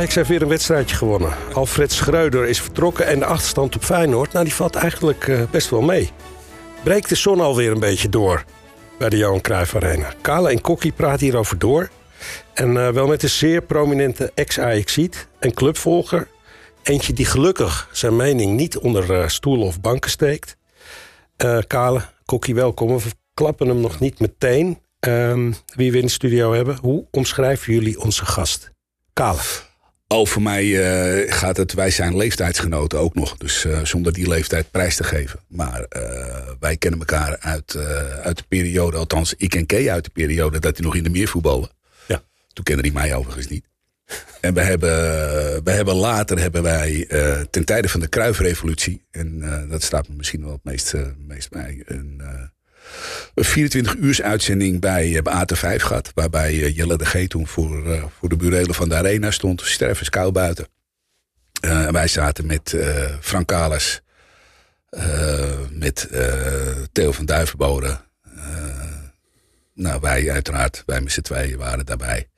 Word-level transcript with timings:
Ajax 0.00 0.14
heeft 0.14 0.28
weer 0.28 0.42
een 0.42 0.48
wedstrijdje 0.48 0.96
gewonnen. 0.96 1.34
Alfred 1.52 1.92
Schreuder 1.92 2.46
is 2.46 2.60
vertrokken 2.60 3.06
en 3.06 3.18
de 3.18 3.24
achterstand 3.24 3.76
op 3.76 3.84
Feyenoord... 3.84 4.32
Nou, 4.32 4.44
die 4.44 4.54
valt 4.54 4.74
eigenlijk 4.74 5.26
uh, 5.26 5.42
best 5.50 5.70
wel 5.70 5.80
mee. 5.80 6.10
Breekt 6.82 7.08
de 7.08 7.14
zon 7.14 7.40
alweer 7.40 7.70
een 7.70 7.80
beetje 7.80 8.08
door 8.08 8.44
bij 8.98 9.08
de 9.08 9.16
Johan 9.16 9.40
Cruijff 9.40 9.74
Arena. 9.74 10.12
Kale 10.20 10.50
en 10.50 10.60
Kokkie 10.60 10.92
praten 10.92 11.24
hierover 11.24 11.58
door. 11.58 11.90
En 12.54 12.74
uh, 12.74 12.88
wel 12.88 13.06
met 13.06 13.22
een 13.22 13.30
zeer 13.30 13.62
prominente 13.62 14.32
ex-Ajaxiet 14.34 15.28
en 15.38 15.54
clubvolger. 15.54 16.28
Eentje 16.82 17.12
die 17.12 17.26
gelukkig 17.26 17.88
zijn 17.92 18.16
mening 18.16 18.56
niet 18.56 18.78
onder 18.78 19.10
uh, 19.10 19.28
stoelen 19.28 19.66
of 19.66 19.80
banken 19.80 20.10
steekt. 20.10 20.56
Kale, 21.66 22.02
Kokkie, 22.24 22.54
welkom. 22.54 22.98
We 22.98 23.10
klappen 23.34 23.68
hem 23.68 23.80
nog 23.80 24.00
niet 24.00 24.20
meteen. 24.20 24.78
Um, 25.00 25.54
wie 25.74 25.92
we 25.92 25.98
in 25.98 26.04
de 26.04 26.10
studio 26.10 26.52
hebben. 26.52 26.78
Hoe 26.82 27.06
omschrijven 27.10 27.72
jullie 27.72 28.00
onze 28.00 28.26
gast? 28.26 28.70
Kale. 29.12 29.38
Oh, 30.12 30.26
voor 30.26 30.42
mij 30.42 30.64
uh, 30.64 31.32
gaat 31.32 31.56
het, 31.56 31.72
wij 31.72 31.90
zijn 31.90 32.16
leeftijdsgenoten 32.16 32.98
ook 32.98 33.14
nog. 33.14 33.36
Dus 33.36 33.64
uh, 33.64 33.84
zonder 33.84 34.12
die 34.12 34.28
leeftijd 34.28 34.70
prijs 34.70 34.96
te 34.96 35.04
geven. 35.04 35.40
Maar 35.48 35.86
uh, 35.96 36.48
wij 36.60 36.76
kennen 36.76 37.00
elkaar 37.00 37.38
uit, 37.38 37.76
uit 38.22 38.36
de 38.36 38.44
periode, 38.48 38.96
althans 38.96 39.34
ik 39.36 39.50
ken 39.50 39.66
Kay 39.66 39.90
uit 39.90 40.04
de 40.04 40.10
periode 40.10 40.58
dat 40.58 40.76
hij 40.76 40.86
nog 40.86 40.94
in 40.94 41.02
de 41.02 41.10
meer 41.10 41.28
voetbalde. 41.28 41.70
Ja. 42.06 42.22
Toen 42.52 42.64
kende 42.64 42.82
hij 42.82 42.90
mij 42.90 43.14
overigens 43.14 43.46
niet. 43.46 43.64
En 44.40 44.54
we 44.54 44.60
hebben, 44.60 44.90
we 45.64 45.70
hebben 45.70 45.94
later 45.94 46.38
hebben 46.38 46.62
wij 46.62 47.06
ten 47.50 47.64
tijde 47.64 47.88
van 47.88 48.00
de 48.00 48.08
Kruifrevolutie, 48.08 49.04
en 49.10 49.40
dat 49.68 49.82
staat 49.82 50.08
me 50.08 50.14
misschien 50.16 50.42
wel 50.42 50.52
het 50.52 50.64
meest, 50.64 50.94
meest 51.26 51.50
bij, 51.50 51.82
een, 51.86 52.22
een 52.24 52.50
24 53.34 53.94
uurs 53.94 54.22
uitzending 54.22 54.80
bij, 54.80 55.16
eh, 55.16 55.22
bij 55.22 55.32
AT5 55.32 55.82
gehad. 55.82 56.10
Waarbij 56.14 56.50
eh, 56.50 56.76
Jelle 56.76 56.96
de 56.96 57.04
G 57.04 57.26
toen 57.26 57.46
voor, 57.46 57.86
uh, 57.86 58.04
voor 58.18 58.28
de 58.28 58.36
burelen 58.36 58.74
van 58.74 58.88
de 58.88 58.94
arena 58.94 59.30
stond. 59.30 59.62
Sterven 59.64 60.10
kou 60.10 60.32
buiten. 60.32 60.66
Wij 61.90 62.08
zaten 62.08 62.46
met 62.46 62.76
Frank 63.20 63.46
Kalas. 63.46 64.00
met 65.70 66.08
Theo 66.92 67.12
van 67.12 67.26
Duivenbode. 67.26 68.00
nou, 69.74 70.00
wij 70.00 70.30
uiteraard, 70.30 70.82
wij 70.86 71.00
met 71.00 71.12
z'n 71.12 71.20
tweeën 71.20 71.58
waren 71.58 71.86
daarbij. 71.86 72.28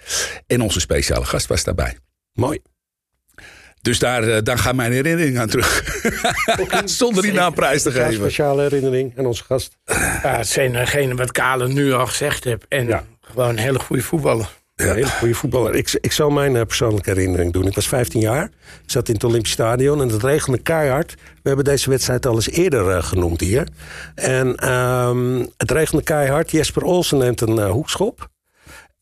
En 0.46 0.60
onze 0.60 0.80
speciale 0.80 1.24
gast 1.24 1.46
was 1.46 1.64
daarbij. 1.64 1.98
Mooi. 2.32 2.71
Dus 3.82 3.98
daar, 3.98 4.28
uh, 4.28 4.38
daar 4.42 4.58
gaan 4.58 4.76
mijn 4.76 4.92
herinneringen 4.92 5.40
aan 5.40 5.48
terug. 5.48 6.00
Zonder 6.84 7.22
die 7.22 7.32
naam 7.32 7.54
prijs 7.54 7.82
te 7.82 7.90
geven. 7.90 8.06
Een 8.06 8.14
speciale 8.14 8.62
herinnering 8.62 9.18
aan 9.18 9.26
onze 9.26 9.44
gast. 9.44 9.78
Ja, 9.84 10.36
het 10.36 10.46
zijn 10.46 10.72
degene 10.72 11.14
wat 11.14 11.32
Kale 11.32 11.68
nu 11.68 11.92
al 11.92 12.06
gezegd 12.06 12.44
heeft. 12.44 12.64
En 12.68 12.86
ja. 12.86 13.04
gewoon 13.20 13.48
een 13.48 13.58
hele 13.58 13.78
goede 13.78 14.02
voetballer. 14.02 14.48
Ja, 14.74 14.88
een 14.88 14.94
hele 14.94 15.06
goede 15.06 15.34
voetballer. 15.34 15.74
Ik, 15.74 15.98
ik 16.00 16.12
zal 16.12 16.30
mijn 16.30 16.54
uh, 16.54 16.62
persoonlijke 16.62 17.10
herinnering 17.10 17.52
doen. 17.52 17.66
Ik 17.66 17.74
was 17.74 17.88
15 17.88 18.20
jaar, 18.20 18.44
ik 18.84 18.90
zat 18.90 19.08
in 19.08 19.14
het 19.14 19.24
Olympisch 19.24 19.52
Stadion 19.52 20.00
en 20.00 20.08
het 20.08 20.22
regende 20.22 20.58
keihard. 20.58 21.14
We 21.14 21.48
hebben 21.48 21.64
deze 21.64 21.90
wedstrijd 21.90 22.26
al 22.26 22.34
eens 22.34 22.50
eerder 22.50 22.88
uh, 22.88 23.02
genoemd 23.02 23.40
hier. 23.40 23.68
En 24.14 24.72
um, 24.72 25.48
het 25.56 25.70
regende 25.70 26.02
keihard. 26.02 26.50
Jesper 26.50 26.82
Olsen 26.82 27.18
neemt 27.18 27.40
een 27.40 27.60
hoekschop. 27.60 28.30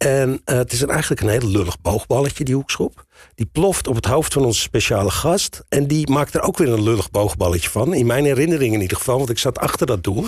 En 0.06 0.40
het 0.44 0.72
is 0.72 0.80
een, 0.80 0.90
eigenlijk 0.90 1.20
een 1.20 1.28
heel 1.28 1.48
lullig 1.48 1.80
boogballetje, 1.80 2.44
die 2.44 2.54
hoekschop. 2.54 3.04
Die 3.34 3.46
ploft 3.46 3.86
op 3.86 3.94
het 3.94 4.04
hoofd 4.04 4.32
van 4.32 4.44
onze 4.44 4.60
speciale 4.60 5.10
gast. 5.10 5.62
En 5.68 5.86
die 5.86 6.10
maakt 6.10 6.34
er 6.34 6.40
ook 6.40 6.58
weer 6.58 6.68
een 6.68 6.82
lullig 6.82 7.10
boogballetje 7.10 7.70
van. 7.70 7.94
In 7.94 8.06
mijn 8.06 8.24
herinnering 8.24 8.74
in 8.74 8.80
ieder 8.80 8.96
geval, 8.96 9.16
want 9.18 9.30
ik 9.30 9.38
zat 9.38 9.58
achter 9.58 9.86
dat 9.86 10.04
doel. 10.04 10.26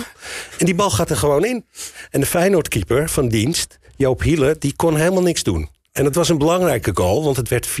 En 0.57 0.65
die 0.65 0.75
bal 0.75 0.89
gaat 0.89 1.09
er 1.09 1.17
gewoon 1.17 1.45
in. 1.45 1.65
En 2.09 2.19
de 2.19 2.25
Feyenoordkeeper 2.25 3.09
van 3.09 3.27
dienst, 3.27 3.79
Joop 3.95 4.21
Hiele, 4.21 4.55
die 4.59 4.75
kon 4.75 4.95
helemaal 4.95 5.21
niks 5.21 5.43
doen. 5.43 5.69
En 5.91 6.05
het 6.05 6.15
was 6.15 6.29
een 6.29 6.37
belangrijke 6.37 6.91
goal, 6.93 7.23
want 7.23 7.37
het 7.37 7.49
werd 7.49 7.69
4-2. 7.69 7.73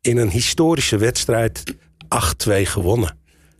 In 0.00 0.16
een 0.16 0.30
historische 0.30 0.96
wedstrijd 0.96 1.74
8-2 2.48 2.52
gewonnen. 2.62 3.18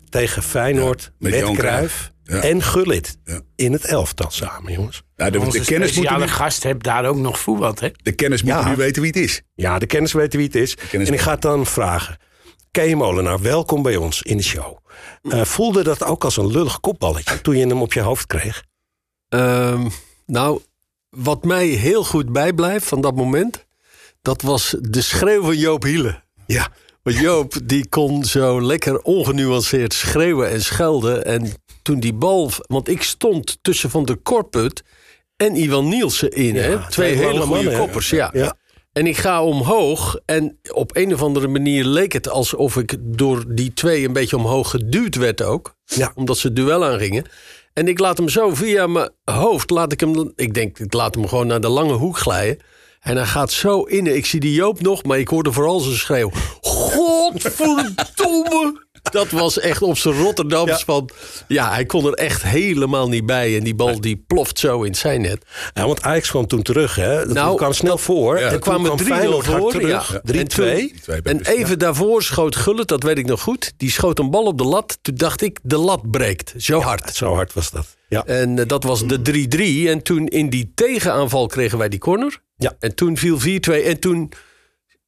Tegen 0.09 0.43
Feyenoord 0.43 1.03
ja, 1.03 1.11
met, 1.19 1.45
met 1.45 1.57
Cruijff. 1.57 2.13
Ja. 2.31 2.43
En 2.43 2.63
Gullit 2.63 3.19
ja. 3.25 3.41
in 3.57 3.73
het 3.73 3.85
elftal 3.85 4.31
samen, 4.31 4.73
jongens. 4.73 5.03
Ja, 5.17 5.31
de, 5.31 5.39
de 5.39 5.65
kennis 5.65 5.97
moet 5.97 6.11
u... 6.11 6.27
gast 6.27 6.63
hebt 6.63 6.85
daar 6.85 7.05
ook 7.05 7.17
nog 7.17 7.39
voetbal, 7.39 7.75
hè? 7.79 7.89
De 8.03 8.13
kennis 8.13 8.43
moet 8.43 8.53
ja. 8.53 8.73
u 8.73 8.77
weten 8.77 9.03
wie 9.03 9.11
het 9.11 9.21
is. 9.21 9.43
Ja, 9.55 9.79
de 9.79 9.87
kennis 9.87 10.13
weten 10.13 10.39
wie 10.39 10.47
het 10.47 10.57
is. 10.57 10.77
En 10.93 11.13
ik 11.13 11.21
ga 11.21 11.31
het 11.31 11.43
dan 11.43 11.67
vragen. 11.67 12.17
Kei 12.71 12.95
Molenaar, 12.95 13.41
welkom 13.41 13.83
bij 13.83 13.97
ons 13.97 14.23
in 14.23 14.37
de 14.37 14.43
show. 14.43 14.79
Uh, 15.23 15.45
voelde 15.45 15.83
dat 15.83 16.05
ook 16.05 16.25
als 16.25 16.37
een 16.37 16.51
lullig 16.51 16.81
kopballetje 16.81 17.41
toen 17.41 17.57
je 17.57 17.67
hem 17.67 17.83
op 17.83 17.93
je 17.93 18.01
hoofd 18.01 18.27
kreeg? 18.27 18.65
Um, 19.29 19.91
nou, 20.27 20.61
wat 21.11 21.45
mij 21.45 21.67
heel 21.67 22.05
goed 22.05 22.33
bijblijft 22.33 22.87
van 22.87 23.01
dat 23.01 23.15
moment... 23.15 23.67
dat 24.23 24.43
was 24.43 24.77
de 24.81 25.01
schreeuw 25.01 25.43
van 25.43 25.57
Joop 25.57 25.83
Hiele. 25.83 26.23
Ja. 26.47 26.69
Want 27.03 27.19
Joop 27.19 27.55
die 27.65 27.89
kon 27.89 28.25
zo 28.25 28.63
lekker 28.63 29.01
ongenuanceerd 29.03 29.95
schreeuwen 29.95 30.51
en 30.51 30.63
schelden. 30.63 31.25
En 31.25 31.53
toen 31.89 32.01
die 32.01 32.13
bal... 32.13 32.51
Want 32.67 32.89
ik 32.89 33.03
stond 33.03 33.59
tussen 33.63 33.91
Van 33.91 34.05
de 34.05 34.15
Korput 34.15 34.83
en 35.37 35.55
Iwan 35.55 35.89
Nielsen 35.89 36.31
in. 36.31 36.55
Ja, 36.55 36.61
hè? 36.61 36.89
Twee 36.89 37.15
hele 37.15 37.31
goede 37.31 37.47
mannen, 37.47 37.79
koppers, 37.79 38.11
ja. 38.11 38.31
ja. 38.33 38.55
En 38.93 39.07
ik 39.07 39.17
ga 39.17 39.43
omhoog 39.43 40.19
en 40.25 40.59
op 40.73 40.97
een 40.97 41.15
of 41.15 41.23
andere 41.23 41.49
manier 41.49 41.85
leek 41.85 42.13
het 42.13 42.29
alsof 42.29 42.77
ik 42.77 42.97
door 43.01 43.55
die 43.55 43.73
twee 43.73 44.07
een 44.07 44.13
beetje 44.13 44.37
omhoog 44.37 44.71
geduwd 44.71 45.15
werd 45.15 45.43
ook. 45.43 45.75
Ja. 45.85 46.13
Omdat 46.15 46.39
ze 46.39 46.53
duel 46.53 46.85
aangingen. 46.85 47.25
En 47.73 47.89
ik 47.89 47.99
laat 47.99 48.19
hem 48.19 48.29
zo 48.29 48.55
via 48.55 48.87
mijn 48.87 49.11
hoofd, 49.25 49.71
laat 49.71 49.93
ik 49.93 50.01
hem, 50.01 50.33
ik 50.37 50.55
denk 50.55 50.79
ik 50.79 50.93
laat 50.93 51.15
hem 51.15 51.29
gewoon 51.29 51.47
naar 51.47 51.61
de 51.61 51.69
lange 51.69 51.93
hoek 51.93 52.19
glijden. 52.19 52.59
En 53.01 53.17
hij 53.17 53.27
gaat 53.27 53.53
zo 53.53 53.83
in. 53.83 54.17
Ik 54.17 54.27
zie 54.27 54.41
die 54.41 54.55
Joop 54.55 54.81
nog, 54.81 55.05
maar 55.05 55.19
ik 55.19 55.29
hoorde 55.29 55.53
vooral 55.53 55.81
zijn 55.81 55.97
schreeuw. 55.97 56.31
Godverdomme! 56.61 58.87
Dat 59.11 59.31
was 59.31 59.59
echt 59.59 59.83
op 59.83 59.99
zijn 59.99 60.15
Rotterdams 60.15 60.71
ja. 60.71 60.79
van... 60.85 61.11
Ja, 61.49 61.71
hij 61.73 61.87
kon 61.87 62.07
er 62.07 62.13
echt 62.13 62.43
helemaal 62.43 63.09
niet 63.09 63.27
bij. 63.27 63.57
En 63.57 63.65
die 63.65 63.75
bal 63.75 64.01
die 64.01 64.25
ploft 64.27 64.59
zo 64.59 64.83
in 64.83 64.95
zijn 64.95 65.21
net. 65.21 65.45
Ja, 65.75 65.87
want 65.87 66.03
Ajax 66.03 66.31
kwam 66.31 66.47
toen 66.47 66.63
terug, 66.63 66.95
hè? 66.95 67.17
Dat 67.17 67.35
nou, 67.35 67.57
kwam 67.57 67.73
snel 67.73 67.99
voor. 67.99 68.39
Ja. 68.39 68.51
En 68.51 68.61
kwamen 68.61 68.91
3-0 68.91 69.05
voor. 69.39 69.87
Ja. 69.87 70.05
3-2. 70.33 70.41
En, 70.63 71.23
en, 71.23 71.41
even 71.45 71.79
daarvoor 71.79 72.23
schoot 72.23 72.57
Gullit, 72.57 72.89
dat 72.89 73.03
weet 73.03 73.19
ik 73.19 73.27
nog 73.27 73.41
goed. 73.41 73.73
Die 73.77 73.91
schoot 73.91 74.19
een 74.19 74.31
bal 74.31 74.45
op 74.45 74.59
de 74.59 74.65
lat. 74.65 74.99
Toen 75.03 75.15
dacht 75.15 75.43
ik, 75.43 75.59
de 75.63 75.79
lat 75.79 76.11
breekt. 76.11 76.55
Zo 76.57 76.81
hard. 76.81 77.15
Zo 77.15 77.35
hard 77.35 77.53
was 77.53 77.71
dat. 77.71 77.97
Ja. 78.09 78.25
En 78.25 78.57
uh, 78.57 78.67
dat 78.67 78.85
was 78.85 79.07
de 79.07 79.47
3-3. 79.87 79.89
En 79.89 80.03
toen 80.03 80.27
in 80.27 80.51
die 80.51 80.73
tegenaanval 80.75 81.47
kregen 81.47 81.79
wij 81.79 81.89
die 81.89 81.99
corner. 81.99 82.41
Ja. 82.57 82.77
En 82.79 82.95
toen 82.95 83.17
viel 83.17 83.39
4-2. 83.41 83.85
En 83.85 84.01
toen 84.01 84.33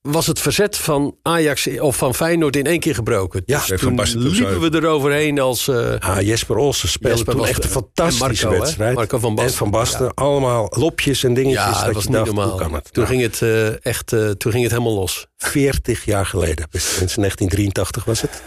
was 0.03 0.27
het 0.27 0.41
verzet 0.41 0.77
van 0.77 1.17
Ajax 1.23 1.79
of 1.79 1.97
van 1.97 2.15
Feyenoord 2.15 2.57
in 2.57 2.65
één 2.65 2.81
keer 2.81 2.95
gebroken. 2.95 3.43
Ja, 3.47 3.63
dus 3.67 3.81
toen 3.81 4.01
liepen 4.13 4.61
we 4.61 4.75
eroverheen 4.75 5.41
als... 5.41 5.69
Uh, 5.69 5.95
ah, 5.99 6.21
Jesper 6.21 6.57
Olsen 6.57 6.89
speelde 6.89 7.17
Jesper 7.17 7.35
toen 7.37 7.47
echt 7.47 7.65
een 7.65 7.71
fantastische 7.71 8.47
Marco, 8.47 8.61
wedstrijd. 8.61 8.95
Marco 8.95 9.19
van 9.19 9.35
Basten. 9.35 9.53
En 9.53 9.59
Van 9.59 9.71
Basten. 9.71 10.05
Ja. 10.05 10.13
Allemaal 10.15 10.67
lopjes 10.77 11.25
en 11.25 11.35
dingetjes. 11.35 11.65
Ja, 11.65 11.73
dat, 11.73 11.85
dat 11.85 11.95
was 11.95 12.05
niet 12.05 12.15
dacht, 12.15 12.27
normaal. 12.27 12.57
Toen, 12.57 12.71
nou, 12.93 13.07
ging 13.07 13.23
het, 13.23 13.41
uh, 13.41 13.85
echt, 13.87 14.13
uh, 14.13 14.31
toen 14.31 14.53
ging 14.53 14.63
het 14.63 14.73
helemaal 14.73 14.95
los. 14.95 15.27
40 15.37 16.05
jaar 16.05 16.27
geleden. 16.27 16.67
Sinds 16.71 17.15
1983 17.15 18.05
was 18.05 18.21
het. 18.21 18.43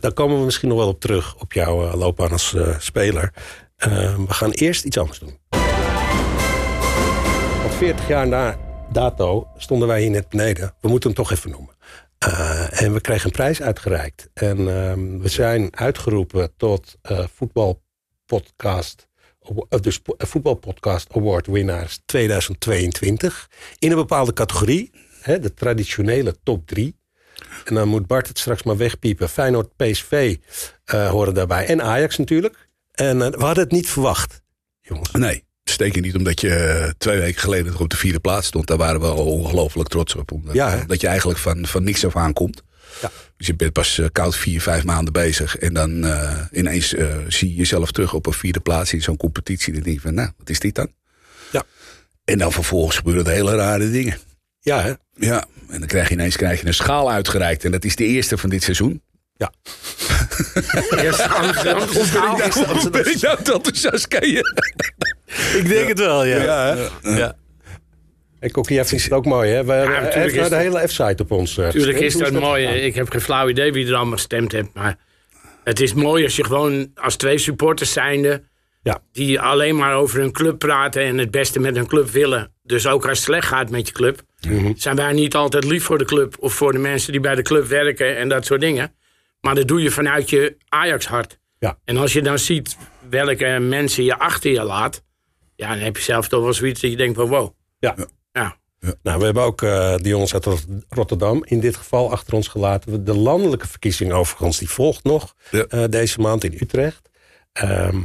Daar 0.00 0.12
komen 0.12 0.38
we 0.38 0.44
misschien 0.44 0.68
nog 0.68 0.78
wel 0.78 0.88
op 0.88 1.00
terug. 1.00 1.34
Op 1.38 1.52
jouw 1.52 1.96
loopbaan 1.96 2.32
als 2.32 2.54
speler. 2.78 3.32
we 3.76 4.24
gaan 4.28 4.50
eerst 4.50 4.84
iets 4.84 4.98
anders 4.98 5.18
doen. 5.18 5.38
Want 7.62 7.74
40 7.78 8.08
jaar 8.08 8.28
na 8.28 8.65
dato 8.96 9.48
stonden 9.56 9.88
wij 9.88 10.00
hier 10.00 10.10
net 10.10 10.28
beneden. 10.28 10.74
We 10.80 10.88
moeten 10.88 11.10
hem 11.10 11.18
toch 11.18 11.32
even 11.32 11.50
noemen. 11.50 11.74
Uh, 12.26 12.82
en 12.82 12.92
we 12.92 13.00
kregen 13.00 13.24
een 13.24 13.32
prijs 13.32 13.62
uitgereikt. 13.62 14.28
En 14.34 14.58
uh, 14.58 14.92
we 15.20 15.28
zijn 15.28 15.76
uitgeroepen 15.76 16.56
tot 16.56 16.96
uh, 17.10 17.24
voetbalpodcast, 17.34 19.08
dus 19.80 20.00
voetbalpodcast 20.18 21.12
award 21.12 21.46
winnaars 21.46 22.00
2022. 22.06 23.50
In 23.78 23.90
een 23.90 23.96
bepaalde 23.96 24.32
categorie, 24.32 24.90
hè, 25.20 25.38
de 25.38 25.54
traditionele 25.54 26.36
top 26.42 26.66
3. 26.66 26.96
En 27.64 27.74
dan 27.74 27.88
moet 27.88 28.06
Bart 28.06 28.28
het 28.28 28.38
straks 28.38 28.62
maar 28.62 28.76
wegpiepen. 28.76 29.28
Feyenoord, 29.28 29.76
PSV 29.76 30.36
horen 30.84 31.34
daarbij. 31.34 31.66
En 31.66 31.82
Ajax 31.82 32.16
natuurlijk. 32.16 32.68
En 32.92 33.18
we 33.18 33.44
hadden 33.44 33.64
het 33.64 33.72
niet 33.72 33.88
verwacht, 33.88 34.42
jongens. 34.80 35.10
Nee. 35.10 35.45
Zeker 35.70 36.02
niet 36.02 36.16
omdat 36.16 36.40
je 36.40 36.94
twee 36.98 37.18
weken 37.18 37.40
geleden 37.40 37.72
nog 37.72 37.80
op 37.80 37.90
de 37.90 37.96
vierde 37.96 38.20
plaats 38.20 38.46
stond. 38.46 38.66
Daar 38.66 38.76
waren 38.76 39.00
we 39.00 39.06
al 39.06 39.26
ongelooflijk 39.26 39.88
trots 39.88 40.14
op. 40.14 40.32
Omdat, 40.32 40.54
ja, 40.54 40.84
dat 40.86 41.00
je 41.00 41.06
eigenlijk 41.06 41.38
van, 41.38 41.66
van 41.66 41.84
niks 41.84 42.04
af 42.04 42.16
aankomt. 42.16 42.62
Ja. 43.02 43.10
Dus 43.36 43.46
je 43.46 43.54
bent 43.54 43.72
pas 43.72 43.98
uh, 43.98 44.06
koud 44.12 44.36
vier, 44.36 44.60
vijf 44.60 44.84
maanden 44.84 45.12
bezig. 45.12 45.56
En 45.56 45.74
dan 45.74 46.04
uh, 46.04 46.40
ineens 46.52 46.94
uh, 46.94 47.16
zie 47.28 47.48
je 47.48 47.54
jezelf 47.54 47.90
terug 47.92 48.14
op 48.14 48.26
een 48.26 48.32
vierde 48.32 48.60
plaats 48.60 48.92
in 48.92 49.02
zo'n 49.02 49.16
competitie. 49.16 49.68
En 49.68 49.74
dan 49.74 49.82
denk 49.82 49.96
je 49.96 50.02
van, 50.02 50.14
nou, 50.14 50.30
wat 50.38 50.50
is 50.50 50.60
dit 50.60 50.74
dan? 50.74 50.88
Ja. 51.50 51.62
En 52.24 52.38
dan 52.38 52.52
vervolgens 52.52 52.96
gebeuren 52.96 53.26
er 53.26 53.32
hele 53.32 53.54
rare 53.54 53.90
dingen. 53.90 54.18
Ja, 54.60 54.82
hè? 54.82 54.92
Ja, 55.14 55.44
en 55.68 55.78
dan 55.78 55.88
krijg 55.88 56.08
je 56.08 56.14
ineens 56.14 56.36
krijg 56.36 56.60
je 56.60 56.66
een 56.66 56.74
schaal 56.74 57.10
uitgereikt. 57.10 57.64
En 57.64 57.70
dat 57.70 57.84
is 57.84 57.96
de 57.96 58.04
eerste 58.04 58.38
van 58.38 58.50
dit 58.50 58.62
seizoen. 58.62 59.02
Ja. 59.36 59.52
Eerst 61.04 61.28
Amsterdam. 61.28 62.40
Ben 62.90 63.10
ik 63.10 63.20
nou 63.20 63.38
enthousiast, 63.44 64.08
ken 64.08 64.28
je? 64.30 64.54
Ik 65.58 65.68
denk 65.68 65.88
het 65.88 65.98
wel, 65.98 66.24
ja. 66.24 66.76
ja, 67.02 67.34
Kokkie, 68.52 68.74
jij 68.76 68.84
vindt 68.84 69.04
het 69.04 69.12
ook 69.12 69.24
mooi, 69.26 69.50
hè? 69.50 69.64
We 69.64 69.72
hebben 69.72 70.02
natuurlijk 70.02 70.48
de 70.48 70.56
hele 70.56 70.88
F-site 70.88 71.22
op 71.22 71.30
ons. 71.30 71.58
eh, 71.58 71.68
Tuurlijk 71.68 71.98
is 72.00 72.16
dat 72.16 72.32
mooi. 72.32 72.66
gegaan? 72.66 72.80
Ik 72.80 72.94
heb 72.94 73.10
geen 73.10 73.20
flauw 73.20 73.48
idee 73.48 73.72
wie 73.72 73.86
er 73.86 73.94
allemaal 73.94 74.12
gestemd 74.12 74.52
heeft. 74.52 74.68
Maar 74.74 74.96
het 75.64 75.80
is 75.80 75.94
mooi 75.94 76.24
als 76.24 76.36
je 76.36 76.44
gewoon 76.44 76.90
als 76.94 77.16
twee 77.16 77.38
supporters 77.38 77.92
zijnde... 77.92 78.42
Ja. 78.82 79.00
die 79.12 79.40
alleen 79.40 79.76
maar 79.76 79.94
over 79.94 80.20
hun 80.20 80.32
club 80.32 80.58
praten 80.58 81.02
en 81.02 81.18
het 81.18 81.30
beste 81.30 81.60
met 81.60 81.76
hun 81.76 81.86
club 81.86 82.10
willen. 82.10 82.52
Dus 82.62 82.86
ook 82.86 83.02
als 83.08 83.18
het 83.18 83.26
slecht 83.26 83.46
gaat 83.48 83.70
met 83.70 83.86
je 83.86 83.92
club... 83.92 84.22
Mhm. 84.48 84.72
zijn 84.76 84.96
wij 84.96 85.12
niet 85.12 85.34
altijd 85.34 85.64
lief 85.64 85.84
voor 85.84 85.98
de 85.98 86.04
club... 86.04 86.34
of 86.38 86.52
voor 86.54 86.72
de 86.72 86.78
mensen 86.78 87.12
die 87.12 87.20
bij 87.20 87.34
de 87.34 87.42
club 87.42 87.66
werken 87.66 88.16
en 88.16 88.28
dat 88.28 88.44
soort 88.46 88.60
dingen. 88.60 88.92
Maar 89.46 89.54
dat 89.54 89.68
doe 89.68 89.82
je 89.82 89.90
vanuit 89.90 90.30
je 90.30 90.56
Ajax-hart. 90.68 91.38
Ja. 91.58 91.78
En 91.84 91.96
als 91.96 92.12
je 92.12 92.22
dan 92.22 92.38
ziet 92.38 92.76
welke 93.08 93.58
mensen 93.60 94.04
je 94.04 94.18
achter 94.18 94.50
je 94.50 94.62
laat... 94.62 95.02
ja, 95.56 95.68
dan 95.68 95.78
heb 95.78 95.96
je 95.96 96.02
zelf 96.02 96.28
toch 96.28 96.42
wel 96.42 96.52
zoiets 96.52 96.80
dat 96.80 96.90
je 96.90 96.96
denkt 96.96 97.16
van 97.18 97.28
wow. 97.28 97.50
Ja. 97.78 97.94
Ja. 98.32 98.56
Nou, 99.02 99.18
we 99.18 99.24
hebben 99.24 99.42
ook 99.42 99.62
eh 99.62 99.96
de 99.96 100.08
jongens 100.08 100.34
uit 100.34 100.44
Rot- 100.44 100.66
Rotterdam 100.88 101.44
in 101.44 101.60
dit 101.60 101.76
geval 101.76 102.10
achter 102.12 102.34
ons 102.34 102.48
gelaten. 102.48 103.04
De 103.04 103.14
landelijke 103.16 103.68
verkiezing 103.68 104.12
overigens, 104.12 104.58
die 104.58 104.70
volgt 104.70 105.04
nog 105.04 105.34
Ja. 105.50 105.64
eh, 105.64 105.84
deze 105.90 106.20
maand 106.20 106.44
in 106.44 106.56
Utrecht. 106.60 107.08
Ehm, 107.52 108.00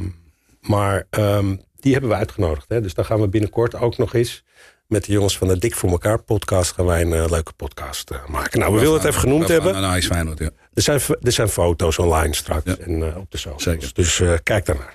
maar 0.61 1.07
ehm, 1.09 1.55
die 1.75 1.91
hebben 1.91 2.09
we 2.09 2.15
uitgenodigd. 2.15 2.65
Hè? 2.69 2.81
Dus 2.81 2.93
daar 2.93 3.05
gaan 3.05 3.21
we 3.21 3.27
binnenkort 3.27 3.75
ook 3.75 3.97
nog 3.97 4.13
eens... 4.13 4.43
met 4.91 5.05
de 5.05 5.11
jongens 5.11 5.37
van 5.37 5.47
de 5.47 5.57
Dik 5.57 5.75
voor 5.75 5.89
elkaar 5.89 6.21
podcast... 6.21 6.71
gaan 6.71 6.85
wij 6.85 7.01
een 7.01 7.13
eh, 7.13 7.29
leuke 7.29 7.53
podcast 7.53 8.09
eh, 8.09 8.17
maken. 8.27 8.59
Nou, 8.59 8.73
we 8.73 8.79
willen 8.79 8.93
het 8.93 9.05
even 9.05 9.19
genoemd 9.19 9.47
hebben. 9.47 9.81
Nou, 9.81 9.97
is 9.97 10.05
Feyenoord, 10.05 10.39
ja. 10.39 10.49
Er 10.73 10.81
zijn, 10.81 11.01
er 11.21 11.31
zijn 11.31 11.49
foto's 11.49 11.97
online 11.97 12.35
straks 12.35 12.63
Ja. 12.65 12.75
en 12.77 13.03
eh, 13.11 13.17
op 13.17 13.31
de 13.31 13.37
socials. 13.37 13.63
Zeker. 13.63 13.89
Dus 13.93 14.19
eh, 14.19 14.33
kijk 14.43 14.65
daarnaar. 14.65 14.93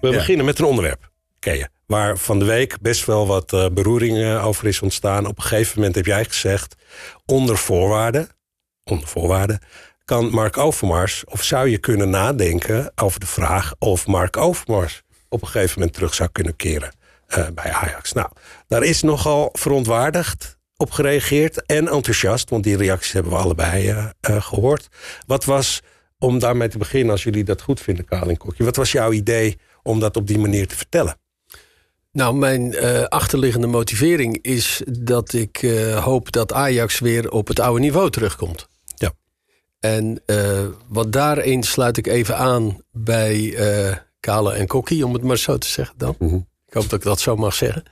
We 0.00 0.08
Ja. 0.08 0.14
beginnen 0.14 0.44
met 0.46 0.58
een 0.58 0.64
onderwerp, 0.64 1.10
Kees. 1.38 1.66
Waar 1.86 2.18
van 2.18 2.38
de 2.38 2.44
week 2.44 2.80
best 2.80 3.04
wel 3.04 3.26
wat 3.26 3.52
eh, 3.52 3.66
beroering 3.72 4.38
over 4.40 4.66
is 4.66 4.80
ontstaan. 4.82 5.26
Op 5.26 5.36
een 5.36 5.42
gegeven 5.42 5.76
moment 5.76 5.94
heb 5.94 6.06
jij 6.06 6.24
gezegd... 6.24 6.74
onder 7.26 7.56
voorwaarden, 7.58 8.28
onder 8.84 9.08
voorwaarden... 9.08 9.60
kan 10.04 10.30
Mark 10.30 10.56
Overmars... 10.56 11.24
of 11.24 11.42
zou 11.42 11.68
je 11.68 11.78
kunnen 11.78 12.10
nadenken 12.10 12.92
over 12.94 13.20
de 13.20 13.26
vraag... 13.26 13.74
of 13.78 14.06
Mark 14.06 14.36
Overmars 14.36 15.02
op 15.28 15.42
een 15.42 15.48
gegeven 15.48 15.78
moment 15.78 15.96
terug 15.96 16.14
zou 16.14 16.28
kunnen 16.32 16.56
keren 16.56 16.92
eh, 17.28 17.46
bij 17.54 17.72
Ajax. 17.72 18.12
Nou, 18.12 18.28
daar 18.68 18.82
is 18.82 19.02
nogal 19.02 19.48
verontwaardigd 19.52 20.58
op 20.76 20.90
gereageerd 20.90 21.66
en 21.66 21.88
enthousiast, 21.88 22.50
want 22.50 22.64
die 22.64 22.76
reacties 22.76 23.12
hebben 23.12 23.32
we 23.32 23.38
allebei 23.38 23.88
eh, 23.88 24.08
eh, 24.20 24.42
gehoord. 24.42 24.88
Wat 25.26 25.44
was, 25.44 25.82
om 26.18 26.38
daarmee 26.38 26.68
te 26.68 26.78
beginnen, 26.78 27.10
als 27.10 27.22
jullie 27.22 27.44
dat 27.44 27.62
goed 27.62 27.80
vinden, 27.80 28.04
Kaal 28.04 28.28
en 28.28 28.36
Kokje, 28.36 28.64
wat 28.64 28.76
was 28.76 28.92
jouw 28.92 29.12
idee 29.12 29.58
om 29.82 30.00
dat 30.00 30.16
op 30.16 30.26
die 30.26 30.38
manier 30.38 30.66
te 30.66 30.76
vertellen? 30.76 31.16
Nou, 32.12 32.34
mijn 32.34 32.78
achterliggende 33.08 33.66
motivering 33.66 34.38
is 34.42 34.82
dat 34.86 35.32
ik 35.32 35.60
hoop 36.00 36.32
dat 36.32 36.52
Ajax 36.52 36.98
weer 36.98 37.30
op 37.30 37.48
het 37.48 37.60
oude 37.60 37.80
niveau 37.80 38.10
terugkomt. 38.10 38.68
Ja. 38.94 39.12
En 39.80 40.22
wat 40.88 41.12
daarin 41.12 41.62
sluit 41.62 41.96
ik 41.96 42.06
even 42.06 42.36
aan 42.36 42.82
bij 42.92 43.56
Kale 44.20 44.52
en 44.52 44.66
Kokkie, 44.66 45.06
om 45.06 45.12
het 45.12 45.22
maar 45.22 45.38
zo 45.38 45.58
te 45.58 45.68
zeggen 45.68 45.94
dan. 45.98 46.14
Mhm. 46.18 46.34
Ik 46.66 46.74
hoop 46.74 46.88
dat 46.88 46.98
ik 46.98 47.04
dat 47.04 47.20
zo 47.20 47.36
mag 47.36 47.54
zeggen. 47.54 47.82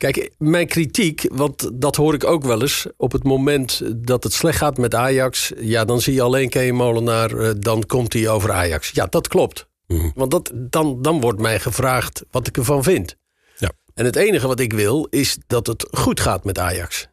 Kijk, 0.00 0.30
mijn 0.38 0.66
kritiek, 0.66 1.26
want 1.32 1.70
dat 1.72 1.96
hoor 1.96 2.14
ik 2.14 2.24
ook 2.24 2.42
wel 2.42 2.60
eens. 2.60 2.86
Op 2.96 3.12
het 3.12 3.24
moment 3.24 3.82
dat 3.96 4.22
het 4.22 4.32
slecht 4.32 4.58
gaat 4.58 4.78
met 4.78 4.94
Ajax, 4.94 5.52
ja, 5.58 5.84
dan 5.84 6.00
zie 6.00 6.14
je 6.14 6.22
alleen 6.22 6.48
Kee 6.48 6.72
Molenaar, 6.72 7.38
eh, 7.38 7.50
dan 7.58 7.86
komt 7.86 8.12
hij 8.12 8.28
over 8.28 8.52
Ajax. 8.52 8.90
Ja, 8.90 9.06
dat 9.06 9.28
klopt. 9.28 9.68
Mhm. 9.86 10.10
Want 10.14 10.30
dat, 10.30 10.50
dan, 10.54 11.02
dan 11.02 11.20
wordt 11.20 11.40
mij 11.40 11.60
gevraagd 11.60 12.24
wat 12.30 12.46
ik 12.46 12.56
ervan 12.56 12.82
vind. 12.82 13.16
Ja. 13.56 13.72
En 13.94 14.04
het 14.04 14.16
enige 14.16 14.46
wat 14.46 14.60
ik 14.60 14.72
wil, 14.72 15.06
is 15.10 15.38
dat 15.46 15.66
het 15.66 15.88
goed 15.90 16.20
gaat 16.20 16.44
met 16.44 16.58
Ajax. 16.58 17.08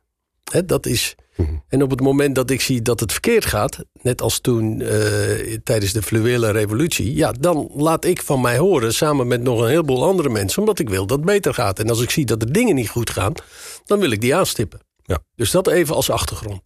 Dat 0.65 0.85
is. 0.85 1.15
En 1.67 1.83
op 1.83 1.89
het 1.89 2.01
moment 2.01 2.35
dat 2.35 2.49
ik 2.49 2.61
zie 2.61 2.81
dat 2.81 2.99
het 2.99 3.11
verkeerd 3.11 3.45
gaat, 3.45 3.77
net 4.01 4.21
als 4.21 4.39
toen 4.39 4.81
eh, 4.81 5.57
tijdens 5.63 5.93
de 5.93 6.01
fluwele 6.01 6.51
revolutie, 6.51 7.15
ja, 7.15 7.31
dan 7.31 7.69
laat 7.73 8.05
ik 8.05 8.21
van 8.21 8.41
mij 8.41 8.57
horen 8.57 8.93
samen 8.93 9.27
met 9.27 9.41
nog 9.41 9.59
een 9.61 9.67
heleboel 9.67 10.05
andere 10.05 10.29
mensen, 10.29 10.59
omdat 10.59 10.79
ik 10.79 10.89
wil 10.89 11.05
dat 11.05 11.17
het 11.17 11.25
beter 11.25 11.53
gaat. 11.53 11.79
En 11.79 11.89
als 11.89 12.01
ik 12.01 12.09
zie 12.09 12.25
dat 12.25 12.39
de 12.39 12.51
dingen 12.51 12.75
niet 12.75 12.89
goed 12.89 13.09
gaan, 13.09 13.33
dan 13.85 13.99
wil 13.99 14.11
ik 14.11 14.21
die 14.21 14.35
aanstippen. 14.35 14.79
Ja. 15.03 15.19
Dus 15.35 15.51
dat 15.51 15.67
even 15.67 15.95
als 15.95 16.09
achtergrond. 16.09 16.61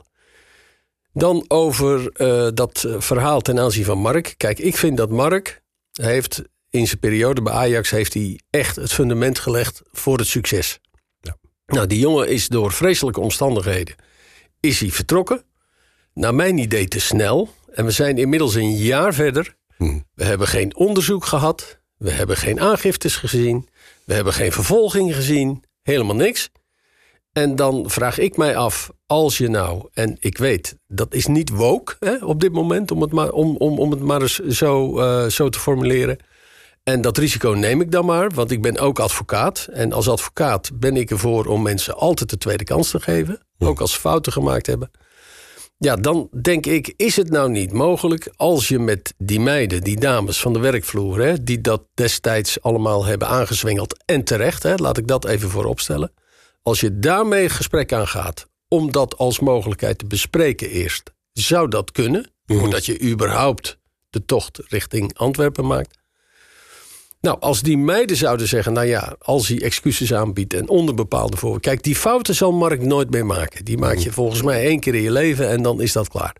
Dan 1.13 1.45
over 1.48 2.12
eh, 2.12 2.48
dat 2.54 2.83
eh, 2.83 2.95
verhaal 3.00 3.42
ten 3.42 3.60
aanzien 3.60 3.86
van 3.86 3.98
Mark. 3.98 4.33
Kijk, 4.38 4.60
ik 4.60 4.78
vind 4.78 4.98
dat 4.98 5.10
Mark 5.10 5.62
heeft 5.92 6.42
in 6.69 6.88
zijn 6.88 7.00
periode 7.00 7.42
bij 7.42 7.54
Ajax 7.54 7.89
heeft 7.89 8.13
hij 8.13 8.39
echt 8.50 8.75
het 8.75 8.94
fundament 8.94 9.39
gelegd 9.39 9.81
voor 9.92 10.18
het 10.18 10.28
succes. 10.28 10.80
Nou, 11.71 11.88
die 11.88 12.00
jongen 12.00 12.27
is 12.27 12.47
door 12.47 12.71
vreselijke 12.71 13.19
omstandigheden 13.19 13.95
is 14.59 14.79
hij 14.79 14.89
vertrokken. 14.89 15.44
Naar 16.13 16.35
mijn 16.35 16.57
idee 16.57 16.88
te 16.88 17.00
snel. 17.00 17.50
En 17.73 17.85
we 17.85 17.91
zijn 17.91 18.18
inmiddels 18.18 18.56
een 18.56 18.75
jaar 18.75 19.13
verder. 19.13 19.56
Hmm. 19.77 20.06
We 20.13 20.23
hebben 20.23 20.47
geen 20.47 20.75
onderzoek 20.75 21.25
gehad. 21.25 21.79
We 21.97 22.12
hebben 22.12 22.38
geen 22.38 22.59
aangiftes 22.59 23.15
gezien. 23.15 23.69
We 24.03 24.13
hebben 24.13 24.33
geen 24.33 24.51
vervolging 24.51 25.15
gezien. 25.15 25.63
Helemaal 25.81 26.15
niks. 26.15 26.50
En 27.31 27.56
dan 27.56 27.89
vraag 27.89 28.18
ik 28.18 28.38
mij 28.38 28.56
af, 28.56 28.91
als 29.06 29.38
je 29.38 29.47
nou, 29.47 29.88
en 29.94 30.18
ik 30.19 30.38
weet, 30.38 30.77
dat 30.88 31.13
is 31.13 31.27
niet 31.27 31.50
woke 31.50 31.95
hè, 32.00 32.25
op 32.25 32.41
dit 32.41 32.51
moment, 32.51 32.91
om 32.91 33.01
het 33.01 33.12
maar, 33.12 33.31
om, 33.31 33.56
om, 33.57 33.79
om 33.79 33.91
het 33.91 34.00
maar 34.00 34.21
eens 34.21 34.39
zo, 34.39 35.00
eh, 35.00 35.25
zo 35.25 35.50
te 35.50 35.59
formuleren. 35.59 36.18
En 36.83 37.01
dat 37.01 37.18
risico 37.18 37.50
neem 37.50 37.81
ik 37.81 37.92
dan 37.92 38.06
maar, 38.06 38.30
want 38.30 38.51
ik 38.51 38.62
ben 38.62 38.80
ook 38.80 39.00
advocaat. 39.00 39.68
En 39.72 39.94
als 39.94 40.07
advocaat 40.07 40.72
ben 40.74 40.95
ik 40.95 41.12
ervoor 41.12 41.45
om 41.45 41.62
mensen 41.62 41.95
altijd 41.95 42.30
de 42.30 42.38
tweede 42.38 42.63
kans 42.63 42.89
te 42.89 43.00
geven. 43.00 43.42
Ook 43.60 43.81
als 43.81 43.94
ze 43.94 44.00
fouten 44.00 44.31
gemaakt 44.31 44.66
hebben. 44.66 44.92
Ja, 45.78 45.95
dan 45.95 46.30
denk 46.42 46.66
ik, 46.66 46.94
is 46.98 47.16
het 47.16 47.30
nou 47.30 47.50
niet 47.50 47.72
mogelijk 47.72 48.33
als 48.36 48.68
je 48.68 48.80
met 48.80 49.13
die 49.18 49.39
meiden, 49.39 49.81
die 49.81 50.00
dames 50.00 50.39
van 50.39 50.54
de 50.54 50.60
werkvloer, 50.60 51.19
hè, 51.19 51.44
die 51.44 51.62
dat 51.62 51.83
destijds 51.94 52.62
allemaal 52.62 53.06
hebben 53.06 53.28
aangezwengeld 53.28 54.04
en 54.06 54.24
terecht, 54.24 54.63
hè, 54.63 54.75
laat 54.75 54.98
ik 54.98 55.07
dat 55.07 55.25
even 55.25 55.50
voorop 55.50 55.80
stellen. 55.80 56.12
Als 56.62 56.80
je 56.80 57.00
daarmee 57.00 57.50
gesprek 57.50 57.94
aangaat 57.94 58.48
om 58.68 58.92
dat 58.92 59.18
als 59.18 59.39
mogelijkheid 59.39 59.98
te 59.98 60.06
bespreken 60.06 60.69
eerst, 60.69 61.13
zou 61.33 61.68
dat 61.68 61.92
kunnen, 61.92 62.31
voordat 62.45 62.85
je 62.85 63.02
überhaupt 63.02 63.78
de 64.09 64.26
tocht 64.26 64.61
richting 64.68 65.18
Antwerpen 65.18 65.68
maakt. 65.68 66.00
Nou, 67.21 67.40
als 67.40 67.61
die 67.61 67.78
meiden 67.78 68.18
zouden 68.18 68.47
zeggen, 68.47 68.73
nou 68.73 68.87
ja, 68.87 69.16
als 69.19 69.47
hij 69.47 69.61
excuses 69.61 70.13
aanbiedt 70.13 70.54
en 70.54 70.69
onder 70.69 70.95
bepaalde 70.95 71.37
voor. 71.37 71.59
Kijk, 71.59 71.83
die 71.83 71.95
fouten 71.95 72.35
zal 72.35 72.51
Mark 72.51 72.81
nooit 72.81 73.11
meer 73.11 73.25
maken. 73.25 73.66
Die 73.66 73.78
maak 73.78 73.97
je 73.97 74.11
volgens 74.11 74.42
mij 74.42 74.66
één 74.66 74.80
keer 74.80 74.95
in 74.95 75.01
je 75.01 75.11
leven 75.11 75.49
en 75.49 75.61
dan 75.61 75.81
is 75.81 75.92
dat 75.92 76.07
klaar. 76.07 76.35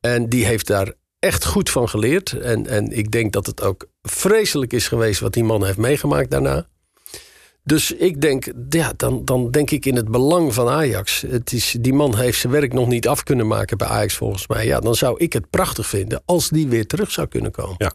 En 0.00 0.28
die 0.28 0.46
heeft 0.46 0.66
daar 0.66 0.92
echt 1.18 1.44
goed 1.44 1.70
van 1.70 1.88
geleerd. 1.88 2.32
En, 2.32 2.66
en 2.66 2.96
ik 2.96 3.10
denk 3.10 3.32
dat 3.32 3.46
het 3.46 3.62
ook 3.62 3.88
vreselijk 4.02 4.72
is 4.72 4.88
geweest 4.88 5.20
wat 5.20 5.32
die 5.32 5.44
man 5.44 5.64
heeft 5.64 5.78
meegemaakt 5.78 6.30
daarna. 6.30 6.66
Dus 7.62 7.92
ik 7.92 8.20
denk, 8.20 8.52
ja, 8.68 8.92
dan, 8.96 9.24
dan 9.24 9.50
denk 9.50 9.70
ik 9.70 9.86
in 9.86 9.96
het 9.96 10.10
belang 10.10 10.54
van 10.54 10.68
Ajax. 10.68 11.24
Het 11.28 11.52
is, 11.52 11.76
die 11.80 11.94
man 11.94 12.16
heeft 12.16 12.38
zijn 12.38 12.52
werk 12.52 12.72
nog 12.72 12.86
niet 12.86 13.08
af 13.08 13.22
kunnen 13.22 13.46
maken 13.46 13.78
bij 13.78 13.88
Ajax 13.88 14.14
volgens 14.14 14.46
mij. 14.46 14.66
Ja, 14.66 14.80
dan 14.80 14.94
zou 14.94 15.18
ik 15.18 15.32
het 15.32 15.50
prachtig 15.50 15.86
vinden 15.86 16.22
als 16.24 16.48
die 16.48 16.66
weer 16.66 16.86
terug 16.86 17.10
zou 17.10 17.26
kunnen 17.26 17.50
komen. 17.50 17.74
Ja. 17.78 17.92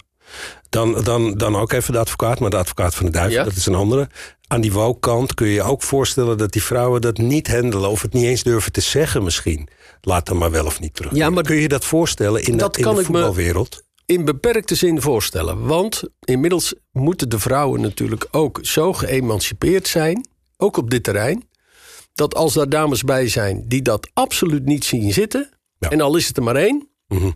Dan, 0.69 1.03
dan, 1.03 1.33
dan 1.37 1.55
ook 1.55 1.71
even 1.71 1.93
de 1.93 1.99
advocaat, 1.99 2.39
maar 2.39 2.49
de 2.49 2.57
advocaat 2.57 2.95
van 2.95 3.05
de 3.05 3.11
duivel, 3.11 3.37
Ja. 3.37 3.43
dat 3.43 3.55
is 3.55 3.65
een 3.65 3.75
andere. 3.75 4.09
Aan 4.47 4.61
die 4.61 4.71
woke-kant 4.73 5.33
kun 5.33 5.47
je 5.47 5.53
je 5.53 5.61
ook 5.63 5.83
voorstellen 5.83 6.37
dat 6.37 6.51
die 6.51 6.63
vrouwen 6.63 7.01
dat 7.01 7.17
niet 7.17 7.47
handelen... 7.51 7.89
of 7.89 8.01
het 8.01 8.13
niet 8.13 8.23
eens 8.25 8.43
durven 8.43 8.71
te 8.71 8.81
zeggen 8.81 9.23
misschien. 9.23 9.67
Laat 10.01 10.27
hem 10.27 10.37
maar 10.37 10.51
wel 10.51 10.65
of 10.65 10.79
niet 10.79 10.93
terug. 10.95 11.13
Ja, 11.15 11.29
maar- 11.29 11.43
kun 11.43 11.55
je 11.55 11.67
dat 11.67 11.85
voorstellen 11.85 12.43
in, 12.43 12.57
Dat 12.57 12.73
de, 12.73 12.79
in 12.79 12.85
kan 12.85 12.95
de 12.95 13.01
ik 13.01 13.07
me- 13.09 13.13
voetbalwereld? 13.17 13.83
in 14.05 14.25
beperkte 14.25 14.75
zin 14.75 15.01
voorstellen. 15.01 15.65
Want 15.65 16.03
inmiddels 16.19 16.73
moeten 16.91 17.29
de 17.29 17.39
vrouwen 17.39 17.81
natuurlijk 17.81 18.27
ook 18.31 18.59
zo 18.61 18.93
geëmancipeerd 18.93 19.87
zijn, 19.87 20.27
ook 20.57 20.77
op 20.77 20.89
dit 20.89 21.03
terrein, 21.03 21.49
dat 22.13 22.35
als 22.35 22.53
daar 22.53 22.69
dames 22.69 23.03
bij 23.03 23.27
zijn 23.27 23.63
die 23.67 23.81
dat 23.81 24.09
absoluut 24.13 24.65
niet 24.65 24.85
zien 24.85 25.13
zitten, 25.13 25.49
Ja. 25.79 25.89
en 25.89 26.01
al 26.01 26.15
is 26.15 26.27
het 26.27 26.37
er 26.37 26.43
maar 26.43 26.55
één, 26.55 26.89
Mhm. 27.07 27.31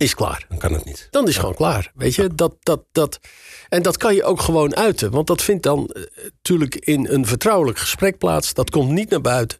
Is 0.00 0.14
klaar. 0.14 0.46
Dan 0.48 0.58
kan 0.58 0.72
het 0.72 0.84
niet. 0.84 1.08
Dan 1.10 1.28
is 1.28 1.36
gewoon 1.36 1.54
klaar. 1.54 1.92
Weet 1.94 2.14
je, 2.14 2.34
dat, 2.34 2.56
dat, 2.60 2.84
dat. 2.92 3.20
En 3.68 3.82
dat 3.82 3.96
kan 3.96 4.14
je 4.14 4.24
ook 4.24 4.40
gewoon 4.40 4.76
uiten. 4.76 5.10
Want 5.10 5.26
dat 5.26 5.42
vindt 5.42 5.62
dan 5.62 5.86
eh, 5.86 6.02
natuurlijk 6.24 6.74
in 6.74 7.06
een 7.08 7.26
vertrouwelijk 7.26 7.78
gesprek 7.78 8.18
plaats. 8.18 8.54
Dat 8.54 8.70
komt 8.70 8.90
niet 8.90 9.10
naar 9.10 9.20
buiten. 9.20 9.58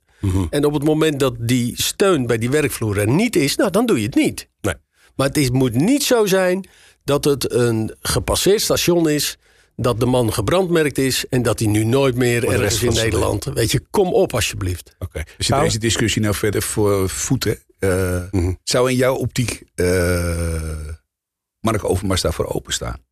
En 0.51 0.65
op 0.65 0.73
het 0.73 0.85
moment 0.85 1.21
dat 1.21 1.35
die 1.39 1.83
steun 1.83 2.27
bij 2.27 2.39
die 2.39 2.51
werkvloer 2.51 2.99
er 2.99 3.09
niet 3.09 3.37
is, 3.37 3.57
nou, 3.57 3.71
dan 3.71 3.87
doe 3.87 3.99
je 3.99 4.07
het 4.07 4.15
niet. 4.15 4.49
Nee. 4.61 4.75
Maar 5.17 5.27
het 5.27 5.37
is, 5.37 5.51
moet 5.51 5.75
niet 5.75 6.03
zo 6.03 6.27
zijn 6.27 6.69
dat 7.05 7.25
het 7.25 7.53
een 7.53 7.95
gepasseerd 8.01 8.61
station 8.61 9.09
is. 9.09 9.39
Dat 9.79 10.01
de 10.01 10.07
man 10.07 10.33
gebrandmerkt 10.33 10.99
is 10.99 11.29
en 11.29 11.43
dat 11.43 11.59
hij 11.59 11.69
nu 11.69 11.85
nooit 11.85 12.15
meer 12.15 12.49
ergens 12.49 12.83
in 12.83 12.93
Nederland. 12.93 13.45
Weet 13.45 13.71
je, 13.71 13.83
kom 13.91 14.13
op 14.13 14.35
alsjeblieft. 14.35 14.95
Oké. 14.99 15.23
Je 15.39 15.61
deze 15.61 15.79
discussie 15.79 16.23
nou 16.23 16.35
verder 16.35 16.63
voor 16.63 17.09
voeten. 17.09 17.59
Eh, 17.79 18.23
Mhm. 18.31 18.53
Zou 18.63 18.91
in 18.91 18.97
jouw 18.97 19.15
optiek 19.15 19.63
eh 19.75 20.89
Mark 21.61 21.85
Overmars 21.85 22.21
daarvoor 22.21 22.47
openstaan? 22.55 23.05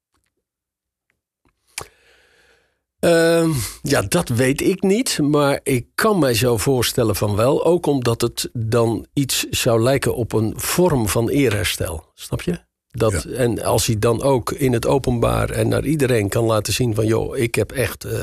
Ehm, 3.00 3.50
ja, 3.82 4.02
dat 4.02 4.28
weet 4.28 4.60
ik 4.60 4.82
niet. 4.82 5.18
Maar 5.22 5.60
ik 5.62 5.86
kan 5.94 6.18
mij 6.18 6.34
zo 6.34 6.56
voorstellen 6.56 7.16
van 7.16 7.36
wel. 7.36 7.64
Ook 7.64 7.86
omdat 7.86 8.20
het 8.20 8.50
dan 8.52 9.06
iets 9.12 9.46
zou 9.50 9.82
lijken 9.82 10.14
op 10.14 10.32
een 10.32 10.52
vorm 10.56 11.08
van 11.08 11.28
eerherstel. 11.28 12.10
Snap 12.14 12.42
je? 12.42 12.58
Dat, 12.90 13.24
En 13.24 13.62
als 13.62 13.86
hij 13.86 13.98
dan 13.98 14.22
ook 14.22 14.52
in 14.52 14.72
het 14.72 14.86
openbaar 14.86 15.50
en 15.50 15.68
naar 15.68 15.84
iedereen 15.84 16.28
kan 16.28 16.44
laten 16.44 16.72
zien 16.72 16.94
van... 16.94 17.06
joh, 17.06 17.36
ik 17.36 17.54
heb 17.54 17.72
echt 17.72 18.04
eh, 18.04 18.18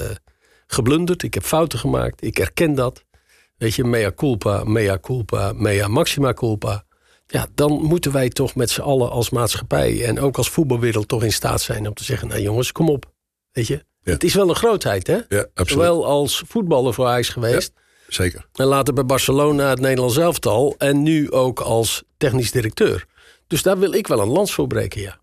geblunderd, 0.67 1.23
ik 1.23 1.33
heb 1.33 1.43
fouten 1.43 1.79
gemaakt, 1.79 2.23
ik 2.23 2.39
erken 2.39 2.75
dat. 2.75 3.03
Weet 3.61 3.75
je, 3.75 3.83
mea 3.83 4.11
culpa, 4.11 4.63
mea 4.63 4.99
culpa, 4.99 5.53
mea 5.55 5.87
maxima 5.87 6.33
culpa. 6.33 6.83
Ja, 7.27 7.47
dan 7.55 7.71
moeten 7.71 8.11
wij 8.11 8.29
toch 8.29 8.55
met 8.55 8.69
z'n 8.69 8.81
allen 8.81 9.09
als 9.09 9.29
maatschappij... 9.29 10.05
en 10.05 10.19
ook 10.19 10.37
als 10.37 10.49
voetbalwereld 10.49 11.07
toch 11.07 11.23
in 11.23 11.33
staat 11.33 11.61
zijn 11.61 11.87
om 11.87 11.93
te 11.93 12.03
zeggen... 12.03 12.27
nou 12.27 12.41
jongens, 12.41 12.71
kom 12.71 12.89
op. 12.89 13.11
Weet 13.51 13.67
je, 13.67 13.85
het 14.03 14.23
is 14.23 14.33
wel 14.33 14.49
een 14.49 14.55
grootheid, 14.55 15.07
hè? 15.07 15.13
Ja, 15.13 15.45
absoluut. 15.53 15.69
Zowel 15.69 16.05
als 16.05 16.43
voetballer 16.47 16.93
voor 16.93 17.05
Ajax 17.05 17.29
geweest... 17.29 17.73
Zeker. 18.07 18.47
En 18.53 18.65
later 18.65 18.93
bij 18.93 19.05
Barcelona 19.05 19.69
het 19.69 19.79
Nederlands 19.79 20.17
elftal. 20.17 20.75
En 20.77 21.03
nu 21.03 21.31
ook 21.31 21.59
als 21.59 22.03
technisch 22.17 22.51
directeur. 22.51 23.05
Dus 23.47 23.61
daar 23.61 23.79
wil 23.79 23.93
ik 23.93 24.07
wel 24.07 24.19
een 24.19 24.27
lans 24.27 24.53
voor 24.53 24.67
breken, 24.67 25.01
ja. 25.01 25.19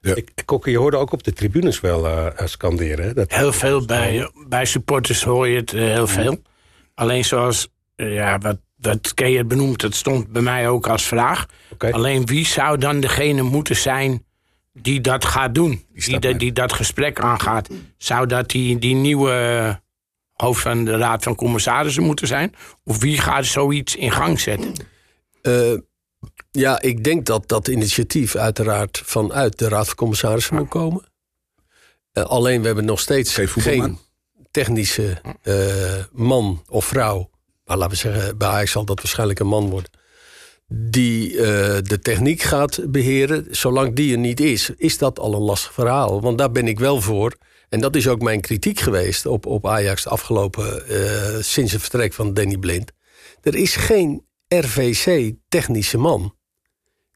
Ja. 0.00 0.14
Ik, 0.14 0.32
Kokke, 0.44 0.70
je 0.70 0.78
hoorde 0.78 0.96
ook 0.96 1.12
op 1.12 1.22
de 1.22 1.32
tribunes 1.32 1.80
wel 1.80 2.06
eh, 2.06 2.26
eh, 2.26 2.46
scanderen. 2.46 3.04
Hè? 3.04 3.14
Dat, 3.14 3.32
Heel 3.32 3.52
veel 3.52 3.84
bij, 3.84 4.30
bij 4.48 4.64
supporters 4.64 5.22
hoor 5.22 5.48
je 5.48 5.56
het 5.56 5.72
eh, 5.72 5.80
heel 5.80 6.06
veel. 6.06 6.42
Alleen 7.00 7.24
zoals, 7.24 7.68
eh, 7.96 8.14
ja, 8.14 8.38
wat, 8.38 8.56
wat 8.76 9.14
Kees 9.14 9.46
benoemt, 9.46 9.80
dat 9.80 9.94
stond 9.94 10.28
bij 10.28 10.42
mij 10.42 10.68
ook 10.68 10.86
als 10.86 11.02
vraag. 11.02 11.46
Alleen 11.90 12.26
wie 12.26 12.46
zou 12.46 12.78
dan 12.78 13.00
degene 13.00 13.42
moeten 13.42 13.76
zijn 13.76 14.24
die 14.72 15.00
dat 15.00 15.24
gaat 15.24 15.54
doen? 15.54 15.84
Die, 15.92 16.18
mij. 16.18 16.36
die 16.36 16.52
dat 16.52 16.72
gesprek 16.72 17.20
aangaat. 17.20 17.68
Zou 17.96 18.26
dat 18.26 18.50
die, 18.50 18.78
die 18.78 18.94
nieuwe 18.94 19.80
hoofd 20.32 20.62
van 20.62 20.84
de 20.84 20.96
Raad 20.96 21.22
van 21.22 21.34
Commissarissen 21.34 22.02
moeten 22.02 22.26
zijn? 22.26 22.54
Of 22.84 22.98
wie 22.98 23.18
gaat 23.18 23.44
zoiets 23.44 23.96
in 23.96 24.12
gang 24.12 24.40
zetten? 24.40 24.72
Eh, 25.42 25.72
ja, 26.50 26.80
ik 26.80 27.04
denk 27.04 27.26
dat 27.26 27.48
dat 27.48 27.68
initiatief 27.68 28.36
uiteraard 28.36 29.02
vanuit 29.04 29.58
de 29.58 29.68
Raad 29.68 29.86
van 29.86 29.96
Commissarissen 29.96 30.56
moet 30.56 30.68
komen. 30.68 31.04
Eh, 32.12 32.24
alleen 32.24 32.60
we 32.60 32.66
hebben 32.66 32.84
nog 32.84 33.00
steeds 33.00 33.34
Geen 33.34 33.48
voetbalman. 33.48 33.98
Technische 34.50 35.20
eh, 35.42 36.04
man 36.12 36.62
of 36.68 36.84
vrouw. 36.84 37.30
Maar 37.64 37.76
laten 37.76 37.92
we 37.92 38.08
zeggen, 38.08 38.38
bij 38.38 38.48
Ajax 38.48 38.70
zal 38.70 38.84
dat 38.84 39.00
waarschijnlijk 39.00 39.38
een 39.38 39.46
man 39.46 39.70
worden. 39.70 39.90
Die 40.68 41.30
eh, 41.30 41.78
de 41.82 41.98
techniek 42.02 42.42
gaat 42.42 42.90
beheren. 42.90 43.46
Zolang 43.50 43.94
die 43.94 44.12
er 44.12 44.18
niet 44.18 44.40
is, 44.40 44.70
is 44.76 44.98
dat 44.98 45.18
al 45.18 45.34
een 45.34 45.40
lastig 45.40 45.72
verhaal. 45.72 46.20
Want 46.20 46.38
daar 46.38 46.50
ben 46.50 46.68
ik 46.68 46.78
wel 46.78 47.00
voor. 47.00 47.36
En 47.68 47.80
dat 47.80 47.96
is 47.96 48.08
ook 48.08 48.22
mijn 48.22 48.40
kritiek 48.40 48.80
geweest 48.80 49.26
op, 49.26 49.46
op 49.46 49.66
Ajax 49.66 50.02
de 50.02 50.08
afgelopen... 50.08 50.88
eh, 50.88 51.42
sinds 51.42 51.72
het 51.72 51.80
vertrek 51.80 52.12
van 52.12 52.34
Danny 52.34 52.56
Blind. 52.56 52.92
Er 53.42 53.54
is 53.54 53.76
geen 53.76 54.26
RVC-technische 54.48 55.98
man. 55.98 56.34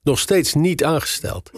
Nog 0.05 0.19
steeds 0.19 0.55
niet 0.55 0.85
aangesteld. 0.85 1.51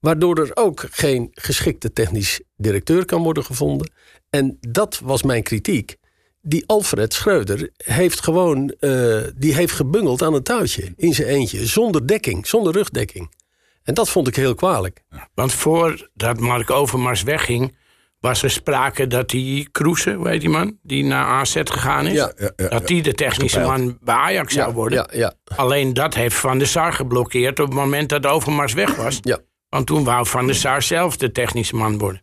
Waardoor 0.00 0.38
er 0.38 0.50
ook 0.54 0.86
geen 0.90 1.28
geschikte 1.32 1.92
technisch 1.92 2.40
directeur 2.56 3.04
kan 3.04 3.22
worden 3.22 3.44
gevonden. 3.44 3.92
En 4.30 4.58
dat 4.60 5.00
was 5.04 5.22
mijn 5.22 5.42
kritiek. 5.42 5.96
Die 6.40 6.64
Alfred 6.66 7.14
Schreuder 7.14 7.70
heeft 7.76 8.22
gewoon 8.22 8.68
eh, 8.68 9.22
die 9.36 9.54
heeft 9.54 9.72
gebungeld 9.72 10.22
aan 10.22 10.34
een 10.34 10.42
touwtje 10.42 10.92
in 10.96 11.14
zijn 11.14 11.28
eentje. 11.28 11.66
Zonder 11.66 12.06
dekking, 12.06 12.46
zonder 12.46 12.72
rugdekking. 12.72 13.34
En 13.82 13.94
dat 13.94 14.08
vond 14.10 14.28
ik 14.28 14.36
heel 14.36 14.54
kwalijk. 14.54 15.02
Want 15.34 15.52
voordat 15.52 16.38
Mark 16.38 16.70
Overmars 16.70 17.22
wegging... 17.22 17.76
was 18.22 18.42
er 18.42 18.50
sprake 18.50 19.06
dat 19.06 19.30
die 19.30 19.68
Kroese, 19.72 20.12
hoe 20.12 20.28
heet 20.28 20.40
die 20.40 20.50
man? 20.50 20.78
Die 20.82 21.04
naar 21.04 21.26
AZ 21.26 21.54
gegaan 21.64 22.06
is. 22.06 22.12
Ja, 22.12 22.32
ja, 22.36 22.50
ja, 22.56 22.68
dat 22.68 22.86
die 22.86 23.02
de 23.02 23.12
technische 23.14 23.60
man 23.60 23.98
bij 24.00 24.14
Ajax 24.14 24.54
zou 24.54 24.72
worden. 24.74 24.98
Ja, 25.12 25.18
ja, 25.18 25.56
Alleen 25.56 25.94
dat 25.94 26.14
heeft 26.14 26.36
Van 26.36 26.58
der 26.58 26.66
Sar 26.66 26.92
geblokkeerd 26.92 27.60
op 27.60 27.66
het 27.66 27.74
moment 27.74 28.08
dat 28.08 28.26
Overmars 28.26 28.72
weg 28.72 28.94
was. 28.96 29.18
ja. 29.20 29.38
Want 29.68 29.86
toen 29.86 30.04
wou 30.04 30.26
Van 30.26 30.46
der 30.46 30.54
Sar 30.54 30.82
zelf 30.82 31.16
de 31.16 31.32
technische 31.32 31.76
man 31.76 31.98
worden. 31.98 32.22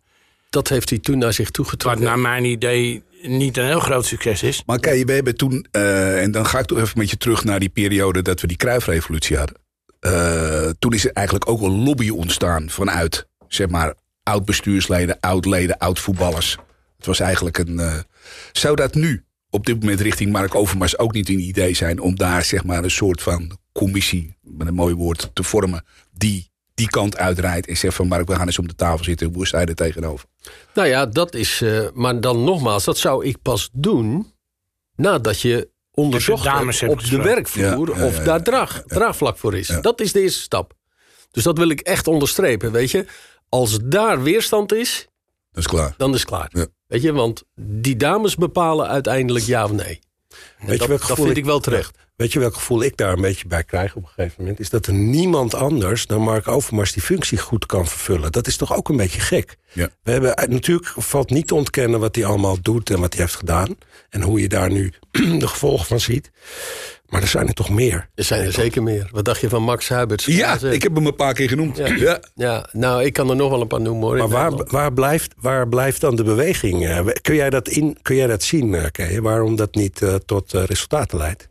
Dat 0.50 0.68
heeft 0.68 0.90
hij 0.90 1.00
toen 1.00 1.18
naar 1.18 1.34
zich 1.34 1.46
Wat 1.46 1.54
toegetrokken. 1.54 2.04
naar 2.04 2.20
mijn 2.20 2.46
idee 2.46 3.04
niet 3.22 3.58
een 3.58 3.66
heel 3.66 3.80
groot 3.80 4.06
succes 4.06 4.44
is. 4.44 4.64
Maar 4.66 4.80
kijk, 4.80 5.06
we 5.06 5.12
hebben 5.14 5.36
toen, 5.36 5.66
eh, 5.72 6.22
en 6.22 6.32
dan 6.32 6.46
ga 6.46 6.60
ik 6.60 6.66
toch 6.66 6.78
even 6.80 6.98
met 6.98 7.10
je 7.10 7.18
terug 7.18 7.44
naar 7.44 7.60
die 7.60 7.70
periode 7.70 8.22
dat 8.22 8.42
we 8.42 8.48
die 8.48 8.58
Kruifrevolutie 8.58 9.38
hadden. 9.38 9.56
Eh, 10.00 10.70
toen 10.80 10.94
is 10.94 11.06
er 11.06 11.12
eigenlijk 11.14 11.50
ook 11.50 11.62
een 11.62 11.84
lobby 11.84 12.10
ontstaan 12.10 12.70
vanuit, 12.70 13.28
zeg 13.48 13.70
maar, 13.70 13.94
oud-bestuursleden, 14.30 15.18
oud-leden, 15.20 15.78
oud-voetballers. 15.78 16.58
Het 16.98 17.06
was 17.06 17.20
eigenlijk 17.20 17.58
een. 17.58 17.80
eh, 17.80 17.98
zou 18.52 18.76
dat 18.76 18.94
nu 18.94 19.24
op 19.50 19.66
dit 19.66 19.80
moment 19.80 20.02
richting 20.02 20.32
Mark 20.32 20.56
Overmars 20.56 20.98
ook 20.98 21.14
niet 21.14 21.30
een 21.30 21.40
idee 21.40 21.74
zijn 21.74 22.00
om 22.00 22.16
daar, 22.16 22.44
zeg 22.44 22.64
maar, 22.64 22.84
een 22.84 22.92
soort 22.92 23.22
van 23.22 23.58
commissie, 23.74 24.38
met 24.42 24.68
een 24.68 24.74
mooi 24.74 24.94
woord, 24.96 25.30
te 25.34 25.44
vormen, 25.44 25.84
die 26.12 26.48
die 26.74 26.90
kant 26.90 27.18
uitrijdt 27.18 27.68
en 27.68 27.78
zegt 27.78 27.96
van 27.96 28.08
Mark, 28.08 28.28
we 28.28 28.36
gaan 28.36 28.46
eens 28.46 28.60
om 28.60 28.68
de 28.68 28.76
tafel 28.76 29.04
zitten, 29.04 29.34
hoe 29.34 29.48
sta 29.48 29.60
je 29.60 29.66
er 29.66 29.76
tegenover? 29.76 30.26
Nou 30.74 30.88
ja, 30.88 31.06
dat 31.06 31.34
is. 31.36 31.62
eh, 31.62 31.88
maar 31.94 32.22
dan 32.22 32.44
nogmaals, 32.44 32.84
dat 32.84 32.98
zou 32.98 33.26
ik 33.26 33.42
pas 33.42 33.70
doen. 33.74 34.34
nadat 34.96 35.42
je 35.42 35.70
onderzocht 35.92 36.44
dames 36.44 36.84
op 36.84 37.04
de 37.04 37.18
werkvloer. 37.22 37.90
Ja, 37.90 38.00
ja, 38.00 38.06
of 38.08 38.18
ja, 38.18 38.24
daar 38.24 38.44
draag, 38.44 38.84
draagvlak 38.86 39.38
voor 39.38 39.58
is. 39.58 39.68
Dat 39.82 40.02
is 40.02 40.12
de 40.12 40.22
eerste 40.22 40.42
stap. 40.42 40.74
Dus 41.32 41.44
dat 41.44 41.58
wil 41.58 41.70
ik 41.70 41.80
echt 41.80 42.08
onderstrepen. 42.08 42.72
Weet 42.72 42.92
je, 42.92 43.06
als 43.50 43.80
daar 43.84 44.24
weerstand 44.24 44.74
is, 44.74 45.08
Dat 45.52 45.64
is 45.64 45.70
klaar. 45.70 45.94
dan 45.98 46.14
is 46.14 46.20
het 46.20 46.30
klaar. 46.30 46.50
Ja. 46.52 46.66
Weet 46.88 47.02
je, 47.02 47.14
want 47.14 47.44
die 47.56 47.96
dames 47.96 48.36
bepalen 48.36 48.88
uiteindelijk 48.88 49.46
ja 49.46 49.64
of 49.64 49.72
nee. 49.72 50.00
En 50.60 50.68
Weet 50.68 50.72
je 50.74 50.78
dat, 50.78 50.88
welk 50.88 51.00
dat 51.00 51.10
gevoel 51.10 51.26
vind 51.26 51.38
ik 51.38 51.46
wel 51.46 51.60
terecht. 51.60 51.98
Weet 52.16 52.34
je 52.34 52.40
welk 52.40 52.54
gevoel 52.54 52.84
ik 52.84 52.98
daar 52.98 53.14
een 53.14 53.22
beetje 53.22 53.48
bij 53.48 53.64
krijg 53.64 53.96
op 53.96 54.04
een 54.04 54.10
gegeven 54.10 54.36
moment? 54.38 54.60
Is 54.60 54.70
dat 54.70 54.86
er 54.86 54.94
niemand 54.94 55.54
anders 55.54 56.06
dan 56.06 56.22
Mark 56.22 56.48
Overmars 56.48 56.92
die 56.94 57.02
functie 57.02 57.38
goed 57.38 57.66
kan 57.66 57.88
vervullen. 57.88 58.32
Dat 58.32 58.48
is 58.48 58.58
toch 58.58 58.76
ook 58.76 58.90
een 58.90 58.98
beetje 58.98 59.20
gek? 59.22 59.58
Ja. 59.72 59.90
We 60.04 60.12
hebben, 60.12 60.36
eh, 60.36 60.48
natuurlijk 60.48 60.88
valt 60.98 61.30
niet 61.30 61.48
te 61.48 61.56
ontkennen 61.56 62.00
wat 62.00 62.16
hij 62.16 62.26
allemaal 62.26 62.58
doet 62.62 62.90
en 62.90 63.00
wat 63.00 63.14
hij 63.14 63.22
heeft 63.22 63.36
gedaan. 63.36 63.78
En 64.10 64.22
hoe 64.22 64.42
je 64.42 64.48
daar 64.50 64.72
nu 64.72 64.94
de 65.40 65.48
gevolgen 65.48 65.86
van 65.86 66.00
ziet. 66.00 66.32
Maar 67.10 67.22
er 67.22 67.28
zijn 67.28 67.48
er 67.48 67.54
toch 67.54 67.70
meer. 67.70 68.10
Er 68.16 68.24
zijn 68.24 68.46
er 68.46 68.52
zeker 68.52 68.84
meer. 68.84 69.10
Wat 69.12 69.26
dacht 69.26 69.42
je 69.42 69.50
van 69.50 69.64
Max 69.64 69.90
Huiberts? 69.90 70.26
Ja, 70.26 70.60
ik 70.62 70.84
heb 70.84 70.96
hem 70.96 71.06
een 71.06 71.16
paar 71.16 71.34
keer 71.34 71.50
genoemd. 71.50 71.78
Ja. 71.78 72.22
Ja, 72.36 72.70
nou, 72.72 73.04
ik 73.04 73.14
kan 73.14 73.30
er 73.30 73.36
nog 73.36 73.50
wel 73.50 73.62
een 73.62 73.68
paar 73.68 73.82
noemen 73.82 74.08
hoor. 74.08 74.18
Maar 74.18 74.28
waar, 74.28 74.52
waar, 74.66 74.94
blijft, 74.94 75.34
waar 75.38 75.68
blijft 75.68 76.02
dan 76.02 76.16
de 76.16 76.24
beweging? 76.24 76.88
eh? 76.88 77.06
kun, 77.22 77.36
jij 77.36 77.50
dat 77.50 77.68
in, 77.68 77.98
kun 78.02 78.16
jij 78.16 78.28
dat 78.28 78.44
zien, 78.44 78.74
eh, 78.76 78.86
Kay? 78.92 79.22
Waarom 79.22 79.56
dat 79.56 79.76
niet 79.76 80.02
eh, 80.02 80.16
tot 80.16 80.52
resultaten 80.52 81.18
leidt? 81.18 81.50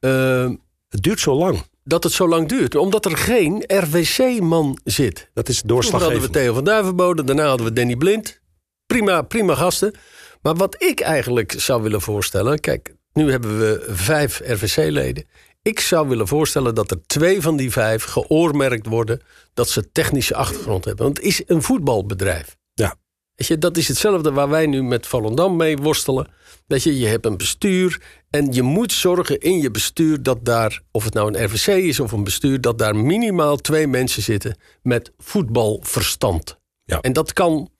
Ehm, 0.00 0.54
Het 0.88 1.02
duurt 1.02 1.20
zo 1.20 1.34
lang. 1.34 1.62
dat 1.84 2.04
het 2.04 2.12
zo 2.12 2.28
lang 2.28 2.48
duurt. 2.48 2.74
Omdat 2.74 3.04
er 3.04 3.16
geen 3.16 3.64
RWC-man 3.66 4.78
zit. 4.84 5.30
Dat 5.34 5.48
is 5.48 5.60
Toen 5.60 5.70
hadden 5.70 5.90
we 5.90 5.98
doorslaggevend. 5.98 6.32
Theo 6.32 6.54
van 6.54 6.64
Duivenbode, 6.64 7.24
daarna 7.24 7.46
hadden 7.46 7.66
we 7.66 7.72
Danny 7.72 7.96
Blind. 7.96 8.40
Prima, 8.86 9.22
prima 9.22 9.54
gasten. 9.54 9.94
Maar 10.42 10.54
wat 10.54 10.82
ik 10.82 11.00
eigenlijk 11.00 11.54
zou 11.56 11.82
willen 11.82 12.00
voorstellen... 12.00 12.60
Kijk, 12.60 12.94
nu 13.12 13.30
hebben 13.30 13.58
we 13.58 13.86
vijf 13.88 14.40
RVC-leden. 14.44 15.24
Ik 15.62 15.80
zou 15.80 16.08
willen 16.08 16.28
voorstellen 16.28 16.74
dat 16.74 16.90
er 16.90 17.06
twee 17.06 17.40
van 17.40 17.56
die 17.56 17.70
vijf 17.70 18.04
geoormerkt 18.04 18.86
worden... 18.86 19.20
dat 19.54 19.68
ze 19.68 19.92
technische 19.92 20.34
achtergrond 20.34 20.84
hebben. 20.84 21.04
Want 21.04 21.16
het 21.16 21.26
is 21.26 21.42
een 21.46 21.62
voetbalbedrijf. 21.62 22.56
Ja. 22.74 22.96
Weet 23.34 23.48
je, 23.48 23.58
dat 23.58 23.76
is 23.76 23.88
hetzelfde 23.88 24.32
waar 24.32 24.48
wij 24.48 24.66
nu 24.66 24.82
met 24.82 25.06
Volendam 25.06 25.56
mee 25.56 25.76
worstelen. 25.76 26.28
Weet 26.66 26.82
je, 26.82 26.98
je 26.98 27.06
hebt 27.06 27.26
een 27.26 27.36
bestuur 27.36 28.02
en 28.30 28.52
je 28.52 28.62
moet 28.62 28.92
zorgen 28.92 29.38
in 29.38 29.60
je 29.60 29.70
bestuur 29.70 30.22
dat 30.22 30.44
daar, 30.44 30.80
of 30.90 31.04
het 31.04 31.14
nou 31.14 31.34
een 31.34 31.44
RVC 31.44 31.66
is 31.66 32.00
of 32.00 32.12
een 32.12 32.24
bestuur, 32.24 32.60
dat 32.60 32.78
daar 32.78 32.96
minimaal 32.96 33.56
twee 33.56 33.86
mensen 33.86 34.22
zitten 34.22 34.56
met 34.82 35.12
voetbalverstand. 35.18 36.58
Ja. 36.84 37.00
En 37.00 37.12
dat 37.12 37.32
kan 37.32 37.70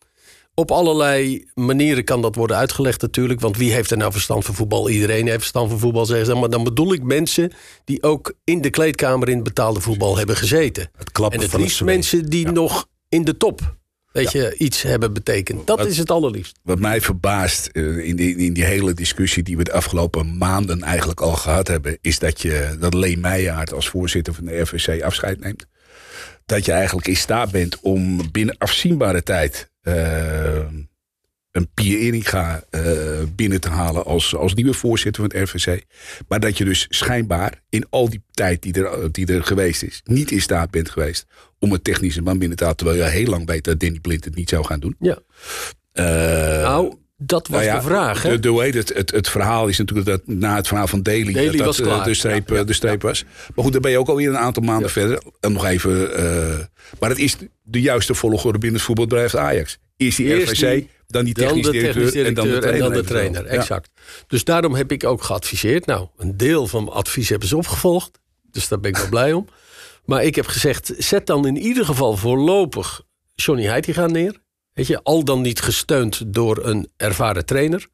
op 0.61 0.71
allerlei 0.71 1.47
manieren 1.55 2.05
kan 2.05 2.23
dat 2.23 2.35
worden 2.35 2.57
uitgelegd 2.57 3.03
natuurlijk. 3.03 3.41
Want 3.41 3.57
wie 3.57 3.73
heeft 3.73 3.91
er 3.91 3.97
nou 3.97 4.13
verstand 4.13 4.45
van 4.45 4.55
voetbal? 4.55 4.91
Iedereen 4.91 5.27
heeft 5.27 5.39
verstand 5.39 5.71
van 5.71 5.79
voetbal, 5.79 6.07
zeggen 6.07 6.27
ze. 6.27 6.35
Maar 6.35 6.51
dan 6.51 6.65
bedoel 6.65 6.93
ik 6.93 7.03
mensen 7.03 7.53
die 7.85 8.03
ook 8.03 8.35
in 8.45 8.61
de 8.61 8.71
kleedkamer 8.71 9.29
in 9.29 9.35
het 9.35 9.45
betaalde 9.45 9.81
voetbal 9.81 10.17
hebben 10.17 10.37
gezeten. 10.37 10.91
Het 10.97 11.13
klappen 11.13 11.39
En 11.39 11.45
het 11.45 11.53
van 11.53 11.61
liefst 11.61 11.83
mensen 11.83 12.31
die 12.31 12.51
nog 12.51 12.87
in 13.09 13.25
de 13.25 13.37
top 13.37 13.79
weet 14.13 14.33
je, 14.33 14.55
iets 14.59 14.83
hebben 14.83 15.13
betekend. 15.13 15.67
Dat 15.67 15.87
is 15.87 15.99
het 15.99 16.11
allerliefst. 16.11 16.59
Wat 16.63 16.79
mij 16.79 17.01
verbaast 17.01 17.67
eh, 17.67 18.09
in, 18.09 18.17
die, 18.17 18.37
in 18.37 18.53
die 18.53 18.65
hele 18.65 18.95
discussie 18.95 19.43
die 19.43 19.57
we 19.57 19.65
de 19.65 19.73
afgelopen 19.73 20.39
maanden 20.39 20.83
eigenlijk 20.83 21.21
al 21.21 21.35
gehad 21.35 21.69
hebben, 21.69 21.99
is 22.01 22.19
dat 22.19 22.41
je 22.41 22.77
dat 22.81 22.95
Leen 22.95 23.21
Meijaard 23.21 23.73
als 23.73 23.89
voorzitter 23.89 24.35
van 24.35 24.45
de 24.45 24.61
RVC 24.61 25.03
afscheid 25.03 25.41
neemt. 25.41 25.67
Dat 26.51 26.65
je 26.65 26.73
eigenlijk 26.73 27.09
in 27.09 27.17
staat 27.17 27.51
bent 27.51 27.81
om 27.81 28.31
binnen 28.31 28.59
afzienbare 28.59 29.23
tijd 29.23 29.71
eh, 29.81 30.67
een 31.51 31.69
Pier 31.75 31.99
Eringa 31.99 32.63
eh, 32.71 32.83
binnen 33.35 33.61
te 33.61 33.69
halen 33.69 34.05
als, 34.05 34.35
als 34.35 34.55
nieuwe 34.55 34.73
voorzitter 34.73 35.23
van 35.29 35.39
het 35.39 35.51
RVC. 35.51 35.85
Maar 36.29 36.41
dat 36.41 36.59
je 36.59 36.65
dus 36.65 36.87
schijnbaar 36.89 37.63
in 37.69 37.87
al 37.91 38.09
die 38.11 38.23
tijd 38.31 38.63
die 38.63 38.73
er, 38.73 39.13
die 39.13 39.27
er 39.27 39.43
geweest 39.43 39.83
is, 39.83 40.01
niet 40.05 40.31
in 40.31 40.41
staat 40.41 40.71
bent 40.71 40.91
geweest 40.91 41.27
om 41.59 41.73
een 41.73 41.83
technische 41.83 42.23
man 42.23 42.39
binnen 42.39 42.57
te 42.57 42.63
halen. 42.63 42.79
Terwijl 42.79 42.99
je 42.99 43.11
heel 43.11 43.27
lang 43.31 43.47
weet 43.47 43.65
dat 43.65 43.81
Danny 43.81 44.01
Blind 44.01 44.25
het 44.25 44.35
niet 44.35 44.49
zou 44.49 44.65
gaan 44.65 44.81
doen. 44.81 44.97
Ja. 44.99 45.19
Eh, 45.93 46.63
Nou, 46.63 46.95
Dat 47.23 47.49
was 47.49 47.61
Nou 47.61 47.71
ja, 47.71 47.77
de 47.81 47.87
vraag. 47.87 48.23
Hè? 48.23 48.39
De, 48.41 48.53
de, 48.53 48.79
het, 48.79 48.89
het, 48.95 49.11
het 49.11 49.29
verhaal 49.29 49.69
is 49.69 49.79
natuurlijk 49.79 50.09
dat 50.09 50.21
na 50.27 50.57
het 50.57 50.67
verhaal 50.69 50.87
van 50.87 51.03
Daly, 51.03 51.33
Daly 51.33 51.57
dat, 51.57 51.79
eh, 51.79 51.85
klaar. 51.87 52.05
de 52.05 52.15
streep, 52.15 52.49
Ja, 52.49 52.55
ja, 52.57 52.65
de 52.65 52.73
streep 52.73 53.03
was. 53.03 53.25
Maar 53.55 53.65
goed, 53.65 53.73
dan 53.73 53.83
ben 53.83 53.91
je 53.91 53.99
ook 53.99 54.09
alweer 54.09 54.29
een 54.29 54.39
aantal 54.39 54.63
maanden 54.63 54.91
verder. 54.91 55.23
En 55.41 55.53
nog 55.53 55.65
even. 55.65 56.15
eh, 56.17 56.59
maar 57.01 57.09
het 57.11 57.19
is 57.19 57.37
de 57.63 57.81
juiste 57.81 58.15
volgorde 58.15 58.59
binnen 58.59 58.77
het 58.79 58.87
voetbalbedrijf 58.87 59.35
Ajax. 59.35 59.79
Eerst 59.97 60.17
die 60.17 60.27
Eerst 60.27 60.53
RVC, 60.53 60.71
die- 60.75 60.89
dan 61.07 61.25
die 61.25 61.35
technisch 61.35 61.67
directeur, 61.71 61.93
technisch 62.11 62.27
en 62.27 62.35
dan 62.35 62.49
de 62.49 62.59
trainer. 62.59 62.83
dan 62.83 62.93
de 62.93 63.05
trainer. 63.05 63.45
Exact. 63.47 63.91
Dus 64.27 64.45
daarom 64.45 64.75
heb 64.75 64.93
ik 64.93 65.05
ook 65.05 65.23
geadviseerd. 65.23 65.87
Nou, 65.87 66.09
een 66.17 66.37
deel 66.37 66.67
van 66.67 66.85
mijn 66.85 66.97
advies 66.97 67.29
hebben 67.29 67.49
ze 67.49 67.57
opgevolgd. 67.57 68.19
Dus 68.51 68.69
daar 68.69 68.81
ben 68.81 68.91
ik 68.91 68.97
wel 68.97 69.09
blij 69.19 69.33
om. 69.33 69.49
Maar 70.05 70.25
ik 70.25 70.35
heb 70.35 70.47
gezegd, 70.47 70.93
zet 70.99 71.27
dan 71.27 71.47
in 71.47 71.57
ieder 71.59 71.85
geval 71.85 72.17
voorlopig 72.17 73.03
Johnny 73.35 73.65
Heitinga 73.67 74.07
neer. 74.07 74.37
Weet 74.81 74.89
je, 74.89 75.01
al 75.03 75.25
dan 75.25 75.41
niet 75.41 75.61
gesteund 75.61 76.23
door 76.35 76.65
een 76.65 76.89
ervaren 76.97 77.47
trainer. 77.47 77.87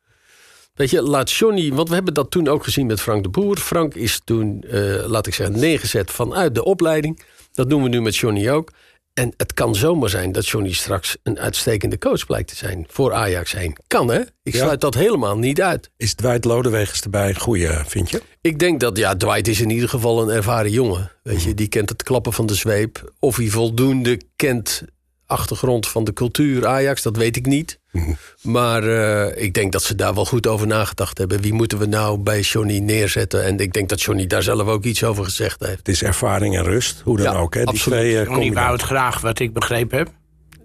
Weet 0.75 0.91
je, 0.91 1.03
laat 1.03 1.31
Johnny, 1.31 1.73
want 1.73 1.89
we 1.89 1.95
hebben 1.95 2.15
dat 2.15 2.31
toen 2.31 2.49
ook 2.49 2.65
gezien 2.65 2.87
met 2.87 3.01
Frank 3.01 3.23
de 3.23 3.29
Boer. 3.29 3.57
Frank 3.57 3.95
is 3.95 4.21
toen, 4.25 4.63
eh, 4.63 5.05
laat 5.07 5.27
ik 5.27 5.35
zeggen, 5.35 5.59
neergezet 5.59 6.11
vanuit 6.11 6.55
de 6.55 6.65
opleiding. 6.65 7.23
Dat 7.53 7.71
doen 7.71 7.83
we 7.83 7.89
nu 7.89 8.01
met 8.03 8.17
Johnny 8.17 8.51
ook. 8.51 8.71
En 9.15 9.33
het 9.37 9.55
kan 9.55 9.75
zomaar 9.75 10.09
zijn 10.09 10.33
dat 10.33 10.49
Johnny 10.49 10.73
straks 10.73 11.17
een 11.23 11.39
uitstekende 11.39 11.99
coach 11.99 12.27
blijkt 12.27 12.49
te 12.49 12.57
zijn 12.57 12.85
voor 12.89 13.13
Ajax 13.13 13.53
heen. 13.53 13.77
Kan 13.87 14.09
hè? 14.09 14.21
Ik 14.43 14.53
Ja. 14.55 14.59
sluit 14.59 14.81
dat 14.81 14.95
helemaal 14.95 15.39
niet 15.39 15.63
uit. 15.63 15.91
Is 15.97 16.15
Dwight 16.15 16.45
Lodewegens 16.45 17.01
erbij 17.01 17.29
een 17.29 17.41
goede, 17.41 17.83
vind 17.87 18.11
je? 18.11 18.23
Ik 18.41 18.59
denk 18.59 18.81
dat, 18.81 18.97
ja, 18.97 19.17
Dwight 19.17 19.49
is 19.49 19.61
in 19.61 19.71
ieder 19.71 19.89
geval 19.89 20.23
een 20.23 20.29
ervaren 20.37 20.71
jongen. 20.71 21.11
Weet 21.23 21.43
je, 21.43 21.55
die 21.55 21.69
kent 21.69 21.89
het 21.89 22.03
klappen 22.03 22.33
van 22.33 22.47
de 22.47 22.55
zweep. 22.55 23.13
Of 23.19 23.37
hij 23.37 23.49
voldoende 23.49 24.21
kent 24.37 24.83
achtergrond 25.27 25.89
van 25.89 26.05
de 26.05 26.13
cultuur 26.13 26.67
Ajax, 26.67 27.03
dat 27.03 27.17
weet 27.17 27.37
ik 27.37 27.47
niet. 27.47 27.79
Maar 28.43 28.83
eh, 28.83 29.43
ik 29.45 29.55
denk 29.55 29.73
dat 29.73 29.83
ze 29.83 29.95
daar 29.95 30.15
wel 30.15 30.25
goed 30.25 30.47
over 30.47 30.67
nagedacht 30.67 31.19
hebben. 31.19 31.41
Wie 31.41 31.53
moeten 31.53 31.79
we 31.79 31.87
nou 31.87 32.19
bij 32.19 32.41
Johnny 32.41 32.79
neerzetten? 32.79 33.45
En 33.45 33.59
ik 33.59 33.73
denk 33.73 33.89
dat 33.89 34.03
Johnny 34.03 34.27
daar 34.27 34.43
zelf 34.43 34.69
ook 34.69 34.85
iets 34.85 35.05
over 35.05 35.25
gezegd 35.25 35.61
heeft. 35.61 35.79
Het 35.79 35.89
is 35.89 36.03
ervaring 36.03 36.57
en 36.57 36.65
rust, 36.65 37.01
hoe 37.05 37.17
dan 37.17 37.33
Ja, 37.33 37.39
ook. 37.39 37.55
Hè? 37.55 37.61
Die 37.61 37.69
absoluut. 37.69 37.99
twee 37.99 38.19
eh, 38.19 38.25
Johnny 38.27 38.53
wou 38.53 38.73
het 38.73 38.83
graag, 38.83 39.21
wat 39.21 39.39
ik 39.39 39.53
begrepen 39.53 39.99
heb. 39.99 40.11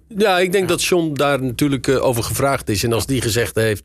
Ja, 0.08 0.40
ik 0.40 0.52
denk 0.52 0.68
dat 0.68 0.84
John 0.84 1.14
daar 1.14 1.44
natuurlijk 1.44 1.88
eh, 1.88 2.04
over 2.04 2.24
gevraagd 2.24 2.70
is. 2.70 2.84
En 2.84 2.94
als 2.94 3.06
die 3.06 3.22
gezegd 3.22 3.56
heeft, 3.56 3.84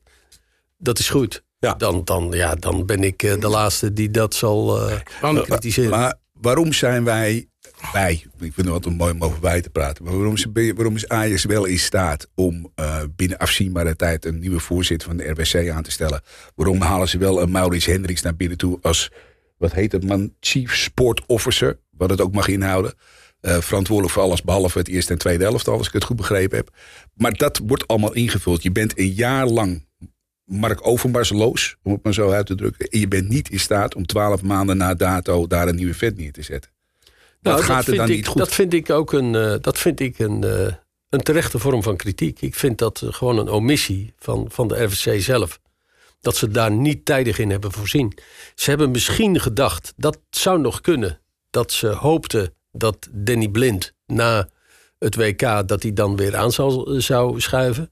dat 0.79 0.99
is 0.99 1.09
goed. 1.09 1.45
Ja. 1.59 1.75
Dan, 1.75 2.03
dan, 2.05 2.29
ja, 2.33 2.55
dan 2.55 2.87
ben 2.87 3.05
ik 3.05 3.19
de 3.19 3.49
laatste 3.49 3.93
die 3.93 4.11
dat 4.11 4.35
zal 4.35 4.89
eh 4.89 4.97
Want 5.21 5.43
kritiseren. 5.43 5.91
Maar 5.91 6.15
waarom 6.41 6.73
zijn 6.73 7.05
wij, 7.05 7.49
wij, 7.93 8.13
ik 8.13 8.53
vind 8.53 8.57
het 8.57 8.69
altijd 8.69 8.97
mooi 8.97 9.13
om 9.13 9.25
over 9.25 9.41
wij 9.41 9.61
te 9.61 9.71
praten, 9.71 10.05
maar 10.05 10.17
waarom 10.17 10.35
is, 10.35 10.47
waarom 10.53 10.95
is 10.95 11.09
Ajax 11.09 11.45
wel 11.45 11.65
in 11.65 11.79
staat 11.79 12.29
om 12.35 12.73
eh, 12.75 13.03
binnen 13.17 13.39
afzienbare 13.39 13.97
tijd 13.97 14.25
een 14.25 14.39
nieuwe 14.39 14.61
voorzitter 14.61 15.09
van 15.09 15.17
de 15.17 15.29
RWC 15.29 15.71
aan 15.71 15.83
te 15.83 15.91
stellen? 15.91 16.23
Waarom 16.55 16.81
halen 16.81 17.09
ze 17.09 17.19
wel 17.19 17.43
een 17.43 17.51
Maurits 17.51 17.87
Hendricks 17.87 18.23
naar 18.23 18.37
binnen 18.37 18.59
toe 18.59 18.79
als, 18.83 19.11
wat 19.59 19.73
heet 19.73 19.93
het 19.93 20.05
man, 20.05 20.33
Chief 20.41 20.77
Sport 20.77 21.27
Officer, 21.27 21.79
wat 21.91 22.11
het 22.11 22.21
ook 22.21 22.33
mag 22.33 22.49
inhouden? 22.49 22.95
Eh, 23.41 23.61
verantwoordelijk 23.61 24.15
voor 24.15 24.23
alles 24.23 24.43
behalve 24.43 24.79
het 24.79 24.89
eerste 24.89 25.13
en 25.13 25.19
tweede 25.19 25.45
elftal, 25.45 25.79
als 25.79 25.87
ik 25.87 25.93
het 25.93 26.05
goed 26.05 26.17
begrepen 26.17 26.57
heb. 26.57 26.71
Maar 27.15 27.33
dat 27.33 27.61
wordt 27.67 27.87
allemaal 27.87 28.15
ingevuld. 28.15 28.63
Je 28.63 28.73
bent 28.73 28.99
een 28.99 29.13
jaar 29.13 29.47
lang 29.47 29.85
Mark 30.45 30.87
Overmarsloos, 30.87 31.77
om 31.83 31.93
het 31.93 32.03
maar 32.03 32.15
zo 32.15 32.31
uit 32.31 32.47
te 32.47 32.55
drukken. 32.55 32.89
En 32.89 33.01
je 33.01 33.09
bent 33.09 33.29
niet 33.29 33.51
in 33.51 33.61
staat 33.61 33.95
om 33.95 34.07
twaalf 34.07 34.43
maanden 34.43 34.77
na 34.77 34.95
dato 34.95 35.47
daar 35.47 35.69
een 35.69 35.75
nieuwe 35.75 35.95
vet 35.95 36.17
neer 36.17 36.33
te 36.33 36.43
zetten. 36.43 36.71
Nou, 37.47 37.59
dat 37.59 37.67
gaat 37.67 37.79
er 37.79 37.85
vind 37.85 37.97
dan 37.97 38.09
ik, 38.09 38.17
niet 38.17 38.27
goed. 38.27 38.39
Dat 38.39 38.55
vind 38.55 38.73
ik 38.73 38.91
ook 38.91 39.13
een, 39.13 39.35
eh, 39.35 39.55
dat 39.61 39.79
vind 39.79 40.01
ik 40.01 40.19
een, 40.19 40.45
eh, 40.45 40.73
een 41.09 41.21
terechte 41.21 41.59
vorm 41.59 41.83
van 41.83 41.97
kritiek. 41.97 42.41
Ik 42.41 42.55
vind 42.55 42.79
dat 42.79 43.03
eh, 43.03 43.13
gewoon 43.13 43.39
een 43.39 43.49
omissie 43.49 44.15
van, 44.19 44.47
van 44.49 44.69
de 44.69 44.85
RVC 44.85 45.21
zelf. 45.23 45.61
Dat 46.21 46.37
ze 46.37 46.49
daar 46.49 46.71
niet 46.71 47.05
tijdig 47.05 47.39
in 47.39 47.51
hebben 47.51 47.73
voorzien. 47.73 48.19
Ze 48.55 48.71
hebben 48.71 48.91
misschien 48.91 49.41
gedacht, 49.41 49.93
dat 49.97 50.19
zou 50.31 50.61
nog 50.61 50.81
kunnen. 50.81 51.21
Dat 51.51 51.73
ze 51.73 51.87
hoopten 51.87 52.55
dat 52.73 53.09
Danny 53.11 53.49
Blind 53.49 53.93
na 54.07 54.49
het 54.99 55.17
WK... 55.17 55.69
dat 55.69 55.83
hij 55.83 55.93
dan 55.93 56.17
weer 56.17 56.37
aan 56.37 56.53
zou, 56.53 57.01
zou 57.01 57.41
schuiven. 57.41 57.91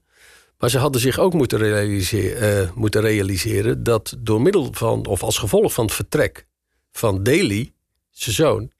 Maar 0.57 0.69
ze 0.69 0.77
hadden 0.77 1.01
zich 1.01 1.19
ook 1.19 1.33
moeten 1.33 1.57
realiseren, 1.57 2.71
moeten 2.75 3.01
realiseren... 3.01 3.83
dat 3.83 4.15
door 4.19 4.41
middel 4.41 4.67
van, 4.71 5.05
of 5.05 5.23
als 5.23 5.37
gevolg 5.37 5.73
van 5.73 5.85
het 5.85 5.93
vertrek 5.93 6.47
van 6.91 7.23
Daly, 7.23 7.73
zijn 8.09 8.35
zoon 8.35 8.71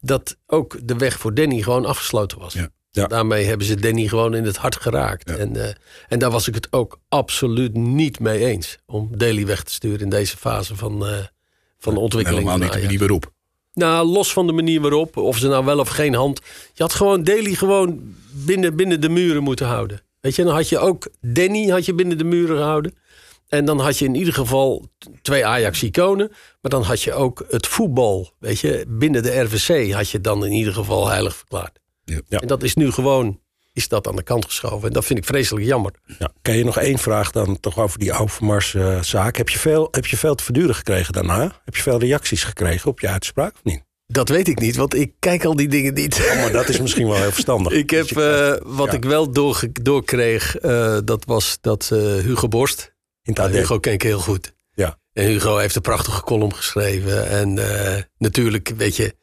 dat 0.00 0.36
ook 0.46 0.76
de 0.82 0.96
weg 0.96 1.18
voor 1.18 1.34
Danny 1.34 1.62
gewoon 1.62 1.84
afgesloten 1.84 2.38
was. 2.38 2.52
Ja. 2.52 2.70
Ja. 2.90 3.06
Daarmee 3.06 3.44
hebben 3.44 3.66
ze 3.66 3.74
Danny 3.74 4.08
gewoon 4.08 4.34
in 4.34 4.44
het 4.44 4.56
hart 4.56 4.76
geraakt. 4.76 5.28
Ja. 5.28 5.36
En, 5.36 5.56
eh, 5.56 5.74
en 6.08 6.18
daar 6.18 6.30
was 6.30 6.48
ik 6.48 6.54
het 6.54 6.68
ook 6.70 7.00
absoluut 7.08 7.76
niet 7.76 8.20
mee 8.20 8.44
eens. 8.44 8.78
Om 8.86 9.08
Daly 9.12 9.46
weg 9.46 9.62
te 9.62 9.72
sturen 9.72 10.00
in 10.00 10.08
deze 10.08 10.36
fase 10.36 10.76
van, 10.76 11.06
eh, 11.06 11.18
van 11.78 11.94
de 11.94 12.00
ontwikkeling. 12.00 12.44
Helemaal 12.44 12.68
van 12.68 12.76
niet 12.76 12.76
de 12.76 12.82
manier 12.82 12.98
waarop. 12.98 13.32
Nou, 13.72 14.06
los 14.06 14.32
van 14.32 14.46
de 14.46 14.52
manier 14.52 14.80
waarop, 14.80 15.16
of 15.16 15.38
ze 15.38 15.48
nou 15.48 15.64
wel 15.64 15.78
of 15.78 15.88
geen 15.88 16.14
hand. 16.14 16.40
Je 16.72 16.82
had 16.82 16.94
gewoon 16.94 17.24
Daly 17.24 17.54
gewoon 17.54 18.14
binnen, 18.30 18.76
binnen 18.76 19.00
de 19.00 19.08
muren 19.08 19.42
moeten 19.42 19.66
houden. 19.66 20.02
Weet 20.20 20.36
je, 20.36 20.44
dan 20.44 20.54
had 20.54 20.68
je 20.68 20.78
ook 20.78 21.08
Danny 21.20 21.68
had 21.68 21.84
je 21.84 21.94
binnen 21.94 22.18
de 22.18 22.24
muren 22.24 22.56
gehouden. 22.56 22.94
En 23.50 23.64
dan 23.64 23.80
had 23.80 23.98
je 23.98 24.04
in 24.04 24.14
ieder 24.14 24.34
geval 24.34 24.88
twee 25.22 25.46
Ajax-iconen. 25.46 26.28
Maar 26.60 26.70
dan 26.70 26.82
had 26.82 27.02
je 27.02 27.12
ook 27.12 27.44
het 27.48 27.66
voetbal. 27.66 28.32
Weet 28.38 28.60
je, 28.60 28.84
binnen 28.88 29.22
de 29.22 29.40
RVC 29.40 29.92
had 29.92 30.10
je 30.10 30.20
dan 30.20 30.44
in 30.44 30.52
ieder 30.52 30.72
geval 30.72 31.08
heilig 31.08 31.36
verklaard. 31.36 31.78
Ja. 32.04 32.20
En 32.28 32.46
dat 32.46 32.62
is 32.62 32.74
nu 32.74 32.90
gewoon, 32.90 33.40
is 33.72 33.88
dat 33.88 34.08
aan 34.08 34.16
de 34.16 34.22
kant 34.22 34.44
geschoven. 34.44 34.88
En 34.88 34.92
dat 34.92 35.04
vind 35.04 35.18
ik 35.18 35.24
vreselijk 35.24 35.66
jammer. 35.66 35.92
Ja. 36.18 36.32
Kan 36.42 36.56
je 36.56 36.64
nog 36.64 36.78
één 36.78 36.98
vraag 36.98 37.30
dan 37.30 37.60
toch 37.60 37.78
over 37.78 37.98
die 37.98 38.12
Overmars-zaak? 38.12 39.36
heb, 39.36 39.48
je 39.48 39.58
veel, 39.58 39.88
heb 39.90 40.06
je 40.06 40.16
veel 40.16 40.34
te 40.34 40.44
verduren 40.44 40.74
gekregen 40.74 41.12
daarna? 41.12 41.60
Heb 41.64 41.76
je 41.76 41.82
veel 41.82 41.98
reacties 41.98 42.44
gekregen 42.44 42.90
op 42.90 43.00
je 43.00 43.08
uitspraak 43.08 43.54
of 43.54 43.64
niet? 43.64 43.82
Dat 44.12 44.28
weet 44.28 44.48
ik 44.48 44.60
niet, 44.60 44.76
want 44.76 44.94
ik 44.94 45.12
kijk 45.18 45.44
al 45.44 45.56
die 45.56 45.68
dingen 45.68 45.94
niet. 45.94 46.28
Oh, 46.30 46.40
maar 46.40 46.52
dat 46.52 46.68
is 46.68 46.80
misschien 46.80 47.06
wel 47.06 47.16
heel 47.16 47.32
verstandig. 47.32 47.72
Ik 47.82 47.90
heb, 47.90 48.08
Dus 48.08 48.24
eh, 48.24 48.56
wat 48.66 48.86
ja. 48.86 48.92
ik 48.92 49.04
wel 49.04 49.30
doorkreeg, 49.82 50.56
eh, 50.56 50.98
dat 51.04 51.24
was 51.24 51.58
dat 51.60 51.90
eh, 51.92 51.98
Hugo 51.98 52.48
Borst. 52.48 52.89
In. 53.22 53.34
Hugo 53.50 53.78
ken 53.78 53.92
ik 53.92 54.02
heel 54.02 54.18
goed. 54.20 54.54
Ja. 54.74 54.98
En 55.12 55.24
Hugo 55.26 55.56
heeft 55.56 55.74
een 55.76 55.82
prachtige 55.82 56.22
column 56.22 56.54
geschreven. 56.54 57.28
En 57.28 57.58
eh, 57.58 58.02
natuurlijk, 58.18 58.72
weet 58.76 58.96
je, 58.96 59.16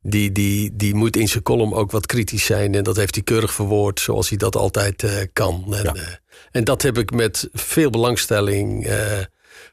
die, 0.00 0.32
die, 0.32 0.70
die 0.76 0.94
moet 0.94 1.16
in 1.16 1.28
zijn 1.28 1.42
column 1.42 1.74
ook 1.74 1.90
wat 1.90 2.06
kritisch 2.06 2.44
zijn. 2.44 2.74
En 2.74 2.82
dat 2.84 2.96
heeft 2.96 3.14
hij 3.14 3.24
keurig 3.24 3.52
verwoord, 3.54 4.00
zoals 4.00 4.28
hij 4.28 4.38
dat 4.38 4.56
altijd 4.56 5.02
eh, 5.02 5.10
kan. 5.32 5.64
En, 5.74 5.82
Ja. 5.82 5.94
eh, 5.94 6.02
en 6.50 6.64
dat 6.64 6.82
heb 6.82 6.98
ik 6.98 7.10
met 7.10 7.48
veel 7.52 7.90
belangstelling 7.90 8.88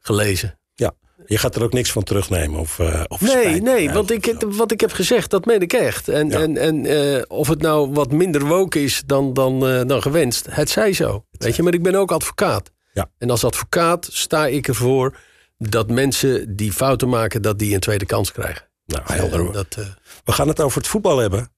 gelezen. 0.02 0.60
Ja. 0.74 0.92
Je 1.26 1.38
gaat 1.38 1.56
er 1.56 1.64
ook 1.64 1.74
niks 1.74 1.92
van 1.92 2.04
terugnemen? 2.04 2.60
Of, 2.60 2.80
of 3.08 3.22
Nee, 3.22 3.30
spijt? 3.32 3.64
nee, 3.64 3.90
want 3.92 4.12
ik, 4.12 4.36
wat 4.48 4.72
ik 4.72 4.82
heb 4.82 4.92
gezegd, 4.92 5.30
dat 5.30 5.46
meen 5.46 5.62
ik 5.62 5.74
echt. 5.74 6.08
En, 6.08 6.30
Ja. 6.30 6.40
en, 6.40 6.58
en 6.58 7.30
of 7.30 7.48
het 7.48 7.62
nou 7.62 7.92
wat 7.92 8.12
minder 8.12 8.46
woke 8.46 8.84
is 8.84 9.02
dan, 9.06 9.34
dan, 9.34 9.60
dan 9.88 10.02
gewenst, 10.02 10.46
het 10.50 10.70
zij 10.70 10.94
zo. 10.94 11.26
Weet 11.32 11.56
je, 11.56 11.64
maar 11.64 11.74
ik 11.74 11.84
ben 11.84 11.96
ook 11.96 12.12
advocaat. 12.12 12.72
Ja. 12.94 13.12
En 13.18 13.30
als 13.30 13.44
advocaat 13.44 14.08
sta 14.12 14.48
ik 14.48 14.68
ervoor 14.68 15.18
dat 15.58 15.90
mensen 15.90 16.56
die 16.56 16.74
fouten 16.74 17.10
maken, 17.10 17.42
dat 17.42 17.60
die 17.60 17.74
een 17.74 17.80
tweede 17.80 18.06
kans 18.06 18.32
krijgen. 18.32 18.70
Nou, 18.86 19.02
helder. 19.06 19.46
En 19.46 19.52
dat, 19.52 19.76
eh, 19.78 19.86
We 20.26 20.32
gaan 20.32 20.48
het 20.48 20.62
over 20.62 20.78
het 20.78 20.88
voetbal 20.88 21.18
hebben. 21.18 21.52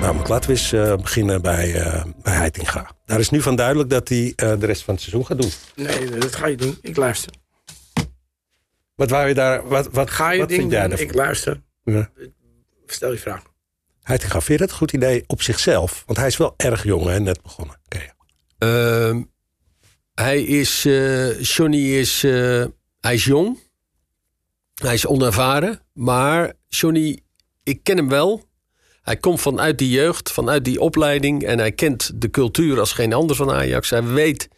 Nou, 0.00 0.14
maar 0.14 0.28
laten 0.28 0.50
we 0.50 0.56
eens 0.56 0.72
eh, 0.72 0.96
beginnen 0.96 1.42
bij, 1.42 1.74
eh 1.74 2.04
bij 2.22 2.34
Heitinga. 2.34 2.90
Daar 3.04 3.18
is 3.18 3.30
nu 3.30 3.42
van 3.42 3.56
duidelijk 3.56 3.90
dat 3.90 4.08
hij 4.08 4.32
eh, 4.36 4.52
de 4.58 4.66
rest 4.66 4.82
van 4.82 4.94
het 4.94 5.02
seizoen 5.02 5.26
gaat 5.26 5.40
doen. 5.42 5.50
Nee, 5.74 6.10
dat 6.10 6.36
ga 6.36 6.46
je 6.46 6.56
doen. 6.56 6.78
Ik 6.82 6.96
luister. 6.96 7.32
Wat 8.94 9.10
wou 9.10 9.28
je 9.28 9.34
daar? 9.34 9.68
Wat, 9.68 9.88
wat, 9.92 10.10
Ga 10.10 10.30
je 10.30 10.38
wat 10.38 10.48
ding 10.48 10.60
vind 10.60 10.72
jij 10.72 10.80
doen? 10.80 10.88
daarvan? 10.90 11.08
Ik 11.08 11.14
luister. 11.14 11.62
Ja. 11.84 12.10
Stel 12.86 13.12
je 13.12 13.18
vraag. 13.18 13.42
Heitinga, 14.02 14.32
vind 14.40 14.46
je 14.46 14.56
dat 14.58 14.70
een 14.70 14.76
goed 14.76 14.92
idee 14.92 15.24
op 15.26 15.42
zichzelf? 15.42 16.02
Want 16.06 16.18
hij 16.18 16.26
is 16.26 16.36
wel 16.36 16.54
erg 16.56 16.84
jong, 16.84 17.06
hè, 17.06 17.20
net 17.20 17.42
begonnen. 17.42 17.76
Oké. 17.84 18.16
Ehm, 18.58 19.22
hij 20.14 20.42
is, 20.42 20.84
eh, 20.84 21.40
Johnny 21.42 21.94
is, 21.96 22.24
eh, 22.24 22.64
hij 23.00 23.14
is 23.14 23.24
jong. 23.24 23.58
Hij 24.74 24.94
is 24.94 25.06
onervaren. 25.06 25.80
Maar 25.92 26.52
Johnny, 26.68 27.20
ik 27.62 27.82
ken 27.82 27.96
hem 27.96 28.08
wel. 28.08 28.46
Hij 29.02 29.16
komt 29.16 29.40
vanuit 29.40 29.78
die 29.78 29.90
jeugd, 29.90 30.32
vanuit 30.32 30.64
die 30.64 30.80
opleiding. 30.80 31.42
En 31.44 31.58
hij 31.58 31.72
kent 31.72 32.10
de 32.20 32.30
cultuur 32.30 32.78
als 32.78 32.92
geen 32.92 33.12
ander 33.12 33.36
van 33.36 33.50
Ajax. 33.50 33.90
Hij 33.90 34.04
weet 34.04 34.48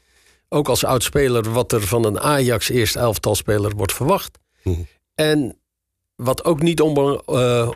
ook 0.48 0.68
als 0.68 0.84
oudspeler 0.84 1.52
wat 1.52 1.72
er 1.72 1.82
van 1.82 2.04
een 2.04 2.20
Ajax 2.20 2.68
eerste 2.68 2.98
elftalspeler 2.98 3.76
wordt 3.76 3.92
verwacht. 3.92 4.38
Mhm. 4.62 4.80
En 5.14 5.58
wat 6.16 6.44
ook 6.44 6.62
niet, 6.62 6.80
onbe- 6.80 7.22
eh, 7.26 7.70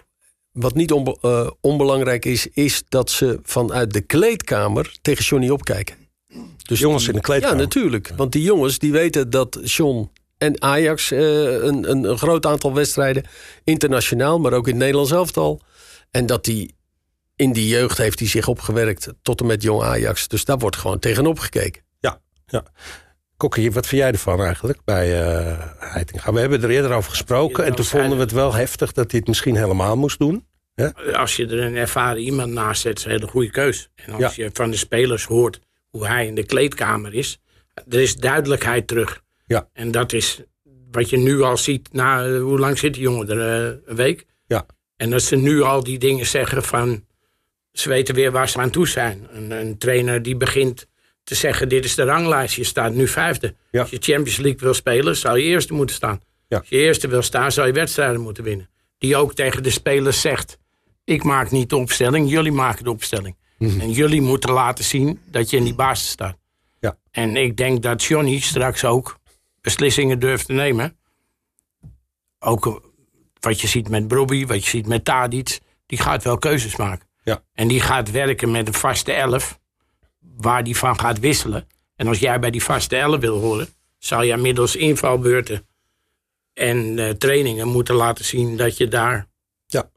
wat 0.52 0.74
niet 0.74 0.92
onbe- 0.92 1.56
onbelangrijk 1.60 2.24
is, 2.24 2.46
is 2.48 2.82
dat 2.88 3.10
ze 3.10 3.38
vanuit 3.42 3.92
de 3.92 4.00
kleedkamer 4.00 4.96
tegen 5.02 5.24
Johnny 5.24 5.48
opkijken. 5.50 5.96
Dus 6.62 6.78
Jongens 6.78 7.08
in 7.08 7.14
de 7.14 7.20
kleedkamer. 7.20 7.56
Ja, 7.56 7.62
natuurlijk. 7.62 8.12
Want 8.16 8.32
die 8.32 8.42
jongens 8.42 8.78
die 8.78 8.92
weten 8.92 9.30
dat 9.30 9.60
John 9.64 10.10
en 10.38 10.62
Ajax 10.62 11.10
eh, 11.10 11.52
een, 11.52 11.90
een, 11.90 12.04
een 12.04 12.18
groot 12.18 12.46
aantal 12.46 12.74
wedstrijden 12.74 13.24
internationaal, 13.64 14.38
maar 14.38 14.52
ook 14.52 14.66
in 14.66 14.72
het 14.72 14.80
Nederlands 14.80 15.12
elftal. 15.12 15.60
En 16.10 16.26
dat 16.26 16.44
die 16.44 16.74
in 17.36 17.52
die 17.52 17.68
jeugd 17.68 17.98
heeft 17.98 18.18
hij 18.18 18.28
zich 18.28 18.48
opgewerkt 18.48 19.08
tot 19.22 19.40
en 19.40 19.46
met 19.46 19.62
jong 19.62 19.82
Ajax. 19.82 20.28
Dus 20.28 20.44
daar 20.44 20.58
wordt 20.58 20.76
gewoon 20.76 20.98
tegenop 20.98 21.38
gekeken. 21.38 21.82
Ja, 22.00 22.20
ja. 22.46 22.64
Kokkie, 23.36 23.72
wat 23.72 23.86
vind 23.86 24.00
jij 24.00 24.10
ervan 24.10 24.42
eigenlijk 24.42 24.78
bij 24.84 25.22
uh, 25.22 25.58
Heitinga? 25.78 26.32
We 26.32 26.40
hebben 26.40 26.62
er 26.62 26.70
eerder 26.70 26.92
over 26.92 27.10
gesproken 27.10 27.64
en 27.64 27.74
toen 27.74 27.84
vonden 27.84 28.16
we 28.16 28.22
het 28.22 28.32
wel 28.32 28.54
heftig 28.54 28.92
dat 28.92 29.10
hij 29.10 29.20
het 29.20 29.28
misschien 29.28 29.56
helemaal 29.56 29.96
moest 29.96 30.18
doen. 30.18 30.46
Ja? 30.74 30.92
Als 31.12 31.36
je 31.36 31.46
er 31.46 31.60
een 31.60 31.76
ervaren 31.76 32.22
iemand 32.22 32.52
naast 32.52 32.80
zet, 32.80 32.98
is 32.98 33.04
een 33.04 33.10
hele 33.10 33.26
goede 33.26 33.50
keus. 33.50 33.88
En 33.94 34.24
als 34.24 34.34
je 34.34 34.50
van 34.52 34.70
de 34.70 34.76
spelers 34.76 35.24
hoort 35.24 35.60
hoe 35.94 36.06
hij 36.06 36.26
in 36.26 36.34
de 36.34 36.46
kleedkamer 36.46 37.14
is, 37.14 37.38
er 37.88 38.00
is 38.00 38.16
duidelijkheid 38.16 38.86
terug. 38.86 39.22
Ja. 39.46 39.68
En 39.72 39.90
dat 39.90 40.12
is 40.12 40.40
wat 40.90 41.10
je 41.10 41.16
nu 41.16 41.40
al 41.42 41.56
ziet. 41.56 41.92
Na, 41.92 42.26
uh, 42.26 42.42
hoe 42.42 42.58
lang 42.58 42.78
zit 42.78 42.94
die 42.94 43.02
jongen 43.02 43.28
er? 43.28 43.70
Uh, 43.70 43.76
een 43.84 43.96
week? 43.96 44.26
Ja. 44.46 44.66
En 44.96 45.10
dat 45.10 45.22
ze 45.22 45.36
nu 45.36 45.62
al 45.62 45.84
die 45.84 45.98
dingen 45.98 46.26
zeggen 46.26 46.62
van... 46.62 47.04
Ze 47.72 47.88
weten 47.88 48.14
weer 48.14 48.32
waar 48.32 48.48
ze 48.48 48.58
aan 48.58 48.70
toe 48.70 48.88
zijn. 48.88 49.28
Een, 49.30 49.50
een 49.50 49.78
trainer 49.78 50.22
die 50.22 50.36
begint 50.36 50.86
te 51.24 51.34
zeggen... 51.34 51.68
dit 51.68 51.84
is 51.84 51.94
de 51.94 52.04
ranglijst, 52.04 52.54
je 52.54 52.64
staat 52.64 52.94
nu 52.94 53.08
vijfde. 53.08 53.54
Ja. 53.70 53.80
Als 53.80 53.90
je 53.90 53.98
Champions 54.00 54.36
League 54.36 54.60
wil 54.60 54.74
spelen, 54.74 55.16
zou 55.16 55.38
je 55.38 55.44
eerste 55.44 55.74
moeten 55.74 55.96
staan. 55.96 56.20
Ja. 56.48 56.58
Als 56.58 56.68
je 56.68 56.76
eerste 56.76 57.08
wil 57.08 57.22
staan, 57.22 57.52
zou 57.52 57.66
je 57.66 57.72
wedstrijden 57.72 58.20
moeten 58.20 58.44
winnen. 58.44 58.70
Die 58.98 59.16
ook 59.16 59.34
tegen 59.34 59.62
de 59.62 59.70
spelers 59.70 60.20
zegt... 60.20 60.58
ik 61.04 61.22
maak 61.22 61.50
niet 61.50 61.70
de 61.70 61.76
opstelling, 61.76 62.30
jullie 62.30 62.52
maken 62.52 62.84
de 62.84 62.90
opstelling. 62.90 63.36
Mhm. 63.58 63.80
En 63.80 63.90
jullie 63.90 64.20
moeten 64.20 64.52
laten 64.52 64.84
zien 64.84 65.20
dat 65.30 65.50
je 65.50 65.56
in 65.56 65.64
die 65.64 65.74
basis 65.74 66.08
staat. 66.08 66.36
Ja. 66.80 66.96
En 67.10 67.36
ik 67.36 67.56
denk 67.56 67.82
dat 67.82 68.04
Johnny 68.04 68.40
straks 68.40 68.84
ook 68.84 69.18
beslissingen 69.60 70.18
durft 70.18 70.46
te 70.46 70.52
nemen. 70.52 70.96
Ook 72.38 72.66
eh, 72.66 72.74
wat 73.40 73.60
je 73.60 73.66
ziet 73.66 73.88
met 73.88 74.08
Brobby, 74.08 74.46
wat 74.46 74.64
je 74.64 74.70
ziet 74.70 74.86
met 74.86 75.04
Tadic. 75.04 75.60
Die 75.86 75.98
gaat 75.98 76.24
wel 76.24 76.38
keuzes 76.38 76.76
maken. 76.76 77.08
Ja. 77.24 77.42
En 77.52 77.68
die 77.68 77.80
gaat 77.80 78.10
werken 78.10 78.50
met 78.50 78.66
een 78.66 78.74
vaste 78.74 79.12
elf. 79.12 79.58
Waar 80.36 80.64
die 80.64 80.76
van 80.76 80.98
gaat 80.98 81.18
wisselen. 81.18 81.66
En 81.96 82.06
als 82.06 82.18
jij 82.18 82.38
bij 82.38 82.50
die 82.50 82.62
vaste 82.62 82.96
elf 82.96 83.20
wil 83.20 83.40
horen. 83.40 83.68
Zal 83.98 84.22
je 84.22 84.36
middels 84.36 84.76
invalbeurten 84.76 85.66
en 86.54 86.98
uh, 86.98 87.10
trainingen 87.10 87.68
moeten 87.68 87.94
laten 87.94 88.24
zien 88.24 88.56
dat 88.56 88.76
je 88.76 88.88
daar. 88.88 89.28
Ja. 89.66 89.90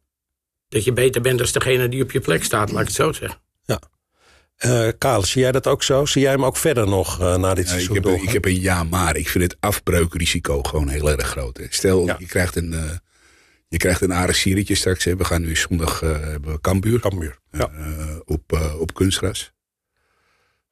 Dat 0.69 0.83
je 0.83 0.93
beter 0.93 1.21
bent 1.21 1.37
dan 1.37 1.47
degene 1.51 1.89
die 1.89 2.03
op 2.03 2.11
je 2.11 2.19
plek 2.19 2.43
staat, 2.43 2.71
laat 2.71 2.81
ik 2.81 2.87
het 2.87 2.95
zo 2.95 3.11
zeggen. 3.11 3.39
Uh, 4.65 4.87
Karel, 4.97 5.23
zie 5.23 5.41
jij 5.41 5.51
dat 5.51 5.67
ook 5.67 5.83
zo? 5.83 6.05
Zie 6.05 6.21
jij 6.21 6.31
hem 6.31 6.45
ook 6.45 6.57
verder 6.57 6.87
nog 6.87 7.19
uh, 7.21 7.35
na 7.37 7.53
dit 7.53 7.65
Ja, 7.65 7.71
seizoen 7.71 7.95
ik, 7.95 8.03
heb, 8.03 8.13
ik 8.21 8.29
heb 8.29 8.45
een 8.45 8.61
ja, 8.61 8.83
maar 8.83 9.15
ik 9.15 9.29
vind 9.29 9.43
het 9.43 9.57
afbreukrisico 9.59 10.63
gewoon 10.63 10.87
heel 10.87 11.09
erg 11.11 11.27
groot. 11.27 11.57
hè. 11.57 11.65
Stel, 11.69 12.05
Ja. 12.05 12.15
je 12.19 12.25
krijgt 12.25 12.55
een, 12.55 12.73
eh, 12.73 12.91
je 13.67 13.77
krijgt 13.77 14.01
een 14.01 14.13
aardig 14.13 14.35
sieretje 14.35 14.75
straks. 14.75 15.03
Hè. 15.03 15.15
We 15.15 15.23
gaan 15.23 15.41
nu 15.41 15.55
zondag 15.55 15.99
hebben 15.99 16.51
we 16.51 16.61
Kambuur. 16.61 17.39
Ja. 17.51 17.71
op, 18.25 18.73
op 18.79 18.93
kunstgras. 18.93 19.51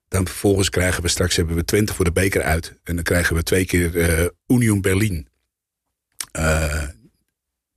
Dan 0.07 0.27
vervolgens 0.27 0.69
krijgen 0.69 1.01
we 1.01 1.07
straks 1.07 1.35
hebben 1.35 1.55
we 1.55 1.65
Twente 1.65 1.93
voor 1.93 2.05
de 2.05 2.11
beker 2.11 2.41
uit. 2.43 2.79
En 2.83 2.95
dan 2.95 3.03
krijgen 3.03 3.35
we 3.35 3.43
twee 3.43 3.65
keer 3.65 4.31
Union 4.47 4.81
Berlin. 4.81 5.27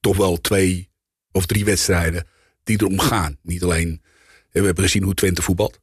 Toch 0.00 0.16
wel 0.16 0.36
twee 0.40 0.90
of 1.32 1.46
drie 1.46 1.64
wedstrijden 1.64 2.26
die 2.64 2.76
erom 2.80 3.00
gaan. 3.00 3.38
Niet 3.42 3.62
alleen, 3.62 4.02
we 4.50 4.60
hebben 4.64 4.84
gezien 4.84 5.02
hoe 5.02 5.14
Twente 5.14 5.42
voetbalt. 5.42 5.80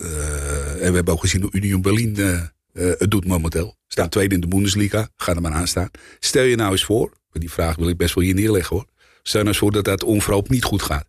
Eh, 0.00 0.72
en 0.72 0.88
we 0.88 0.94
hebben 0.94 1.14
ook 1.14 1.20
gezien 1.20 1.42
hoe 1.42 1.50
Union 1.52 1.82
Berlin 1.82 2.16
eh, 2.16 2.34
eh, 2.34 2.98
het 2.98 3.10
doet 3.10 3.26
momenteel. 3.26 3.76
Staan 3.86 4.08
tweede 4.08 4.34
in 4.34 4.40
de 4.40 4.48
Bundesliga. 4.48 5.08
Ga 5.16 5.34
er 5.34 5.40
maar 5.40 5.52
aan 5.52 5.68
staan. 5.68 5.90
Stel 6.18 6.42
je 6.42 6.56
nou 6.56 6.72
eens 6.72 6.84
voor, 6.84 7.12
die 7.32 7.50
vraag 7.50 7.76
wil 7.76 7.88
ik 7.88 7.96
best 7.96 8.14
wel 8.14 8.24
hier 8.24 8.34
neerleggen 8.34 8.76
hoor. 8.76 8.86
Stel 9.22 9.40
nou 9.40 9.52
eens 9.52 9.58
voor 9.58 9.72
dat 9.72 9.84
dat 9.84 10.04
onverhoopt 10.04 10.50
niet 10.50 10.64
goed 10.64 10.82
gaat. 10.82 11.06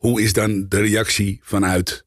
Hoe 0.00 0.22
is 0.22 0.32
dan 0.32 0.66
de 0.68 0.80
reactie 0.80 1.40
vanuit, 1.42 2.06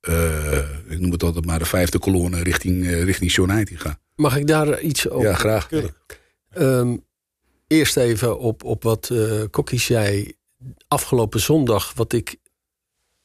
eh, 0.00 0.58
ik 0.88 1.00
noem 1.00 1.10
het 1.10 1.22
altijd 1.22 1.44
maar 1.44 1.58
de 1.58 1.64
vijfde 1.64 1.98
kolonne 1.98 2.42
richting, 2.42 2.86
eh, 2.86 3.02
richting 3.02 3.32
John 3.32 3.50
Heitinga? 3.50 3.98
Mag 4.16 4.36
ik 4.36 4.46
daar 4.46 4.80
iets 4.80 5.08
over? 5.08 5.28
Ja, 5.28 5.34
graag. 5.34 5.68
Ehm, 6.50 6.96
eerst 7.66 7.96
even 7.96 8.38
op, 8.38 8.64
op 8.64 8.82
wat 8.82 9.10
eh 9.10 9.42
Kokkie 9.50 9.80
zei 9.80 10.32
afgelopen 10.88 11.40
zondag. 11.40 11.92
Wat 11.94 12.12
ik 12.12 12.36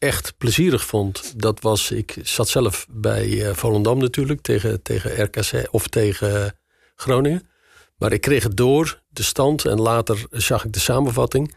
echt 0.05 0.37
plezierig 0.37 0.85
vond. 0.85 1.33
Dat 1.39 1.61
was, 1.61 1.91
ik 1.91 2.17
zat 2.21 2.47
zelf 2.47 2.87
bij 2.89 3.47
eh, 3.47 3.55
Volendam 3.55 3.97
natuurlijk. 3.97 4.41
Tegen, 4.41 4.81
tegen 4.81 5.23
RKC 5.23 5.67
of 5.71 5.87
tegen 5.87 6.59
Groningen. 6.95 7.49
Maar 7.97 8.13
ik 8.13 8.21
kreeg 8.21 8.43
het 8.43 8.57
door, 8.57 9.01
de 9.07 9.23
stand. 9.23 9.65
En 9.65 9.81
later 9.81 10.25
zag 10.29 10.65
ik 10.65 10.73
de 10.73 10.79
samenvatting. 10.79 11.55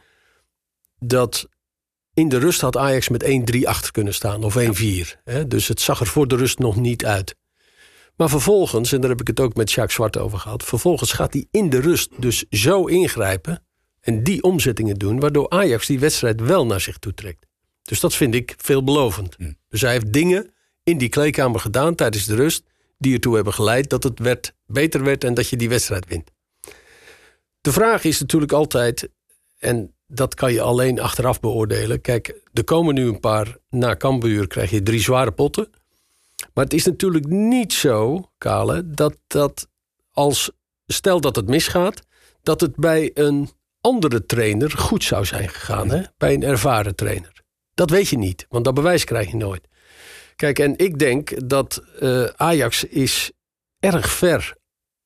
Dat 0.98 1.48
in 2.14 2.28
de 2.28 2.38
rust 2.38 2.60
had 2.60 2.76
Ajax 2.76 3.08
met 3.08 3.24
1-3 3.56 3.60
achter 3.64 3.92
kunnen 3.92 4.14
staan. 4.14 4.44
Of 4.44 4.56
1-4. 4.58 5.22
hè. 5.24 5.46
Dus 5.46 5.68
het 5.68 5.80
zag 5.80 6.00
er 6.00 6.06
voor 6.06 6.28
de 6.28 6.36
rust 6.36 6.58
nog 6.58 6.76
niet 6.76 7.04
uit. 7.04 7.36
Maar 8.16 8.28
vervolgens, 8.28 8.92
en 8.92 9.00
daar 9.00 9.10
heb 9.10 9.20
ik 9.20 9.26
het 9.26 9.40
ook 9.40 9.54
met 9.54 9.72
Jacques 9.72 9.94
Zwart 9.94 10.18
over 10.18 10.38
gehad. 10.38 10.64
Vervolgens 10.64 11.12
gaat 11.12 11.32
hij 11.32 11.46
in 11.50 11.70
de 11.70 11.80
rust 11.80 12.10
dus 12.16 12.44
zo 12.50 12.84
ingrijpen. 12.84 13.62
En 14.00 14.22
die 14.22 14.42
omzettingen 14.42 14.96
doen. 14.96 15.20
Waardoor 15.20 15.50
Ajax 15.50 15.86
die 15.86 15.98
wedstrijd 15.98 16.40
wel 16.40 16.66
naar 16.66 16.80
zich 16.80 16.98
toe 16.98 17.14
trekt. 17.14 17.47
Dus 17.88 18.00
dat 18.00 18.14
vind 18.14 18.34
ik 18.34 18.54
veelbelovend. 18.56 19.34
Hm. 19.38 19.52
Dus 19.68 19.80
hij 19.80 19.92
heeft 19.92 20.12
dingen 20.12 20.50
in 20.82 20.98
die 20.98 21.08
kleedkamer 21.08 21.60
gedaan 21.60 21.94
tijdens 21.94 22.26
de 22.26 22.34
rust. 22.34 22.62
die 22.98 23.14
ertoe 23.14 23.34
hebben 23.34 23.52
geleid 23.52 23.90
dat 23.90 24.02
het 24.02 24.18
werd, 24.18 24.54
beter 24.66 25.04
werd 25.04 25.24
en 25.24 25.34
dat 25.34 25.48
je 25.48 25.56
die 25.56 25.68
wedstrijd 25.68 26.06
wint. 26.08 26.30
De 27.60 27.72
vraag 27.72 28.04
is 28.04 28.20
natuurlijk 28.20 28.52
altijd, 28.52 29.08
en 29.58 29.94
dat 30.06 30.34
kan 30.34 30.52
je 30.52 30.60
alleen 30.60 31.00
achteraf 31.00 31.40
beoordelen. 31.40 32.00
Kijk, 32.00 32.40
er 32.52 32.64
komen 32.64 32.94
nu 32.94 33.06
een 33.06 33.20
paar, 33.20 33.56
na 33.70 33.96
Cambuur 33.96 34.46
krijg 34.46 34.70
je 34.70 34.82
drie 34.82 35.00
zware 35.00 35.32
potten. 35.32 35.70
Maar 36.54 36.64
het 36.64 36.72
is 36.72 36.84
natuurlijk 36.84 37.26
niet 37.26 37.72
zo, 37.72 38.30
Kale, 38.38 38.90
dat 38.90 39.16
dat 39.26 39.68
als, 40.12 40.50
stel 40.86 41.20
dat 41.20 41.36
het 41.36 41.48
misgaat, 41.48 42.02
dat 42.42 42.60
het 42.60 42.76
bij 42.76 43.10
een 43.14 43.50
andere 43.80 44.26
trainer 44.26 44.70
goed 44.70 45.04
zou 45.04 45.24
zijn 45.24 45.48
gegaan. 45.48 45.90
Hè? 45.90 46.02
Bij 46.16 46.34
een 46.34 46.42
ervaren 46.42 46.94
trainer. 46.94 47.37
Dat 47.78 47.90
weet 47.90 48.08
je 48.08 48.18
niet, 48.18 48.46
want 48.48 48.64
dat 48.64 48.74
bewijs 48.74 49.04
krijg 49.04 49.30
je 49.30 49.36
nooit. 49.36 49.68
Kijk, 50.36 50.58
en 50.58 50.78
ik 50.78 50.98
denk 50.98 51.48
dat 51.48 51.82
eh, 52.00 52.24
Ajax 52.24 52.84
is 52.84 53.30
erg 53.78 54.10
ver 54.10 54.56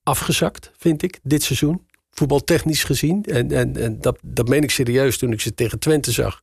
afgezakt, 0.03 0.71
vind 0.77 1.01
ik, 1.03 1.19
dit 1.23 1.43
seizoen. 1.43 1.87
Voetbaltechnisch 2.11 2.83
gezien. 2.83 3.23
En, 3.23 3.51
en, 3.51 3.77
en 3.77 4.01
dat, 4.01 4.17
dat 4.21 4.47
meen 4.47 4.63
ik 4.63 4.71
serieus 4.71 5.17
toen 5.17 5.31
ik 5.31 5.41
ze 5.41 5.53
tegen 5.53 5.79
Twente 5.79 6.11
zag. 6.11 6.41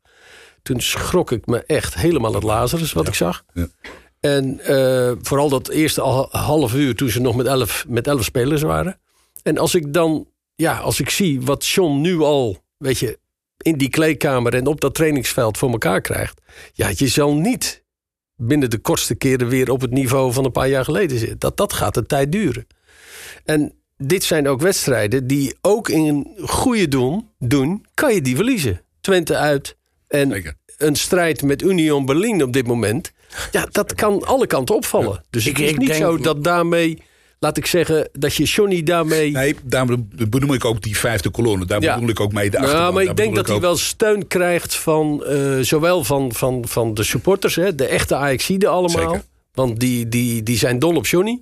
Toen 0.62 0.80
schrok 0.80 1.30
ik 1.32 1.46
me 1.46 1.62
echt 1.64 1.94
helemaal 1.94 2.34
het 2.34 2.42
Lazarus 2.42 2.92
wat 2.92 3.08
ik 3.08 3.14
zag. 3.14 3.44
Ja. 3.54 3.68
En 4.20 4.60
eh, 4.60 5.12
vooral 5.20 5.48
dat 5.48 5.68
eerste 5.68 6.00
al- 6.00 6.28
half 6.30 6.74
uur 6.74 6.94
toen 6.94 7.10
ze 7.10 7.20
nog 7.20 7.36
met 7.36 7.46
elf, 7.46 7.84
met 7.88 8.06
elf 8.06 8.24
spelers 8.24 8.62
waren. 8.62 9.00
En 9.42 9.58
als 9.58 9.74
ik 9.74 9.92
dan, 9.92 10.28
ja, 10.54 10.78
als 10.78 11.00
ik 11.00 11.10
zie 11.10 11.40
wat 11.40 11.66
John 11.66 12.00
nu 12.00 12.18
al, 12.18 12.58
weet 12.76 12.98
je, 12.98 13.18
in 13.62 13.78
die 13.78 13.88
kleedkamer 13.90 14.54
en 14.54 14.66
op 14.66 14.80
dat 14.80 14.94
trainingsveld 14.94 15.58
voor 15.58 15.70
elkaar 15.70 16.00
krijgt. 16.00 16.40
Ja, 16.72 16.90
je 16.94 17.08
zal 17.08 17.34
niet 17.34 17.82
binnen 18.36 18.70
de 18.70 18.78
kortste 18.78 19.14
keren 19.14 19.48
weer 19.48 19.70
op 19.70 19.80
het 19.80 19.90
niveau 19.90 20.32
van 20.32 20.44
een 20.44 20.52
paar 20.52 20.68
jaar 20.68 20.84
geleden 20.84 21.18
zitten. 21.18 21.38
Dat, 21.38 21.56
dat 21.56 21.72
gaat 21.72 21.96
een 21.96 22.06
tijd 22.06 22.32
duren. 22.32 22.66
En 23.44 23.72
dit 23.96 24.24
zijn 24.24 24.48
ook 24.48 24.60
wedstrijden 24.60 25.26
die 25.26 25.56
ook 25.60 25.88
in 25.88 26.26
goede 26.42 26.88
doen, 26.88 27.28
doen 27.38 27.86
kan 27.94 28.14
je 28.14 28.20
die 28.22 28.36
verliezen. 28.36 28.80
Twente 29.00 29.36
uit 29.36 29.76
en 30.08 30.30
Zeker. 30.30 30.54
een 30.76 30.96
strijd 30.96 31.42
met 31.42 31.62
Union 31.62 32.04
Berlin 32.06 32.42
op 32.42 32.52
dit 32.52 32.66
moment. 32.66 33.12
Ja, 33.52 33.66
dat 33.70 33.94
kan 33.94 34.24
alle 34.24 34.46
kanten 34.46 34.74
opvallen. 34.74 35.24
Dus 35.30 35.46
Ik- 35.46 35.56
het 35.56 35.64
is 35.66 35.70
ik 35.72 35.78
niet 35.78 35.88
denk- 35.88 36.00
zo 36.02 36.16
dat 36.18 36.44
daarmee, 36.44 37.02
laat 37.40 37.56
ik 37.56 37.66
zeggen, 37.66 38.08
dat 38.12 38.34
je 38.34 38.44
Johnny 38.44 38.82
daarmee... 38.82 39.30
Nee, 39.30 39.56
daarom 39.64 40.08
bedoel 40.28 40.54
ik 40.54 40.64
ook 40.64 40.82
die 40.82 40.96
vijfde 40.96 41.30
kolonne. 41.30 41.64
Daar 41.64 41.82
Ja. 41.82 41.94
bedoel 41.94 42.08
ik 42.10 42.20
ook 42.20 42.32
mee 42.32 42.50
de 42.50 42.56
Ja, 42.56 42.62
achterban. 42.62 42.94
maar 42.94 43.02
Daar 43.02 43.10
ik 43.10 43.16
denk 43.16 43.34
dat 43.36 43.46
hij 43.46 43.54
ook- 43.56 43.60
wel 43.62 43.76
steun 43.76 44.26
krijgt 44.26 44.74
van 44.76 45.24
eh, 45.24 45.58
zowel 45.60 46.04
van, 46.04 46.32
van, 46.34 46.64
van 46.68 46.94
de 46.94 47.02
supporters, 47.02 47.54
hè, 47.54 47.74
de 47.74 47.86
echte 47.86 48.14
Ajaxiden 48.14 48.70
allemaal. 48.70 49.10
Zeker. 49.10 49.22
Want 49.54 49.80
die, 49.80 50.08
die, 50.08 50.42
die 50.42 50.58
zijn 50.58 50.78
dol 50.78 50.96
op 50.96 51.06
Johnny. 51.06 51.40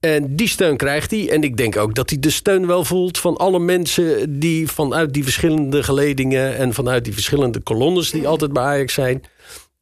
En 0.00 0.36
die 0.36 0.48
steun 0.48 0.76
krijgt 0.76 1.10
hij. 1.10 1.30
En 1.30 1.42
ik 1.42 1.56
denk 1.56 1.76
ook 1.76 1.94
dat 1.94 2.10
hij 2.10 2.18
de 2.18 2.30
steun 2.30 2.66
wel 2.66 2.84
voelt 2.84 3.18
van 3.18 3.36
alle 3.36 3.58
mensen 3.58 4.38
die 4.40 4.68
vanuit 4.68 5.12
die 5.12 5.22
verschillende 5.24 5.82
geledingen 5.82 6.56
en 6.56 6.74
vanuit 6.74 7.04
die 7.04 7.12
verschillende 7.12 7.60
kolonnes 7.60 8.10
die 8.10 8.28
altijd 8.28 8.52
bij 8.52 8.62
Ajax 8.62 8.94
zijn. 8.94 9.22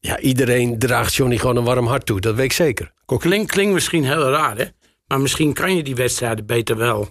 Ja, 0.01 0.19
iedereen 0.21 0.79
draagt 0.79 1.15
Johnny 1.15 1.39
gewoon 1.39 1.57
een 1.57 1.65
warm 1.65 1.87
hart 1.87 2.07
toe. 2.07 2.21
Dat 2.21 2.35
weet 2.35 2.45
ik 2.45 2.53
zeker. 2.53 2.93
Klinkt 3.19 3.51
klink 3.51 3.73
misschien 3.73 4.05
heel 4.05 4.29
raar, 4.31 4.57
hè? 4.57 4.65
Maar 5.07 5.21
misschien 5.21 5.53
kan 5.53 5.77
je 5.77 5.83
die 5.83 5.95
wedstrijden 5.95 6.47
beter 6.47 6.77
wel 6.77 7.11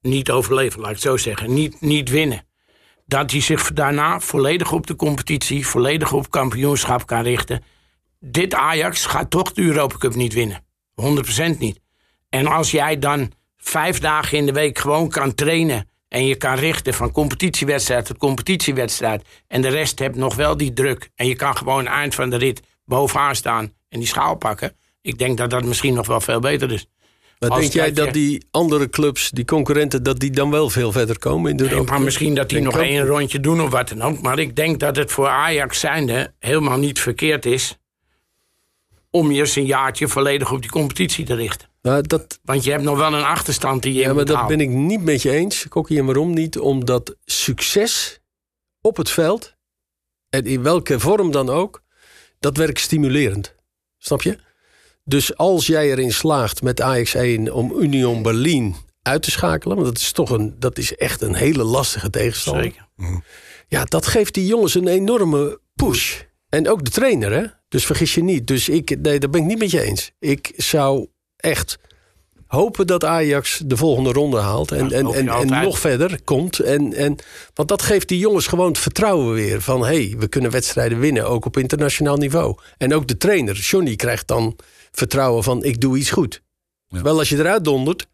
niet 0.00 0.30
overleven, 0.30 0.80
laat 0.80 0.88
ik 0.88 0.94
het 0.94 1.04
zo 1.04 1.16
zeggen. 1.16 1.54
Niet, 1.54 1.80
niet 1.80 2.10
winnen. 2.10 2.46
Dat 3.06 3.30
hij 3.30 3.40
zich 3.40 3.72
daarna 3.72 4.20
volledig 4.20 4.72
op 4.72 4.86
de 4.86 4.96
competitie, 4.96 5.66
volledig 5.66 6.12
op 6.12 6.30
kampioenschap 6.30 7.06
kan 7.06 7.22
richten. 7.22 7.64
Dit 8.20 8.54
Ajax 8.54 9.06
gaat 9.06 9.30
toch 9.30 9.52
de 9.52 9.62
Europa 9.62 9.96
Cup 9.96 10.14
niet 10.14 10.32
winnen. 10.32 10.64
100% 11.54 11.58
niet. 11.58 11.80
En 12.28 12.46
als 12.46 12.70
jij 12.70 12.98
dan 12.98 13.32
vijf 13.56 13.98
dagen 13.98 14.38
in 14.38 14.46
de 14.46 14.52
week 14.52 14.78
gewoon 14.78 15.08
kan 15.08 15.34
trainen 15.34 15.88
En 16.08 16.26
je 16.26 16.36
kan 16.36 16.54
richten 16.54 16.94
van 16.94 17.12
competitiewedstrijd 17.12 18.06
tot 18.06 18.16
competitiewedstrijd. 18.16 19.28
En 19.48 19.62
de 19.62 19.68
rest 19.68 19.98
hebt 19.98 20.16
nog 20.16 20.34
wel 20.34 20.56
die 20.56 20.72
druk. 20.72 21.10
En 21.14 21.26
je 21.26 21.36
kan 21.36 21.56
gewoon 21.56 21.86
eind 21.86 22.14
van 22.14 22.30
de 22.30 22.36
rit 22.36 22.62
bovenaan 22.84 23.36
staan 23.36 23.72
en 23.88 23.98
die 23.98 24.08
schaal 24.08 24.34
pakken. 24.34 24.76
Ik 25.06 25.18
denk 25.18 25.38
dat 25.38 25.50
dat 25.50 25.64
misschien 25.64 25.94
nog 25.94 26.06
wel 26.06 26.20
veel 26.20 26.40
beter 26.40 26.72
is. 26.72 26.86
Maar 27.38 27.50
Als 27.50 27.60
denk 27.60 27.72
jij 27.72 27.92
dat 27.92 28.06
je- 28.06 28.12
die 28.12 28.46
andere 28.50 28.88
clubs, 28.88 29.30
die 29.30 29.44
concurrenten, 29.44 30.02
dat 30.02 30.18
die 30.18 30.30
dan 30.30 30.50
wel 30.50 30.70
veel 30.70 30.92
verder 30.92 31.18
komen 31.18 31.50
in 31.50 31.56
de 31.56 31.64
Nee, 31.64 31.82
maar 31.82 32.00
misschien 32.00 32.34
dat 32.34 32.48
die 32.48 32.60
Denk 32.60 32.72
nog 32.72 32.82
één 32.82 33.06
rondje 33.06 33.40
doen 33.40 33.60
of 33.60 33.70
wat 33.70 33.88
dan 33.88 34.02
ook. 34.02 34.20
Maar 34.20 34.38
ik 34.38 34.56
denk 34.56 34.80
dat 34.80 34.96
het 34.96 35.12
voor 35.12 35.28
Ajax 35.28 35.80
zijnde 35.80 36.32
helemaal 36.38 36.78
niet 36.78 37.00
verkeerd 37.00 37.46
is... 37.46 37.78
om 39.10 39.30
je 39.32 39.40
eens 39.40 39.56
een 39.56 39.66
jaartje 39.66 40.08
volledig 40.08 40.52
op 40.52 40.60
die 40.60 40.70
competitie 40.70 41.24
te 41.24 41.34
richten. 41.34 41.68
Nou, 41.82 42.02
dat, 42.02 42.38
Want 42.42 42.64
je 42.64 42.70
hebt 42.70 42.82
nog 42.82 42.96
wel 42.98 43.14
een 43.14 43.24
achterstand 43.24 43.82
die 43.82 43.92
je 43.92 44.00
ja, 44.00 44.08
in 44.08 44.14
maar 44.14 44.24
dat 44.24 44.46
ben 44.46 44.60
ik 44.60 44.68
niet 44.68 45.02
met 45.02 45.22
je 45.22 45.30
eens, 45.30 45.68
Kokkie. 45.68 45.98
En 45.98 46.04
waarom 46.04 46.34
niet? 46.34 46.58
Omdat 46.58 47.16
succes 47.24 48.20
op 48.80 48.96
het 48.96 49.10
veld, 49.10 49.54
en 50.28 50.44
in 50.44 50.62
welke 50.62 51.00
vorm 51.00 51.30
dan 51.30 51.48
ook, 51.50 51.82
dat 52.40 52.56
werkt 52.56 52.80
stimulerend. 52.80 53.54
Snap 53.98 54.22
je? 54.22 54.38
Dus 55.08 55.36
als 55.36 55.66
jij 55.66 55.90
erin 55.90 56.12
slaagt 56.12 56.62
met 56.62 56.80
Ajax 56.80 57.14
1 57.14 57.52
om 57.52 57.72
Union 57.78 58.22
Berlin 58.22 58.74
uit 59.02 59.22
te 59.22 59.30
schakelen, 59.30 59.76
want 59.76 59.88
dat 59.88 59.98
is 59.98 60.12
toch 60.12 60.30
een, 60.30 60.54
dat 60.58 60.78
is 60.78 60.96
echt 60.96 61.22
een 61.22 61.34
hele 61.34 61.64
lastige 61.64 62.10
tegenstander. 62.10 62.62
Zeker. 62.62 63.22
Ja, 63.68 63.84
dat 63.84 64.06
geeft 64.06 64.34
die 64.34 64.46
jongens 64.46 64.74
een 64.74 64.88
enorme 64.88 65.60
push. 65.74 66.20
En 66.48 66.68
ook 66.68 66.84
de 66.84 66.90
trainer, 66.90 67.32
hè? 67.32 67.44
Dus 67.68 67.86
vergis 67.86 68.14
je 68.14 68.22
niet. 68.22 68.46
Dus 68.46 68.68
ik, 68.68 68.98
nee, 69.00 69.18
daar 69.18 69.30
ben 69.30 69.40
ik 69.40 69.46
niet 69.46 69.58
met 69.58 69.70
je 69.70 69.82
eens. 69.82 70.12
Ik 70.18 70.52
zou 70.56 71.06
echt 71.36 71.78
hopen 72.46 72.86
dat 72.86 73.04
Ajax 73.04 73.62
de 73.64 73.76
volgende 73.76 74.12
ronde 74.12 74.38
haalt. 74.38 74.72
En, 74.72 74.88
Ja, 74.88 74.96
en, 74.96 75.28
en, 75.28 75.62
nog 75.62 75.78
verder 75.78 76.22
komt. 76.24 76.58
En, 76.58 76.94
en, 76.94 77.16
want 77.54 77.68
dat 77.68 77.82
geeft 77.82 78.08
die 78.08 78.18
jongens 78.18 78.46
gewoon 78.46 78.68
het 78.68 78.78
vertrouwen 78.78 79.34
weer. 79.34 79.62
Van 79.62 79.80
hé, 79.80 79.86
hey, 79.86 80.14
we 80.18 80.28
kunnen 80.28 80.50
wedstrijden 80.50 80.98
winnen, 80.98 81.28
ook 81.28 81.44
op 81.44 81.56
internationaal 81.56 82.16
niveau. 82.16 82.58
En 82.78 82.94
ook 82.94 83.08
de 83.08 83.16
trainer, 83.16 83.54
Johnny, 83.56 83.96
krijgt 83.96 84.28
dan 84.28 84.56
vertrouwen 84.96 85.42
van 85.42 85.64
ik 85.64 85.80
doe 85.80 85.98
iets 85.98 86.10
goed. 86.10 86.42
Ja. 86.88 87.02
Wel 87.02 87.18
als 87.18 87.28
je 87.28 87.36
eruit 87.38 87.64
dondert. 87.64 88.06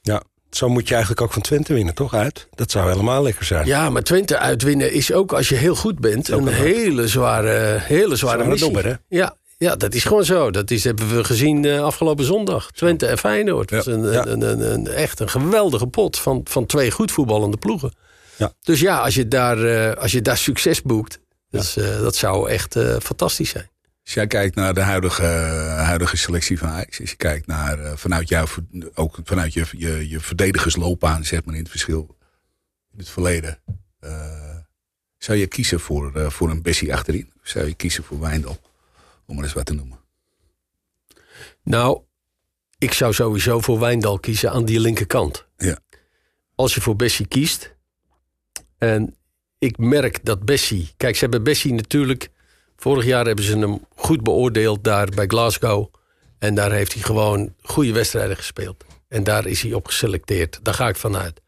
Ja, 0.00 0.22
zo 0.50 0.68
moet 0.68 0.84
je 0.88 0.92
eigenlijk 0.92 1.22
ook 1.22 1.32
van 1.32 1.42
Twente 1.42 1.72
winnen, 1.74 1.94
toch? 1.94 2.14
Uit. 2.14 2.48
Dat 2.54 2.70
zou 2.70 2.90
helemaal 2.90 3.22
lekker 3.22 3.44
zijn. 3.44 3.66
Ja, 3.66 3.90
maar 3.90 4.02
Twente 4.02 4.38
uitwinnen 4.38 4.92
is 4.92 5.12
ook 5.12 5.32
als 5.32 5.48
je 5.48 5.54
heel 5.54 5.74
goed 5.74 5.98
bent 5.98 6.28
een 6.28 6.46
hele 6.48 7.08
zware, 7.08 7.78
hele 7.80 8.16
zware 8.16 8.42
Zware 8.56 8.70
missie. 8.72 8.96
Ja, 9.08 9.36
ja, 9.58 9.76
dat 9.76 9.94
is 9.94 10.04
gewoon 10.04 10.24
zo. 10.24 10.50
Dat 10.50 10.70
is, 10.70 10.84
hebben 10.84 11.16
we 11.16 11.24
gezien 11.24 11.64
eh, 11.64 11.82
afgelopen 11.82 12.24
zondag. 12.24 12.70
Twente 12.70 13.06
en 13.06 13.18
Feyenoord. 13.18 13.68
Dat 13.68 13.84
Ja. 13.84 13.90
is 13.92 13.98
een, 13.98 14.12
Ja. 14.12 14.26
een, 14.26 14.40
een, 14.42 14.72
een- 14.72 14.86
echt 14.88 15.20
een 15.20 15.28
geweldige 15.28 15.86
pot 15.86 16.18
van, 16.18 16.40
van 16.44 16.66
twee 16.66 16.90
goed 16.90 17.12
voetballende 17.12 17.56
ploegen. 17.56 17.92
Ja. 18.36 18.52
Dus 18.62 18.80
ja, 18.80 19.00
als 19.00 19.14
je 19.14 19.28
daar, 19.28 19.64
eh, 19.64 20.02
als 20.02 20.12
je 20.12 20.22
daar 20.22 20.38
succes 20.38 20.82
boekt, 20.82 21.20
eh, 21.50 21.62
dat 22.00 22.16
zou 22.16 22.48
echt 22.50 22.76
fantastisch 23.02 23.50
zijn. 23.50 23.70
Als 24.08 24.16
jij 24.16 24.26
kijkt 24.26 24.54
naar 24.54 24.74
de 24.74 24.80
huidige, 24.80 25.22
huidige 25.22 26.16
selectie 26.16 26.58
van 26.58 26.68
Ajax. 26.68 27.00
Als 27.00 27.10
je 27.10 27.16
kijkt 27.16 27.46
naar 27.46 27.78
eh, 27.78 27.96
vanuit 27.96 28.28
jou, 28.28 28.48
ook 28.94 29.18
vanuit 29.24 29.52
je, 29.52 29.64
je, 29.70 30.08
je 30.08 30.20
verdedigersloopbaan, 30.20 31.24
zeg 31.24 31.44
maar 31.44 31.54
in 31.54 31.60
het 31.60 31.70
verschil 31.70 32.16
in 32.92 32.98
het 32.98 33.08
verleden. 33.08 33.62
eh, 34.00 34.56
zou 35.18 35.38
je 35.38 35.46
kiezen 35.46 35.80
voor, 35.80 36.16
eh, 36.16 36.30
voor 36.30 36.50
een 36.50 36.62
Bessie 36.62 36.92
achterin? 36.94 37.32
Of 37.42 37.48
zou 37.48 37.66
je 37.66 37.74
kiezen 37.74 38.04
voor 38.04 38.20
Wijndal? 38.20 38.60
Om 39.26 39.34
maar 39.34 39.44
eens 39.44 39.52
wat 39.52 39.66
te 39.66 39.74
noemen. 39.74 39.98
Nou, 41.62 42.00
ik 42.78 42.92
zou 42.92 43.12
sowieso 43.12 43.60
voor 43.60 43.80
Wijndal 43.80 44.18
kiezen 44.18 44.50
aan 44.50 44.64
die 44.64 44.80
linkerkant. 44.80 45.46
Ja. 45.56 45.78
Als 46.54 46.74
je 46.74 46.80
voor 46.80 46.96
Bessie 46.96 47.26
kiest. 47.26 47.76
En 48.78 49.16
ik 49.58 49.78
merk 49.78 50.24
dat 50.24 50.44
Bessie. 50.44 50.92
Kijk, 50.96 51.14
ze 51.14 51.20
hebben 51.20 51.42
Bessie 51.42 51.72
natuurlijk. 51.72 52.30
Vorig 52.80 53.04
jaar 53.04 53.26
hebben 53.26 53.44
ze 53.44 53.58
hem 53.58 53.84
goed 53.96 54.22
beoordeeld 54.22 54.84
daar 54.84 55.08
bij 55.14 55.26
Glasgow. 55.26 55.86
En 56.38 56.54
daar 56.54 56.72
heeft 56.72 56.92
hij 56.92 57.02
gewoon 57.02 57.54
goede 57.62 57.92
wedstrijden 57.92 58.36
gespeeld. 58.36 58.84
En 59.08 59.24
daar 59.24 59.46
is 59.46 59.62
hij 59.62 59.72
op 59.72 59.86
geselecteerd. 59.86 60.58
Daar 60.62 60.74
ga 60.74 60.88
ik 60.88 60.96
vanuit. 60.96 61.40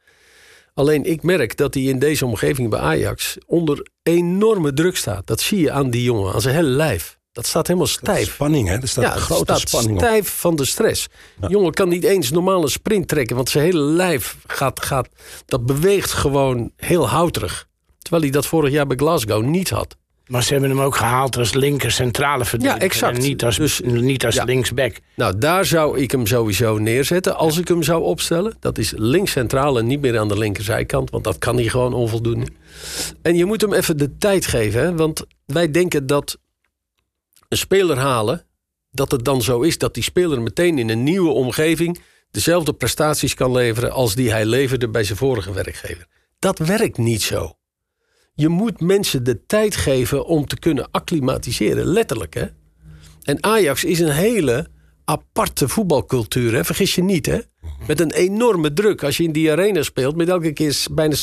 Alleen 0.75 1.05
ik 1.05 1.23
merk 1.23 1.57
dat 1.57 1.75
hij 1.75 1.83
in 1.83 1.99
deze 1.99 2.27
omgeving 2.27 2.71
bij 2.71 2.81
Ajax 2.81 3.37
onder 3.47 3.87
enorme 4.03 4.73
druk 4.73 4.97
staat. 4.97 5.27
Dat 5.27 5.41
zie 5.41 5.61
je 5.61 5.71
aan 5.71 5.91
die 5.91 6.03
jongen, 6.03 6.33
aan 6.35 6.41
zijn 6.41 6.55
hele 6.55 6.69
lijf. 6.69 7.19
Dat 7.33 7.47
staat 7.47 7.67
helemaal 7.67 7.89
stijf. 7.89 8.33
Spanning, 8.33 8.69
hè? 8.69 8.77
Er 8.77 8.89
staat 8.89 9.05
Ja, 9.05 9.11
grote 9.11 9.43
staat 9.45 9.61
spanning 9.69 9.93
op. 9.99 10.05
stijf 10.05 10.29
van 10.29 10.57
de 10.57 10.65
stress. 10.65 11.09
Jongen 11.49 11.73
kan 11.73 11.89
niet 11.89 12.05
eens 12.05 12.31
normale 12.31 12.69
sprint 12.69 13.09
trekken, 13.09 13.37
want 13.37 13.49
zijn 13.49 13.65
hele 13.65 13.81
lijf 13.81 14.37
gaat, 14.47 14.85
gaat, 14.85 15.09
dat 15.47 15.67
beweegt 15.67 16.13
gewoon 16.13 16.73
heel 16.77 17.09
houterig. 17.09 17.69
Terwijl 17.99 18.23
hij 18.23 18.31
dat 18.33 18.47
vorig 18.47 18.73
jaar 18.73 18.87
bij 18.87 18.97
Glasgow 18.97 19.45
niet 19.45 19.71
had. 19.71 19.97
Maar 20.31 20.43
ze 20.43 20.53
hebben 20.53 20.71
hem 20.71 20.81
ook 20.81 20.97
gehaald 20.97 21.37
als 21.37 21.55
linker 21.55 21.91
centrale 21.91 22.45
verdediger. 22.45 22.81
Ja, 22.81 22.85
exact. 22.85 23.17
En 23.17 23.23
niet 23.23 23.45
als, 23.45 23.57
Dus- 23.57 23.81
niet 23.85 24.25
als 24.25 24.35
ja. 24.35 24.45
linksback. 24.45 24.97
Nou, 25.15 25.39
daar 25.39 25.65
zou 25.65 25.99
ik 25.99 26.11
hem 26.11 26.27
sowieso 26.27 26.79
neerzetten 26.79 27.37
als 27.37 27.59
ik 27.59 27.69
hem 27.69 27.83
zou 27.83 28.03
opstellen. 28.03 28.57
Dat 28.61 28.79
is 28.79 28.93
links 28.97 29.33
centraal 29.33 29.79
en 29.79 29.87
niet 29.87 30.01
meer 30.01 30.19
aan 30.19 30.29
de 30.29 30.39
linkerzijkant, 30.39 31.11
want 31.11 31.25
dat 31.25 31.39
kan 31.39 31.57
hij 31.57 31.69
gewoon 31.69 31.93
onvoldoende. 31.93 32.47
En 33.23 33.37
je 33.37 33.45
moet 33.45 33.61
hem 33.61 33.73
even 33.73 33.97
de 33.97 34.17
tijd 34.17 34.47
geven, 34.47 34.81
hè? 34.81 34.95
want 34.97 35.25
wij 35.47 35.71
denken 35.71 36.07
dat 36.07 36.39
een 37.49 37.59
speler 37.59 37.99
halen, 37.99 38.45
dat 38.91 39.11
het 39.11 39.25
dan 39.25 39.43
zo 39.43 39.61
is 39.61 39.79
dat 39.79 39.95
die 39.95 40.03
speler 40.03 40.43
meteen 40.43 40.79
in 40.79 40.89
een 40.89 41.03
nieuwe 41.03 41.31
omgeving 41.31 42.01
dezelfde 42.31 42.73
prestaties 42.73 43.35
kan 43.35 43.53
leveren 43.53 43.93
als 43.93 44.15
die 44.15 44.31
hij 44.31 44.47
leverde 44.47 44.89
bij 44.89 45.05
zijn 45.05 45.19
vorige 45.19 45.53
werkgever. 45.53 46.07
Dat 46.39 46.59
werkt 46.59 46.99
niet 46.99 47.23
zo. 47.23 47.55
Je 48.35 48.49
moet 48.49 48.81
mensen 48.81 49.25
de 49.25 49.47
tijd 49.47 49.77
geven 49.77 50.27
om 50.27 50.47
te 50.47 50.59
kunnen 50.59 50.89
acclimatiseren, 50.91 51.85
letterlijk 51.85 52.35
hè. 52.35 52.47
En 53.23 53.45
Ajax 53.45 53.85
is 53.85 54.01
een 54.01 54.13
hele 54.13 54.67
aparte 55.05 55.69
voetbalcultuur, 55.69 56.55
hè? 56.55 56.65
vergis 56.65 56.95
je 56.95 57.03
niet. 57.03 57.27
Hè? 57.27 57.39
Met 57.87 58.01
een 58.01 58.13
enorme 58.13 58.73
druk. 58.73 59.03
Als 59.03 59.17
je 59.17 59.23
in 59.23 59.33
die 59.33 59.51
arena 59.51 59.83
speelt, 59.83 60.17
met 60.17 60.29
elke 60.29 60.53
keer 60.53 60.85
bijna 60.91 61.15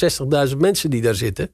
60.000 0.49 0.57
mensen 0.57 0.89
die 0.89 1.01
daar 1.01 1.15
zitten. 1.15 1.51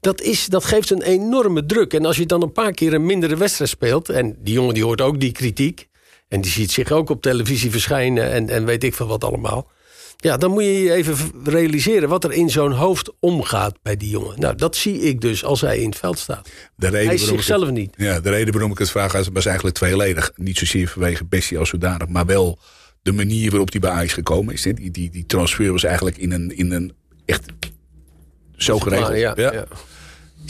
Dat, 0.00 0.20
is, 0.20 0.46
dat 0.46 0.64
geeft 0.64 0.90
een 0.90 1.02
enorme 1.02 1.66
druk. 1.66 1.94
En 1.94 2.04
als 2.04 2.16
je 2.16 2.26
dan 2.26 2.42
een 2.42 2.52
paar 2.52 2.72
keer 2.72 2.94
een 2.94 3.06
mindere 3.06 3.36
wedstrijd 3.36 3.70
speelt. 3.70 4.08
En 4.08 4.36
die 4.38 4.54
jongen 4.54 4.74
die 4.74 4.84
hoort 4.84 5.00
ook 5.00 5.20
die 5.20 5.32
kritiek. 5.32 5.88
En 6.28 6.40
die 6.40 6.50
ziet 6.50 6.70
zich 6.70 6.90
ook 6.90 7.10
op 7.10 7.22
televisie 7.22 7.70
verschijnen. 7.70 8.30
En, 8.32 8.48
en 8.48 8.64
weet 8.64 8.84
ik 8.84 8.94
veel 8.94 9.06
wat 9.06 9.24
allemaal. 9.24 9.70
Ja, 10.16 10.36
dan 10.36 10.50
moet 10.50 10.62
je 10.62 10.82
je 10.82 10.92
even 10.92 11.16
realiseren 11.44 12.08
wat 12.08 12.24
er 12.24 12.32
in 12.32 12.50
zo'n 12.50 12.72
hoofd 12.72 13.10
omgaat 13.20 13.78
bij 13.82 13.96
die 13.96 14.08
jongen. 14.10 14.40
Nou, 14.40 14.54
dat 14.54 14.76
zie 14.76 15.00
ik 15.00 15.20
dus 15.20 15.44
als 15.44 15.60
hij 15.60 15.78
in 15.78 15.88
het 15.88 15.98
veld 15.98 16.18
staat. 16.18 16.48
De 16.76 16.86
reden 16.88 17.06
Hij 17.06 17.14
is 17.14 17.26
zichzelf 17.26 17.64
het- 17.64 17.74
niet. 17.74 17.94
Ja, 17.96 18.20
de 18.20 18.30
reden 18.30 18.52
waarom 18.52 18.70
ik 18.72 18.78
het 18.78 18.90
vraag 18.90 19.12
was, 19.32 19.46
eigenlijk 19.46 19.76
tweeledig. 19.76 20.30
Niet 20.36 20.58
zozeer 20.58 20.88
vanwege 20.88 21.24
Bessie 21.24 21.58
als 21.58 21.68
zodanig, 21.68 22.08
maar 22.08 22.26
wel 22.26 22.58
de 23.02 23.12
manier 23.12 23.50
waarop 23.50 23.70
hij 23.70 23.80
bij 23.80 23.90
Ajax 23.90 24.12
gekomen 24.12 24.54
is. 24.54 24.62
Die, 24.62 24.90
die, 24.90 25.10
die 25.10 25.26
transfer 25.26 25.72
was 25.72 25.84
eigenlijk 25.84 26.16
in 26.16 26.32
een, 26.32 26.56
in 26.56 26.72
een 26.72 26.92
echt 27.24 27.44
zo 28.56 28.78
geregeld. 28.78 29.16
Ja, 29.16 29.32
ja. 29.36 29.66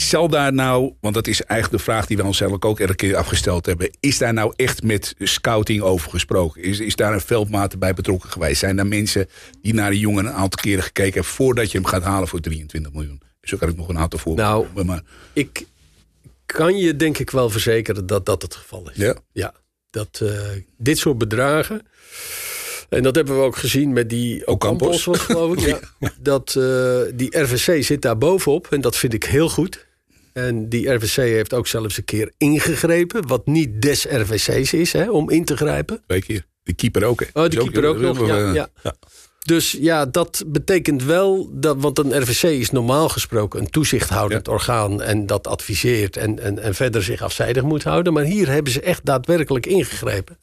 Zal 0.01 0.27
daar 0.29 0.53
nou, 0.53 0.93
want 1.01 1.13
dat 1.13 1.27
is 1.27 1.41
eigenlijk 1.41 1.83
de 1.83 1.91
vraag 1.91 2.05
die 2.05 2.17
we 2.17 2.23
onszelf 2.23 2.51
ook 2.59 2.79
elke 2.79 2.95
keer 2.95 3.15
afgesteld 3.15 3.65
hebben. 3.65 3.89
Is 3.99 4.17
daar 4.17 4.33
nou 4.33 4.53
echt 4.55 4.83
met 4.83 5.15
scouting 5.19 5.81
over 5.81 6.09
gesproken? 6.09 6.61
Is, 6.61 6.79
is 6.79 6.95
daar 6.95 7.13
een 7.13 7.21
veldmaat 7.21 7.79
bij 7.79 7.93
betrokken 7.93 8.29
geweest? 8.29 8.59
Zijn 8.59 8.79
er 8.79 8.87
mensen 8.87 9.27
die 9.61 9.73
naar 9.73 9.91
die 9.91 9.99
jongen 9.99 10.25
een 10.25 10.31
aantal 10.31 10.61
keren 10.61 10.83
gekeken 10.83 11.13
hebben 11.13 11.31
voordat 11.31 11.71
je 11.71 11.77
hem 11.77 11.87
gaat 11.87 12.03
halen 12.03 12.27
voor 12.27 12.39
23 12.39 12.93
miljoen? 12.93 13.21
Zo 13.41 13.57
kan 13.57 13.69
ik 13.69 13.75
nog 13.75 13.87
een 13.89 13.97
aantal 13.97 14.19
voorbeelden. 14.19 14.67
Nou, 14.73 14.85
maar 14.85 15.01
Ik 15.33 15.65
kan 16.45 16.77
je 16.77 16.95
denk 16.95 17.17
ik 17.17 17.29
wel 17.29 17.49
verzekeren 17.49 18.07
dat 18.07 18.25
dat 18.25 18.41
het 18.41 18.55
geval 18.55 18.89
is. 18.89 18.97
ja. 18.97 19.15
Ja, 19.31 19.53
dat 19.89 20.19
eh, 20.23 20.31
dit 20.77 20.97
soort 20.97 21.17
bedragen. 21.17 21.81
En 22.89 23.03
dat 23.03 23.15
hebben 23.15 23.35
we 23.35 23.41
ook 23.41 23.57
gezien 23.57 23.93
met 23.93 24.09
die 24.09 24.47
Ocampos. 24.47 25.05
Was 25.05 25.17
geloof 25.17 25.55
ik. 25.55 25.79
ja. 25.99 26.11
Dat 26.19 26.55
eh, 26.55 26.99
die 27.13 27.39
RVC 27.39 27.83
zit 27.83 28.01
daar 28.01 28.17
bovenop 28.17 28.67
en 28.71 28.81
dat 28.81 28.95
vind 28.95 29.13
ik 29.13 29.23
heel 29.23 29.49
goed. 29.49 29.86
En 30.37 30.69
die 30.69 30.93
RVC 30.93 31.15
heeft 31.15 31.53
ook 31.53 31.67
zelfs 31.67 31.97
een 31.97 32.05
keer 32.05 32.31
ingegrepen, 32.37 33.27
wat 33.27 33.45
niet 33.45 33.81
des 33.81 34.05
RVC's 34.05 34.73
is, 34.73 34.93
hè, 34.93 35.09
om 35.09 35.29
in 35.29 35.45
te 35.45 35.57
grijpen. 35.57 36.01
Twee 36.07 36.21
keer. 36.21 36.45
De 36.63 36.73
keeper 36.73 37.03
ook. 37.03 37.19
Hè? 37.19 37.41
Oh, 37.41 37.49
de 37.49 37.57
keeper 37.57 37.85
ook 37.85 37.97
nog. 37.97 38.27
Ja, 38.27 38.69
ja. 38.83 38.95
Dus 39.45 39.71
ja, 39.71 40.05
dat 40.05 40.43
betekent 40.47 41.03
wel 41.03 41.49
dat, 41.53 41.77
want 41.79 41.99
een 41.99 42.21
RVC 42.21 42.43
is 42.43 42.71
normaal 42.71 43.09
gesproken 43.09 43.59
een 43.59 43.69
toezichthoudend 43.69 44.47
orgaan 44.47 45.01
en 45.01 45.25
dat 45.25 45.47
adviseert 45.47 46.17
en, 46.17 46.39
en, 46.39 46.59
en 46.59 46.75
verder 46.75 47.03
zich 47.03 47.21
afzijdig 47.21 47.63
moet 47.63 47.83
houden. 47.83 48.13
Maar 48.13 48.23
hier 48.23 48.49
hebben 48.49 48.71
ze 48.71 48.81
echt 48.81 49.05
daadwerkelijk 49.05 49.65
ingegrepen. 49.65 50.37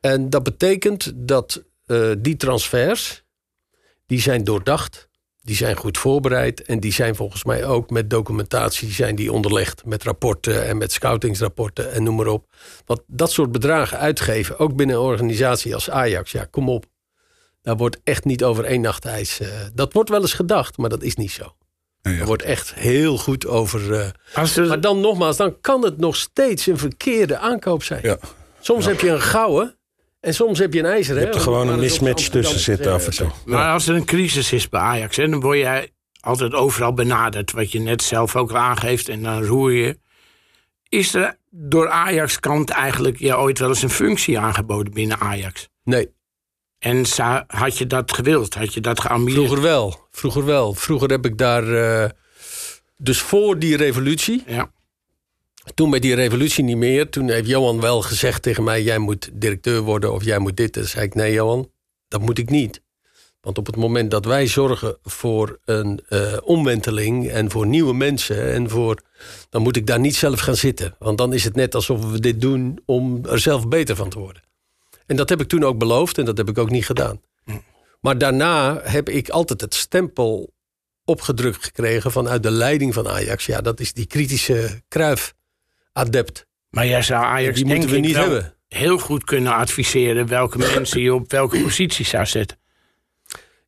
En 0.00 0.30
dat 0.30 0.42
betekent 0.42 1.12
dat 1.14 1.62
eh, 1.86 2.10
die 2.18 2.36
transfers, 2.36 3.24
die 4.06 4.20
zijn 4.20 4.44
doordacht, 4.44 5.07
die 5.48 5.56
zijn 5.56 5.76
goed 5.76 5.98
voorbereid 5.98 6.62
en 6.62 6.80
die 6.80 6.92
zijn 6.92 7.14
volgens 7.14 7.44
mij 7.44 7.64
ook 7.64 7.90
met 7.90 8.10
documentatie 8.10 8.90
zijn 8.92 9.14
die 9.16 9.32
onderlegd 9.32 9.84
met 9.84 10.02
rapporten 10.02 10.66
en 10.66 10.78
met 10.78 10.92
scoutingsrapporten 10.92 11.92
en 11.92 12.02
noem 12.02 12.16
maar 12.16 12.26
op. 12.26 12.46
Want 12.86 13.00
dat 13.06 13.30
soort 13.30 13.52
bedragen 13.52 13.98
uitgeven, 13.98 14.58
ook 14.58 14.76
binnen 14.76 14.96
een 14.96 15.02
organisatie 15.02 15.74
als 15.74 15.90
Ajax, 15.90 16.32
ja, 16.32 16.46
kom 16.50 16.68
op. 16.68 16.84
Daar 17.62 17.76
wordt 17.76 17.96
echt 18.04 18.24
niet 18.24 18.44
over 18.44 18.64
één 18.64 18.80
nacht 18.80 19.04
ijs. 19.04 19.40
eh, 19.40 19.48
dat 19.74 19.92
wordt 19.92 20.08
wel 20.10 20.20
eens 20.20 20.32
gedacht, 20.34 20.76
maar 20.76 20.90
dat 20.90 21.02
is 21.02 21.14
niet 21.16 21.30
zo. 21.32 21.54
Ja, 22.02 22.10
ja. 22.10 22.18
Er 22.18 22.26
wordt 22.26 22.42
echt 22.42 22.74
heel 22.74 23.18
goed 23.18 23.46
over. 23.46 23.94
eh, 24.00 24.08
Als 24.34 24.56
er, 24.56 24.66
maar 24.66 24.80
dan 24.80 25.00
nogmaals, 25.00 25.36
dan 25.36 25.60
kan 25.60 25.84
het 25.84 25.98
nog 25.98 26.16
steeds 26.16 26.66
een 26.66 26.78
verkeerde 26.78 27.38
aankoop 27.38 27.82
zijn. 27.82 28.00
Ja. 28.02 28.18
Soms 28.60 28.86
heb 28.86 29.00
je 29.00 29.10
een 29.10 29.20
gouden 29.20 29.77
en 30.20 30.34
soms 30.34 30.58
heb 30.58 30.72
je 30.72 30.78
een 30.78 30.84
ijzeren. 30.86 31.16
Je 31.18 31.22
hebt 31.24 31.34
er 31.34 31.42
gewoon 31.42 31.68
een 31.68 31.78
mismatch 31.78 32.28
tussen 32.28 32.56
te 32.56 32.62
zitten 32.62 32.92
af 32.92 33.04
en 33.06 33.12
toe. 33.16 33.30
maar 33.44 33.72
als 33.72 33.86
er 33.86 33.94
een 33.94 34.04
crisis 34.04 34.52
is 34.52 34.68
bij 34.68 34.80
Ajax, 34.80 35.16
hè, 35.16 35.28
dan 35.28 35.40
word 35.40 35.58
jij 35.58 35.90
altijd 36.20 36.52
overal 36.54 36.92
benaderd. 36.94 37.52
Wat 37.52 37.72
je 37.72 37.80
net 37.80 38.02
zelf 38.02 38.36
ook 38.36 38.50
al 38.50 38.56
aangeeft 38.56 39.08
en 39.08 39.22
dan 39.22 39.44
roer 39.44 39.72
je. 39.72 39.98
Is 40.88 41.14
er 41.14 41.36
door 41.50 41.88
Ajax 41.88 42.40
kant 42.40 42.70
eigenlijk 42.70 43.18
je 43.18 43.36
ooit 43.36 43.58
wel 43.58 43.68
eens 43.68 43.82
een 43.82 43.90
functie 43.90 44.38
aangeboden 44.38 44.92
binnen 44.92 45.18
Ajax? 45.20 45.68
Nee, 45.84 46.08
En 46.78 47.04
had 47.46 47.78
je 47.78 47.86
dat 47.86 48.12
gewild? 48.12 48.54
Had 48.54 48.74
je 48.74 48.80
dat 48.80 49.00
geambieerd? 49.00 49.36
vroeger 49.38 49.62
wel. 49.62 50.06
Vroeger 50.10 50.44
wel. 50.44 50.74
Vroeger 50.74 51.10
heb 51.10 51.24
ik 51.26 51.38
daar. 51.38 51.74
eh, 52.02 52.10
dus 52.96 53.20
voor 53.20 53.58
die 53.58 53.76
revolutie. 53.76 54.42
Ja. 54.46 54.70
Toen 55.74 55.90
bij 55.90 55.98
die 55.98 56.14
revolutie 56.14 56.64
niet 56.64 56.76
meer. 56.76 57.08
Toen 57.08 57.28
heeft 57.30 57.48
Johan 57.48 57.80
wel 57.80 58.02
gezegd 58.02 58.42
tegen 58.42 58.64
mij: 58.64 58.82
Jij 58.82 58.98
moet 58.98 59.30
directeur 59.32 59.80
worden 59.80 60.12
of 60.12 60.24
jij 60.24 60.38
moet 60.38 60.56
dit. 60.56 60.72
Toen 60.72 60.84
zei 60.84 61.04
ik: 61.04 61.14
Nee, 61.14 61.32
Johan, 61.32 61.70
dat 62.08 62.20
moet 62.20 62.38
ik 62.38 62.50
niet. 62.50 62.82
Want 63.40 63.58
op 63.58 63.66
het 63.66 63.76
moment 63.76 64.10
dat 64.10 64.24
wij 64.24 64.46
zorgen 64.46 64.96
voor 65.02 65.58
een 65.64 66.00
eh, 66.08 66.36
omwenteling 66.44 67.28
en 67.28 67.50
voor 67.50 67.66
nieuwe 67.66 67.94
mensen 67.94 68.52
en 68.52 68.70
voor. 68.70 69.02
dan 69.50 69.62
moet 69.62 69.76
ik 69.76 69.86
daar 69.86 70.00
niet 70.00 70.16
zelf 70.16 70.40
gaan 70.40 70.56
zitten. 70.56 70.94
Want 70.98 71.18
dan 71.18 71.32
is 71.32 71.44
het 71.44 71.54
net 71.54 71.74
alsof 71.74 72.10
we 72.10 72.20
dit 72.20 72.40
doen 72.40 72.78
om 72.84 73.24
er 73.24 73.38
zelf 73.38 73.68
beter 73.68 73.96
van 73.96 74.08
te 74.08 74.18
worden. 74.18 74.42
En 75.06 75.16
dat 75.16 75.28
heb 75.28 75.40
ik 75.40 75.48
toen 75.48 75.64
ook 75.64 75.78
beloofd 75.78 76.18
en 76.18 76.24
dat 76.24 76.36
heb 76.36 76.48
ik 76.48 76.58
ook 76.58 76.70
niet 76.70 76.86
gedaan. 76.86 77.20
Maar 78.00 78.18
daarna 78.18 78.80
heb 78.82 79.08
ik 79.08 79.28
altijd 79.28 79.60
het 79.60 79.74
stempel 79.74 80.52
opgedrukt 81.04 81.64
gekregen 81.64 82.12
vanuit 82.12 82.42
de 82.42 82.50
leiding 82.50 82.94
van 82.94 83.08
Ajax. 83.08 83.46
Ja, 83.46 83.60
dat 83.60 83.80
is 83.80 83.92
die 83.92 84.06
kritische 84.06 84.82
Kruif-adept. 85.98 86.46
Maar 86.70 86.86
jij 86.86 87.02
zou 87.02 87.24
Ajax 87.24 87.56
Die 87.56 87.66
moeten 87.66 87.90
we 87.90 87.98
niet 87.98 88.16
hebben. 88.16 88.54
heel 88.68 88.98
goed 88.98 89.24
kunnen 89.24 89.54
adviseren 89.54 90.26
welke 90.26 90.58
mensen 90.74 91.00
je 91.00 91.14
op 91.14 91.30
welke 91.30 91.62
positie 91.62 92.04
zou 92.04 92.26
zetten. 92.26 92.58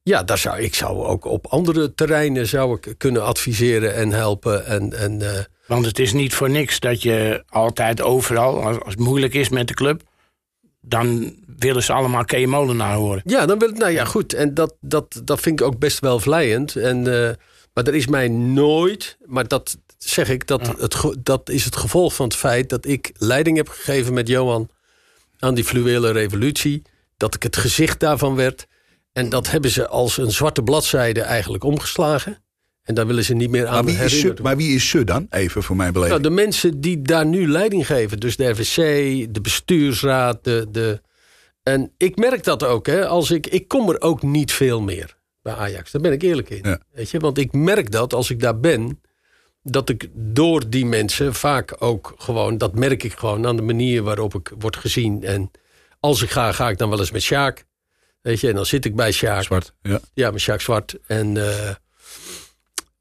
Ja, 0.02 0.22
daar 0.22 0.38
zou, 0.38 0.60
ik 0.60 0.74
zou 0.74 1.04
ook 1.04 1.24
op 1.24 1.46
andere 1.46 1.94
terreinen 1.94 2.46
zou 2.46 2.78
ik 2.80 2.94
kunnen 2.98 3.24
adviseren 3.24 3.94
en 3.94 4.10
helpen. 4.10 4.66
En, 4.66 4.92
en, 4.98 5.22
eh, 5.34 5.44
Want 5.66 5.86
het 5.86 5.98
is 5.98 6.12
niet 6.12 6.34
voor 6.34 6.50
niks 6.50 6.80
dat 6.80 7.02
je 7.02 7.42
altijd 7.48 8.00
overal, 8.02 8.64
als, 8.64 8.80
als 8.80 8.94
het 8.94 8.98
moeilijk 9.02 9.34
is 9.34 9.48
met 9.48 9.68
de 9.68 9.74
club, 9.74 10.02
dan 10.80 11.34
willen 11.58 11.82
ze 11.82 11.92
allemaal 11.92 12.24
Kee 12.24 12.46
Molenaar 12.46 12.94
horen. 12.94 13.22
ja, 13.24 13.46
dan 13.46 13.58
wil 13.58 13.70
nou 13.70 13.90
ja, 13.90 14.04
goed. 14.04 14.32
En 14.32 14.54
dat, 14.54 14.76
dat, 14.80 15.20
dat 15.24 15.40
vind 15.40 15.60
ik 15.60 15.66
ook 15.66 15.78
best 15.78 15.98
wel 15.98 16.20
vlijend. 16.20 16.76
En, 16.76 17.26
eh, 17.26 17.34
maar 17.74 17.86
er 17.86 17.94
is 17.94 18.06
mij 18.06 18.28
nooit, 18.28 19.18
maar 19.24 19.48
dat 19.48 19.78
zeg 19.98 20.28
ik, 20.28 20.46
dat, 20.46 20.66
het, 20.78 21.16
dat 21.18 21.48
is 21.48 21.64
het 21.64 21.76
gevolg 21.76 22.14
van 22.14 22.26
het 22.26 22.36
feit 22.36 22.68
dat 22.68 22.86
ik 22.86 23.12
leiding 23.18 23.56
heb 23.56 23.68
gegeven 23.68 24.14
met 24.14 24.28
Johan 24.28 24.68
aan 25.38 25.54
die 25.54 25.64
fluwele 25.64 26.10
revolutie. 26.10 26.82
Dat 27.16 27.34
ik 27.34 27.42
het 27.42 27.56
gezicht 27.56 28.00
daarvan 28.00 28.34
werd. 28.34 28.66
En 29.12 29.28
dat 29.28 29.50
hebben 29.50 29.70
ze 29.70 29.88
als 29.88 30.16
een 30.16 30.30
zwarte 30.30 30.62
bladzijde 30.62 31.20
eigenlijk 31.20 31.64
omgeslagen. 31.64 32.42
En 32.82 32.94
daar 32.94 33.06
willen 33.06 33.24
ze 33.24 33.34
niet 33.34 33.50
meer 33.50 33.66
aan 33.66 33.72
Maar 33.72 33.84
wie, 33.84 33.92
is 33.92 34.10
ze, 34.10 34.14
herinnerd 34.14 34.42
maar 34.42 34.56
wie 34.56 34.74
is 34.74 34.88
ze 34.88 35.04
dan? 35.04 35.26
Even 35.30 35.62
voor 35.62 35.76
mijn 35.76 35.92
beleving. 35.92 36.20
Nou, 36.20 36.34
de 36.34 36.42
mensen 36.42 36.80
die 36.80 37.02
daar 37.02 37.26
nu 37.26 37.48
leiding 37.48 37.86
geven, 37.86 38.20
dus 38.20 38.36
de 38.36 38.48
RVC, 38.48 38.74
de 39.34 39.40
bestuursraad, 39.40 40.44
de, 40.44 40.66
de... 40.70 41.00
en 41.62 41.92
ik 41.96 42.16
merk 42.16 42.44
dat 42.44 42.64
ook, 42.64 42.86
hè, 42.86 43.06
als 43.06 43.30
ik, 43.30 43.46
ik 43.46 43.68
kom 43.68 43.88
er 43.88 44.00
ook 44.00 44.22
niet 44.22 44.52
veel 44.52 44.80
meer 44.80 45.18
bij 45.54 45.64
Ajax. 45.64 45.90
Daar 45.90 46.02
ben 46.02 46.12
ik 46.12 46.22
eerlijk 46.22 46.50
in. 46.50 46.60
Ja. 46.62 46.78
Weet 46.92 47.10
je? 47.10 47.18
Want 47.18 47.38
ik 47.38 47.52
merk 47.52 47.90
dat 47.90 48.14
als 48.14 48.30
ik 48.30 48.40
daar 48.40 48.60
ben, 48.60 49.00
dat 49.62 49.88
ik 49.88 50.08
door 50.12 50.70
die 50.70 50.86
mensen 50.86 51.34
vaak 51.34 51.76
ook 51.78 52.14
gewoon, 52.16 52.58
dat 52.58 52.74
merk 52.74 53.02
ik 53.02 53.12
gewoon 53.12 53.46
aan 53.46 53.56
de 53.56 53.62
manier 53.62 54.02
waarop 54.02 54.34
ik 54.34 54.52
word 54.58 54.76
gezien. 54.76 55.24
En 55.24 55.50
als 56.00 56.22
ik 56.22 56.30
ga, 56.30 56.52
ga 56.52 56.68
ik 56.68 56.78
dan 56.78 56.90
wel 56.90 56.98
eens 56.98 57.10
met 57.10 57.22
Sjaak. 57.22 57.64
Weet 58.22 58.40
je, 58.40 58.48
en 58.48 58.54
dan 58.54 58.66
zit 58.66 58.84
ik 58.84 58.96
bij 58.96 59.12
Sjaak. 59.12 59.42
Zwart. 59.42 59.74
Ja. 59.82 60.00
Ja, 60.14 60.30
met 60.30 60.42
Jacques 60.42 60.64
Zwart. 60.64 60.98
En 61.06 61.36
eh, 61.36 61.74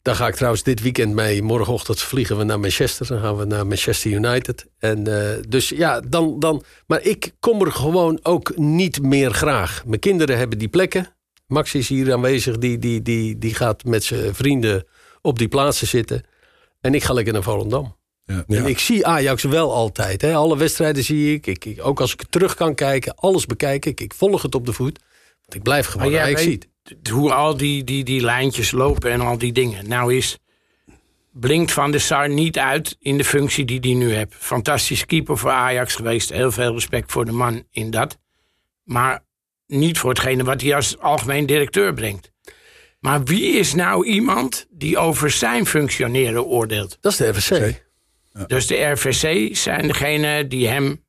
daar 0.02 0.16
ga 0.16 0.28
ik 0.28 0.36
trouwens 0.36 0.64
dit 0.64 0.82
weekend 0.82 1.14
mee. 1.14 1.42
Morgenochtend 1.42 2.02
vliegen 2.02 2.38
we 2.38 2.44
naar 2.44 2.60
Manchester. 2.60 3.08
Dan 3.08 3.20
gaan 3.20 3.38
we 3.38 3.46
naar 3.46 3.68
Manchester 3.68 4.12
United. 4.12 4.66
En 4.78 5.08
eh, 5.08 5.44
dus 5.48 5.70
ja, 5.70 6.00
dan, 6.00 6.40
dan. 6.40 6.64
Maar 6.88 7.02
ik 7.02 7.32
kom 7.40 7.62
er 7.62 7.72
gewoon 7.72 8.20
ook 8.24 8.58
niet 8.58 9.02
meer 9.02 9.32
graag. 9.32 9.86
Mijn 9.86 10.00
kinderen 10.00 10.38
hebben 10.38 10.58
die 10.58 10.68
plekken. 10.68 11.19
Max 11.50 11.74
is 11.74 11.90
hier 11.90 12.14
aanwezig. 12.14 12.58
Die, 12.58 12.78
die, 12.78 13.02
die, 13.02 13.38
die 13.38 13.54
gaat 13.54 13.84
met 13.84 14.04
zijn 14.04 14.36
vrienden 14.36 14.86
op 15.22 15.38
die 15.38 15.48
plaatsen 15.48 15.88
zitten. 15.88 16.24
En 16.82 16.94
ik 16.94 17.04
ga 17.04 17.14
lekker 17.14 17.34
naar 17.34 17.44
Volendam. 17.44 17.98
Ja. 18.26 18.44
En 18.48 18.66
ik 18.66 18.80
zie 18.80 19.06
Ajax 19.06 19.44
wel 19.44 19.74
altijd. 19.74 20.22
Hè. 20.22 20.36
Alle 20.36 20.58
wedstrijden 20.58 21.04
zie 21.04 21.34
ik. 21.34 21.48
Ik, 21.48 21.66
ik. 21.66 21.86
Ook 21.86 22.02
als 22.02 22.14
ik 22.14 22.24
terug 22.30 22.56
kan 22.56 22.76
kijken, 22.76 23.16
alles 23.16 23.46
bekijken. 23.46 23.92
Ik, 23.92 24.02
ik 24.02 24.14
volg 24.14 24.42
het 24.42 24.56
op 24.56 24.66
de 24.66 24.74
voet. 24.74 25.00
Want 25.42 25.54
ik 25.56 25.64
blijf 25.64 25.86
gewoon 25.86 26.12
Maar 26.12 26.22
Ajax 26.22 26.42
ziet. 26.42 26.68
hoe 27.12 27.34
al 27.34 27.58
die, 27.58 27.84
die, 27.84 28.04
die 28.04 28.22
lijntjes 28.22 28.72
lopen 28.72 29.12
en 29.12 29.22
al 29.22 29.38
die 29.38 29.52
dingen. 29.52 29.88
Nou 29.88 30.16
is 30.16 30.38
blinkt 31.32 31.72
Van 31.72 31.92
der 31.92 32.02
Sar 32.02 32.30
niet 32.30 32.58
uit 32.58 32.96
in 33.00 33.18
de 33.18 33.26
functie 33.26 33.66
die 33.66 33.80
hij 33.80 33.94
nu 33.94 34.14
heeft. 34.14 34.36
Fantastisch 34.36 35.06
keeper 35.06 35.38
voor 35.38 35.52
Ajax 35.52 35.96
geweest. 35.96 36.30
Heel 36.30 36.52
veel 36.52 36.74
respect 36.74 37.12
voor 37.12 37.26
de 37.26 37.32
man 37.32 37.64
in 37.72 37.92
dat. 37.92 38.18
Maar 38.84 39.24
niet 39.70 39.98
voor 39.98 40.10
hetgene 40.10 40.44
wat 40.44 40.62
hij 40.62 40.76
als 40.76 41.00
algemeen 41.00 41.46
directeur 41.46 41.94
brengt. 41.94 42.32
Maar 43.00 43.24
wie 43.24 43.44
is 43.54 43.74
nou 43.74 44.06
iemand 44.06 44.66
die 44.70 44.98
over 44.98 45.32
zijn 45.32 45.66
functioneren 45.66 46.46
oordeelt? 46.46 46.98
Dat 47.02 47.12
is 47.12 47.18
de 47.18 47.28
RVC. 47.28 47.86
Dus 48.48 48.68
de 48.68 48.76
RVC 48.84 49.56
zijn 49.56 49.88
degene 49.88 50.48
die 50.48 50.68
hem. 50.68 51.08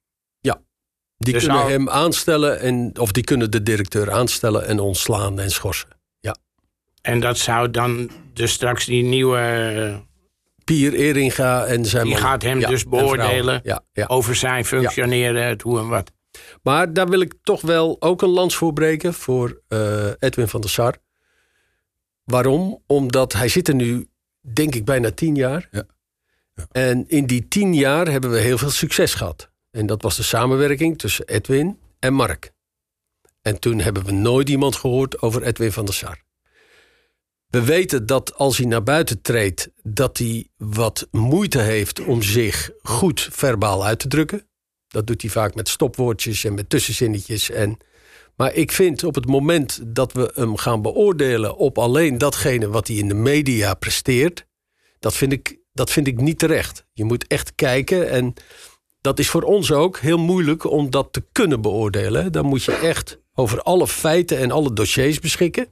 Die 1.22 1.32
Dus 1.32 1.42
kunnen 1.44 1.62
al- 1.62 1.68
hem 1.68 1.88
aanstellen, 1.88 2.60
en, 2.60 2.92
of 2.98 3.12
die 3.12 3.24
kunnen 3.24 3.50
de 3.50 3.62
directeur 3.62 4.10
aanstellen 4.12 4.66
en 4.66 4.78
ontslaan 4.78 5.40
en 5.40 5.50
schorsen. 5.50 5.88
Ja. 6.20 6.36
En 7.02 7.20
dat 7.20 7.38
zou 7.38 7.70
dan 7.70 8.10
dus 8.34 8.52
straks 8.52 8.84
die 8.84 9.02
nieuwe. 9.02 10.02
Pier 10.64 10.94
Eringa 10.94 11.64
en 11.64 11.84
zijn 11.84 12.04
Die 12.04 12.12
man. 12.12 12.22
gaat 12.22 12.42
hem 12.42 12.60
Ja, 12.60 12.68
dus 12.68 12.84
beoordelen. 12.84 13.60
Ja, 13.62 13.82
ja. 13.92 14.06
over 14.06 14.34
zijn 14.34 14.64
functioneren, 14.64 15.44
het 15.46 15.62
hoe 15.62 15.78
en 15.78 15.88
wat. 15.88 16.12
Maar 16.62 16.92
daar 16.92 17.08
wil 17.08 17.20
ik 17.20 17.34
toch 17.42 17.60
wel 17.60 17.96
ook 18.00 18.22
een 18.22 18.28
lans 18.28 18.56
voor 18.56 18.72
breken 18.72 19.14
voor 19.14 19.60
eh, 19.68 20.10
Edwin 20.18 20.48
van 20.48 20.60
der 20.60 20.70
Sar. 20.70 20.96
Waarom? 22.24 22.82
Omdat 22.86 23.32
hij 23.32 23.48
zit 23.48 23.68
er 23.68 23.74
nu, 23.74 24.08
denk 24.40 24.74
ik, 24.74 24.84
bijna 24.84 25.10
tien 25.10 25.34
jaar. 25.34 25.68
Ja. 25.70 25.86
En 26.70 27.08
in 27.08 27.26
die 27.26 27.48
tien 27.48 27.74
jaar 27.74 28.08
hebben 28.08 28.30
we 28.30 28.38
heel 28.38 28.58
veel 28.58 28.70
succes 28.70 29.14
gehad. 29.14 29.50
En 29.70 29.86
dat 29.86 30.02
was 30.02 30.16
de 30.16 30.22
samenwerking 30.22 30.98
tussen 30.98 31.26
Edwin 31.26 31.78
en 31.98 32.14
Mark. 32.14 32.52
En 33.42 33.58
toen 33.58 33.80
hebben 33.80 34.04
we 34.04 34.12
nooit 34.12 34.48
iemand 34.48 34.76
gehoord 34.76 35.22
over 35.22 35.42
Edwin 35.42 35.72
van 35.72 35.84
der 35.84 35.94
Sar. 35.94 36.22
We 37.46 37.64
weten 37.64 38.06
dat 38.06 38.34
als 38.34 38.56
hij 38.56 38.66
naar 38.66 38.82
buiten 38.82 39.20
treedt, 39.20 39.70
dat 39.82 40.18
hij 40.18 40.48
wat 40.56 41.08
moeite 41.10 41.58
heeft 41.58 42.00
om 42.00 42.22
zich 42.22 42.70
goed 42.82 43.28
verbaal 43.32 43.84
uit 43.84 43.98
te 43.98 44.08
drukken. 44.08 44.49
Dat 44.90 45.06
doet 45.06 45.22
hij 45.22 45.30
vaak 45.30 45.54
met 45.54 45.68
stopwoordjes 45.68 46.44
en 46.44 46.54
met 46.54 46.70
tussenzinnetjes. 46.70 47.50
En, 47.50 47.76
maar 48.36 48.54
ik 48.54 48.72
vind 48.72 49.04
op 49.04 49.14
het 49.14 49.26
moment 49.26 49.80
dat 49.86 50.12
we 50.12 50.30
hem 50.34 50.56
gaan 50.56 50.82
beoordelen 50.82 51.56
op 51.56 51.78
alleen 51.78 52.18
datgene 52.18 52.68
wat 52.68 52.88
hij 52.88 52.96
in 52.96 53.08
de 53.08 53.14
media 53.14 53.74
presteert, 53.74 54.46
dat 54.98 55.14
vind 55.14 55.32
ik, 55.32 55.58
dat 55.72 55.90
vind 55.90 56.06
ik 56.06 56.20
niet 56.20 56.38
terecht. 56.38 56.84
Je 56.92 57.04
moet 57.04 57.26
echt 57.26 57.54
kijken 57.54 58.10
en 58.10 58.34
dat 59.00 59.18
is 59.18 59.28
voor 59.28 59.42
ons 59.42 59.72
ook 59.72 59.98
heel 59.98 60.18
moeilijk 60.18 60.64
om 60.64 60.90
dat 60.90 61.12
te 61.12 61.24
kunnen 61.32 61.60
beoordelen. 61.60 62.32
Dan 62.32 62.46
moet 62.46 62.64
je 62.64 62.72
echt 62.72 63.20
over 63.34 63.62
alle 63.62 63.86
feiten 63.86 64.38
en 64.38 64.50
alle 64.50 64.72
dossiers 64.72 65.18
beschikken. 65.18 65.66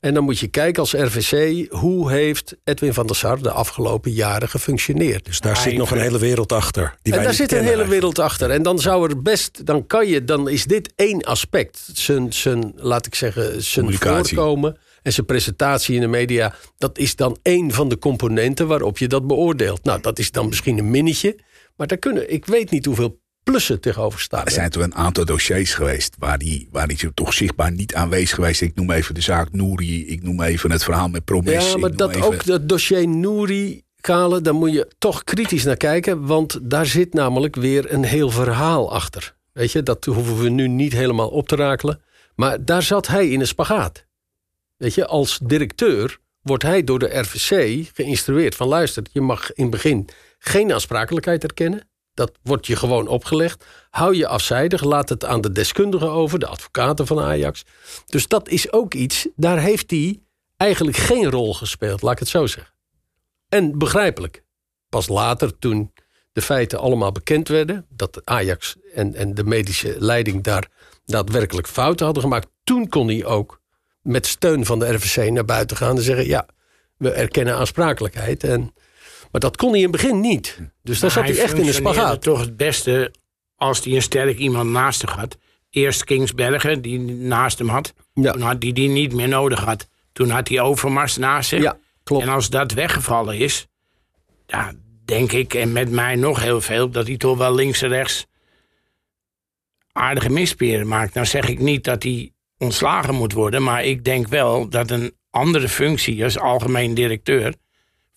En 0.00 0.14
dan 0.14 0.24
moet 0.24 0.38
je 0.38 0.48
kijken 0.48 0.80
als 0.80 0.92
RVC, 0.92 1.66
hoe 1.72 2.10
heeft 2.10 2.56
Edwin 2.64 2.94
van 2.94 3.06
der 3.06 3.16
Sar 3.16 3.42
de 3.42 3.50
afgelopen 3.50 4.10
jaren 4.10 4.48
gefunctioneerd? 4.48 5.24
Dus 5.24 5.40
daar 5.40 5.56
zit 5.56 5.76
nog 5.76 5.90
een 5.90 6.00
hele 6.00 6.18
wereld 6.18 6.52
achter. 6.52 6.94
Die 7.02 7.14
En 7.14 7.22
daar 7.22 7.34
zit 7.34 7.50
een 7.52 7.56
hele 7.56 7.66
eigenlijk. 7.66 7.90
wereld 7.90 8.18
achter. 8.18 8.50
En 8.50 8.62
dan 8.62 8.78
zou 8.78 9.10
er 9.10 9.22
best, 9.22 9.66
dan 9.66 9.86
kan 9.86 10.06
je, 10.06 10.24
dan 10.24 10.48
is 10.48 10.64
dit 10.64 10.92
één 10.96 11.22
aspect. 11.22 11.88
Zijn, 11.92 12.32
zijn 12.32 12.72
laat 12.76 13.06
ik 13.06 13.14
zeggen, 13.14 13.62
zijn 13.62 13.94
voorkomen 13.94 14.78
en 15.02 15.12
zijn 15.12 15.26
presentatie 15.26 15.94
in 15.94 16.00
de 16.00 16.06
media. 16.06 16.54
Dat 16.76 16.98
is 16.98 17.16
dan 17.16 17.38
één 17.42 17.70
van 17.72 17.88
de 17.88 17.98
componenten 17.98 18.66
waarop 18.66 18.98
je 18.98 19.06
dat 19.08 19.26
beoordeelt. 19.26 19.84
Nou, 19.84 20.00
dat 20.00 20.18
is 20.18 20.30
dan 20.30 20.48
misschien 20.48 20.78
een 20.78 20.90
minnetje. 20.90 21.38
Maar 21.76 21.86
daar 21.86 21.98
kunnen, 21.98 22.32
ik 22.32 22.46
weet 22.46 22.70
niet 22.70 22.84
hoeveel 22.84 23.20
plussen 23.50 23.80
tegenover 23.80 24.20
staan. 24.20 24.44
Er 24.44 24.50
zijn 24.50 24.70
toch 24.70 24.82
een 24.82 24.94
aantal 24.94 25.24
dossiers 25.24 25.74
geweest 25.74 26.14
waar 26.18 26.38
die, 26.38 26.68
waar 26.70 26.88
die 26.88 27.14
toch 27.14 27.32
zichtbaar 27.32 27.72
niet 27.72 27.94
aanwezig 27.94 28.34
geweest. 28.34 28.60
Ik 28.60 28.74
noem 28.74 28.90
even 28.90 29.14
de 29.14 29.20
zaak 29.20 29.52
Nouri. 29.52 30.06
Ik 30.06 30.22
noem 30.22 30.42
even 30.42 30.70
het 30.70 30.84
verhaal 30.84 31.08
met 31.08 31.24
Promes. 31.24 31.70
Ja, 31.70 31.76
maar 31.78 31.96
dat 31.96 32.10
even- 32.10 32.22
ook 32.22 32.44
dat 32.44 32.68
dossier 32.68 33.08
Nouri, 33.08 33.82
Kale, 34.00 34.40
daar 34.40 34.54
moet 34.54 34.72
je 34.72 34.88
toch 34.98 35.24
kritisch 35.24 35.64
naar 35.64 35.76
kijken. 35.76 36.26
Want 36.26 36.58
daar 36.62 36.86
zit 36.86 37.14
namelijk 37.14 37.56
weer 37.56 37.92
een 37.92 38.04
heel 38.04 38.30
verhaal 38.30 38.92
achter. 38.92 39.34
Weet 39.52 39.72
je, 39.72 39.82
dat 39.82 40.04
hoeven 40.04 40.38
we 40.42 40.48
nu 40.48 40.68
niet 40.68 40.92
helemaal 40.92 41.28
op 41.28 41.48
te 41.48 41.56
rakelen. 41.56 42.00
Maar 42.34 42.64
daar 42.64 42.82
zat 42.82 43.06
hij 43.06 43.28
in 43.28 43.40
een 43.40 43.46
spagaat. 43.46 44.04
Weet 44.76 44.94
je, 44.94 45.06
als 45.06 45.38
directeur 45.42 46.18
wordt 46.42 46.62
hij 46.62 46.84
door 46.84 46.98
de 46.98 47.18
RVC 47.18 47.86
geïnstrueerd 47.94 48.54
van 48.54 48.68
luister, 48.68 49.02
je 49.12 49.20
mag 49.20 49.52
in 49.52 49.62
het 49.62 49.72
begin 49.72 50.08
geen 50.38 50.72
aansprakelijkheid 50.72 51.42
erkennen. 51.42 51.88
Dat 52.18 52.38
wordt 52.42 52.66
je 52.66 52.76
gewoon 52.76 53.06
opgelegd. 53.06 53.64
Hou 53.90 54.14
je 54.16 54.26
afzijdig, 54.26 54.84
laat 54.84 55.08
het 55.08 55.24
aan 55.24 55.40
de 55.40 55.52
deskundigen 55.52 56.10
over, 56.10 56.38
de 56.38 56.46
advocaten 56.46 57.06
van 57.06 57.20
Ajax. 57.20 57.64
Dus 58.06 58.28
dat 58.28 58.48
is 58.48 58.72
ook 58.72 58.94
iets, 58.94 59.28
daar 59.36 59.60
heeft 59.60 59.90
hij 59.90 60.20
eigenlijk 60.56 60.96
geen 60.96 61.30
rol 61.30 61.54
gespeeld, 61.54 62.02
laat 62.02 62.12
ik 62.12 62.18
het 62.18 62.28
zo 62.28 62.46
zeggen. 62.46 62.74
En 63.48 63.78
begrijpelijk. 63.78 64.44
Pas 64.88 65.08
later, 65.08 65.58
toen 65.58 65.92
de 66.32 66.42
feiten 66.42 66.78
allemaal 66.78 67.12
bekend 67.12 67.48
werden, 67.48 67.86
dat 67.88 68.20
Ajax 68.24 68.76
en, 68.94 69.14
en 69.14 69.34
de 69.34 69.44
medische 69.44 69.96
leiding 69.98 70.42
daar 70.42 70.68
daadwerkelijk 71.04 71.66
fouten 71.66 72.04
hadden 72.04 72.22
gemaakt, 72.22 72.48
toen 72.64 72.88
kon 72.88 73.08
hij 73.08 73.24
ook 73.24 73.60
met 74.02 74.26
steun 74.26 74.66
van 74.66 74.78
de 74.78 74.92
RVC 74.92 75.30
naar 75.30 75.44
buiten 75.44 75.76
gaan 75.76 75.96
en 75.96 76.02
zeggen: 76.02 76.26
ja, 76.26 76.46
we 76.96 77.10
erkennen 77.10 77.56
aansprakelijkheid. 77.56 78.44
En, 78.44 78.74
maar 79.30 79.40
dat 79.40 79.56
kon 79.56 79.68
hij 79.68 79.78
in 79.78 79.82
het 79.82 79.92
begin 79.92 80.20
niet. 80.20 80.58
Dus 80.82 81.00
daar 81.00 81.10
zat 81.10 81.24
hij, 81.24 81.38
echt 81.38 81.58
in 81.58 81.64
de 81.64 81.72
spagaat. 81.72 82.22
toch 82.22 82.40
het 82.40 82.56
beste 82.56 83.14
als 83.56 83.84
hij 83.84 83.94
een 83.94 84.02
sterk 84.02 84.38
iemand 84.38 84.70
naast 84.70 85.00
zich 85.00 85.10
had. 85.10 85.36
Eerst 85.70 86.04
Kingsbergen, 86.04 86.82
die 86.82 86.98
naast 86.98 87.58
hem 87.58 87.68
had. 87.68 87.94
Ja. 88.14 88.32
Toen 88.32 88.42
had 88.42 88.62
hij 88.62 88.72
die 88.72 88.88
niet 88.88 89.12
meer 89.12 89.28
nodig 89.28 89.64
had. 89.64 89.88
Toen 90.12 90.30
had 90.30 90.48
hij 90.48 90.60
Overmars 90.60 91.16
naast 91.16 91.48
zich. 91.48 91.62
Ja, 91.62 91.78
klopt. 92.02 92.22
En 92.22 92.28
als 92.28 92.50
dat 92.50 92.72
weggevallen 92.72 93.38
is, 93.38 93.66
ja, 94.46 94.72
denk 95.04 95.32
ik, 95.32 95.54
en 95.54 95.72
met 95.72 95.90
mij 95.90 96.14
nog 96.14 96.42
heel 96.42 96.60
veel, 96.60 96.90
dat 96.90 97.06
hij 97.06 97.16
toch 97.16 97.38
wel 97.38 97.54
links 97.54 97.82
en 97.82 97.88
rechts 97.88 98.26
aardige 99.98 100.30
misperen 100.30 100.88
maakt. 100.88 101.14
Nou 101.14 101.26
zeg 101.26 101.48
ik 101.48 101.58
niet 101.58 101.84
dat 101.84 102.02
hij 102.02 102.32
ontslagen 102.58 103.14
moet 103.14 103.32
worden, 103.32 103.62
maar 103.62 103.84
ik 103.84 104.04
denk 104.04 104.28
wel 104.28 104.68
dat 104.68 104.90
een 104.90 105.12
andere 105.30 105.68
functie 105.68 106.24
als 106.24 106.38
algemeen 106.38 106.94
directeur 106.94 107.54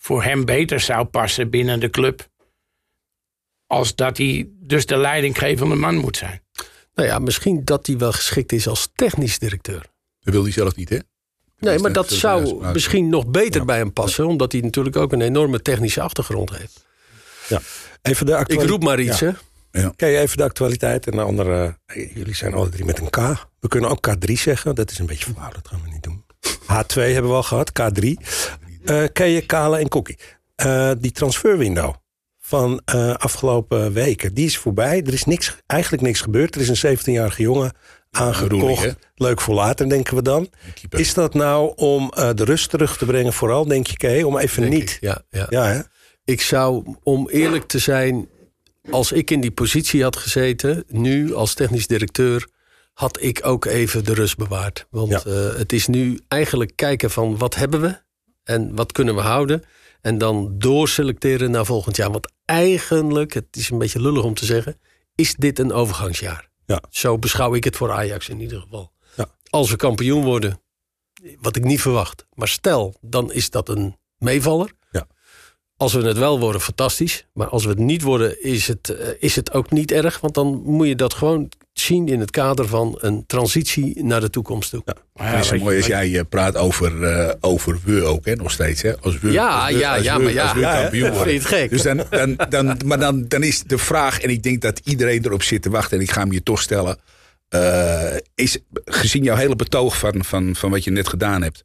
voor 0.02 0.24
hem 0.24 0.45
beter 0.45 0.80
zou 0.80 1.06
passen 1.06 1.49
binnen 1.49 1.80
de 1.80 1.89
club. 1.89 2.30
Als 3.68 3.95
dat 3.95 4.18
hij 4.18 4.49
dus 4.60 4.86
de 4.86 4.97
leidinggevende 4.97 5.76
man 5.76 5.95
moet 5.95 6.18
zijn. 6.18 6.41
Nou 6.93 7.08
ja, 7.08 7.20
misschien 7.20 7.62
dat 7.66 7.88
hij 7.88 7.97
wel 7.97 8.12
geschikt 8.12 8.52
is 8.52 8.68
als 8.68 8.89
technisch 8.95 9.39
directeur. 9.39 9.86
Dat 10.20 10.34
wil 10.34 10.43
hij 10.43 10.52
zelf 10.52 10.76
niet, 10.76 10.89
hè? 10.89 10.97
Nee, 11.60 11.80
maar 11.80 11.93
dat 11.93 12.12
is 12.12 12.20
zou 12.20 12.66
misschien 12.74 13.10
nog 13.10 13.28
beter 13.28 13.66
bij 13.66 13.78
hem 13.78 13.93
passen, 13.93 14.26
omdat 14.28 14.52
hij 14.52 14.62
natuurlijk 14.62 14.95
ook 14.95 15.12
een 15.12 15.22
enorme 15.22 15.62
technische 15.62 16.02
achtergrond 16.02 16.58
heeft. 16.58 16.86
Even 18.02 18.26
de 18.26 18.32
Ik 18.32 18.38
actualiteit. 18.38 18.70
roep 18.70 18.84
maar 18.84 18.99
iets, 18.99 19.20
Ja. 19.20 19.36
hè? 19.72 19.89
Kijk 19.95 20.16
even 20.18 20.38
de 20.38 20.43
actualiteit 20.43 21.06
en 21.08 21.12
de 21.12 21.22
andere. 21.22 21.78
eh, 21.86 22.16
Jullie 22.16 22.36
zijn 22.36 22.54
alle 22.54 22.70
drie 22.70 22.86
met 22.86 22.99
een 22.99 23.10
K. 23.10 23.16
We 23.60 23.68
kunnen 23.68 23.89
ook 23.89 24.08
K3 24.10 24.32
zeggen. 24.34 24.76
Dat 24.76 24.91
is 24.91 24.99
een 24.99 25.06
beetje 25.06 25.26
vervuilend. 25.26 25.64
Dat 25.64 25.68
gaan 25.68 25.82
we 25.84 25.89
niet 25.91 26.04
doen. 26.04 26.24
H2 26.62 26.93
hebben 27.14 27.32
we 27.32 27.36
al 27.38 27.43
gehad. 27.43 27.72
K3. 27.82 28.14
Eh 28.86 29.04
ken 29.14 29.28
je 29.30 29.42
Kale 29.46 29.78
en 29.78 29.88
Kokkie? 29.88 30.18
Eh, 30.56 30.92
die 30.98 31.12
transferwindow 31.12 31.94
van 32.40 32.82
eh, 32.86 33.14
afgelopen 33.14 33.94
weken. 33.94 34.34
Die 34.34 34.46
is 34.46 34.58
voorbij. 34.58 35.02
Er 35.06 35.14
is 35.14 35.26
niks, 35.26 35.56
eigenlijk 35.68 36.04
niks 36.04 36.22
gebeurd. 36.22 36.56
Er 36.56 36.62
is 36.62 36.82
een 36.84 36.98
17-jarige 36.98 37.42
jongen 37.42 37.74
aangekocht. 38.12 38.80
Roelie? 38.80 38.94
Leuk 39.16 39.42
voor 39.42 39.54
later, 39.56 39.90
denken 39.90 40.16
we 40.16 40.22
dan. 40.22 40.50
Is 40.90 41.14
dat 41.14 41.34
nou 41.34 41.74
om 41.76 42.10
eh, 42.16 42.30
de 42.36 42.44
rust 42.44 42.70
terug 42.70 42.98
te 42.98 43.06
brengen? 43.06 43.34
Vooral, 43.34 43.66
denk 43.66 43.88
je, 43.88 43.98
Kay, 43.98 44.22
om 44.22 44.38
even 44.38 44.62
Denk 44.62 44.74
niet. 44.74 44.90
ik. 44.92 44.98
Ja, 45.02 45.22
ja. 45.30 45.48
Ja, 45.50 45.66
hè? 45.66 45.80
Ik 46.26 46.42
zou, 46.42 46.96
om 47.04 47.30
eerlijk 47.30 47.64
te 47.68 47.80
zijn, 47.80 48.28
als 48.90 49.12
ik 49.12 49.32
in 49.32 49.42
die 49.42 49.52
positie 49.52 50.04
had 50.04 50.16
gezeten, 50.16 50.84
nu 50.88 51.34
als 51.34 51.54
technisch 51.54 51.88
directeur, 51.88 52.48
had 52.94 53.22
ik 53.22 53.40
ook 53.46 53.66
even 53.66 54.06
de 54.06 54.14
rust 54.14 54.38
bewaard. 54.38 54.88
Want 54.90 55.10
Ja. 55.12 55.22
eh, 55.26 55.56
het 55.58 55.74
is 55.74 55.88
nu 55.88 56.20
eigenlijk 56.28 56.72
kijken 56.76 57.12
van 57.12 57.38
wat 57.38 57.56
hebben 57.56 57.82
we 57.82 58.00
en 58.44 58.76
wat 58.76 58.92
kunnen 58.92 59.16
we 59.16 59.22
houden. 59.22 59.64
En 60.02 60.18
dan 60.18 60.58
doorselecteren 60.58 61.52
naar 61.52 61.66
volgend 61.66 61.96
jaar. 61.96 62.12
Want 62.12 62.32
eigenlijk, 62.46 63.34
het 63.34 63.46
is 63.52 63.70
een 63.70 63.78
beetje 63.78 64.02
lullig 64.02 64.24
om 64.24 64.34
te 64.34 64.46
zeggen, 64.46 64.80
is 65.16 65.36
dit 65.36 65.60
een 65.60 65.74
overgangsjaar. 65.74 66.50
Ja. 66.66 66.82
Zo 66.89 67.18
beschouw 67.18 67.54
ik 67.54 67.64
het 67.64 67.76
voor 67.76 67.92
Ajax 67.92 68.30
in 68.30 68.39
ieder 68.39 68.62
geval. 68.62 68.92
Ja. 69.16 69.26
Als 69.50 69.70
we 69.70 69.76
kampioen 69.76 70.24
worden, 70.24 70.62
wat 71.39 71.56
ik 71.56 71.64
niet 71.64 71.82
verwacht. 71.82 72.26
Maar 72.34 72.48
stel, 72.48 72.96
dan 73.02 73.32
is 73.32 73.50
dat 73.50 73.70
een 73.70 73.98
meevaller. 74.18 74.72
Ja. 74.92 75.08
Als 75.78 75.94
we 75.94 76.02
het 76.02 76.18
wel 76.18 76.39
worden, 76.39 76.62
fantastisch. 76.62 77.28
Maar 77.34 77.48
als 77.48 77.64
we 77.64 77.70
het 77.70 77.80
niet 77.80 78.02
worden, 78.02 78.44
is 78.44 78.68
het, 78.68 78.89
eh, 78.89 79.08
is 79.20 79.36
het 79.36 79.54
ook 79.54 79.72
niet 79.72 79.92
erg. 79.92 80.20
Want 80.20 80.34
dan 80.34 80.62
moet 80.64 80.88
je 80.88 80.96
dat 80.96 81.14
gewoon 81.14 81.52
zien 81.82 82.08
in 82.08 82.20
het 82.20 82.32
kader 82.32 82.68
van 82.68 82.98
een 83.00 83.24
transitie 83.28 84.04
naar 84.04 84.20
de 84.22 84.30
toekomst 84.30 84.70
toe. 84.70 84.82
Ja, 84.86 84.94
Maar 85.14 85.40
is 85.40 85.60
mooi 85.62 85.78
als 85.78 85.86
jij 85.86 86.18
eh, 86.18 86.22
praat 86.30 86.56
over, 86.58 87.04
eh, 87.04 87.34
over 87.40 87.80
we 87.84 88.04
ook, 88.04 88.26
hè, 88.26 88.36
nog 88.36 88.52
steeds. 88.52 88.82
Hè? 88.82 88.98
Als 89.00 89.20
we, 89.20 89.32
Ja, 89.32 89.48
als 89.66 89.74
we, 89.74 89.80
ja, 89.80 89.96
als 89.96 90.04
ja, 90.04 90.18
we- 90.18 90.24
maar 90.24 90.34
ja. 90.34 90.44
als 90.44 90.54
we 90.54 91.00
Vind 91.14 91.26
je 91.26 91.32
het 91.32 91.46
gek? 91.46 91.70
Dus 91.70 91.82
dan, 91.82 92.04
dan, 92.10 92.36
dan, 92.50 92.78
maar 92.86 93.00
dan, 93.00 93.26
dan 93.28 93.44
is 93.44 93.64
de 93.64 93.78
vraag, 93.78 94.20
en 94.20 94.30
ik 94.30 94.44
denk 94.44 94.62
dat 94.62 94.82
iedereen 94.84 95.26
erop 95.26 95.44
zit 95.44 95.62
te 95.62 95.70
wachten, 95.70 95.98
en 95.98 96.04
ik 96.04 96.12
ga 96.12 96.22
hem 96.22 96.32
je 96.32 96.44
toch 96.44 96.62
stellen. 96.62 96.98
eh, 97.50 98.16
is 98.36 98.58
gezien 98.86 99.24
jouw 99.24 99.36
hele 99.36 99.56
betoog 99.56 99.98
van, 99.98 100.24
van, 100.26 100.56
van 100.56 100.70
wat 100.70 100.84
je 100.84 100.92
net 100.92 101.08
gedaan 101.08 101.42
hebt. 101.42 101.64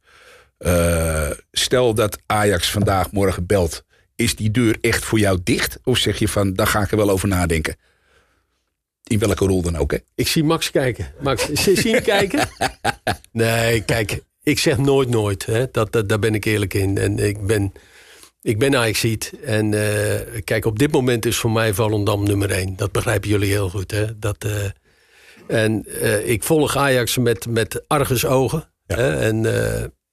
eh, 0.59 1.31
stel 1.53 1.95
dat 1.95 2.19
Ajax 2.27 2.71
vandaag, 2.71 3.11
morgen 3.12 3.47
belt. 3.47 3.83
Is 4.14 4.37
die 4.37 4.51
deur 4.51 4.77
echt 4.81 5.05
voor 5.05 5.19
jou 5.19 5.39
dicht? 5.45 5.79
Of 5.85 5.99
zeg 5.99 6.19
je 6.19 6.29
van, 6.29 6.53
daar 6.55 6.67
ga 6.67 6.81
ik 6.83 6.91
er 6.91 6.97
wel 6.97 7.11
over 7.11 7.29
nadenken? 7.29 7.77
In 9.09 9.18
welke 9.18 9.46
rol 9.46 9.62
dan 9.62 9.76
ook, 9.76 9.90
hè? 9.90 9.98
Ik 10.14 10.28
zie 10.28 10.44
Max 10.44 10.70
kijken. 10.70 11.12
Max, 11.20 11.52
zie 11.62 11.88
je 11.88 12.00
kijken? 12.00 12.48
Nee, 13.32 13.84
kijk, 13.84 14.20
ik 14.42 14.59
zeg 14.59 14.78
nooit 14.78 15.09
nooit. 15.09 15.46
Hè. 15.46 15.70
Dat, 15.70 15.92
dat, 15.92 16.09
daar 16.09 16.18
ben 16.18 16.34
ik 16.34 16.44
eerlijk 16.44 16.74
in. 16.74 16.98
En 16.98 17.18
ik 17.18 17.46
ben, 17.46 17.72
ik 18.42 18.59
ben 18.59 18.76
Ajaxiet. 18.76 19.32
En 19.44 19.74
eh, 19.74 20.40
kijk, 20.44 20.64
op 20.64 20.78
dit 20.78 20.92
moment 20.92 21.26
is 21.26 21.36
voor 21.36 21.50
mij 21.50 21.74
Volendam 21.74 22.24
nummer 22.24 22.50
één. 22.50 22.76
Dat 22.76 22.92
begrijpen 22.92 23.28
jullie 23.28 23.50
heel 23.50 23.68
goed. 23.68 23.90
Hè. 23.90 24.18
Dat, 24.18 24.44
eh, 24.44 24.64
en 25.46 25.84
eh, 26.00 26.28
ik 26.28 26.42
volg 26.42 26.76
Ajax 26.76 27.16
met, 27.16 27.46
met 27.46 27.84
argusogen. 27.88 28.70
Hè. 28.86 29.18
En 29.18 29.42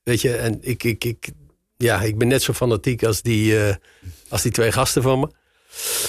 weet 0.04 0.22
je, 0.22 0.36
en 0.36 0.58
ik, 0.62 0.84
ik, 0.84 1.04
ik, 1.04 1.30
ja, 1.78 2.02
ik 2.02 2.18
ben 2.18 2.28
net 2.28 2.42
zo 2.42 2.54
fanatiek 2.54 3.04
als 3.04 3.22
die, 3.22 3.58
als 4.30 4.42
die 4.42 4.52
twee 4.52 4.72
gasten 4.72 5.02
van 5.02 5.20
me. 5.20 5.28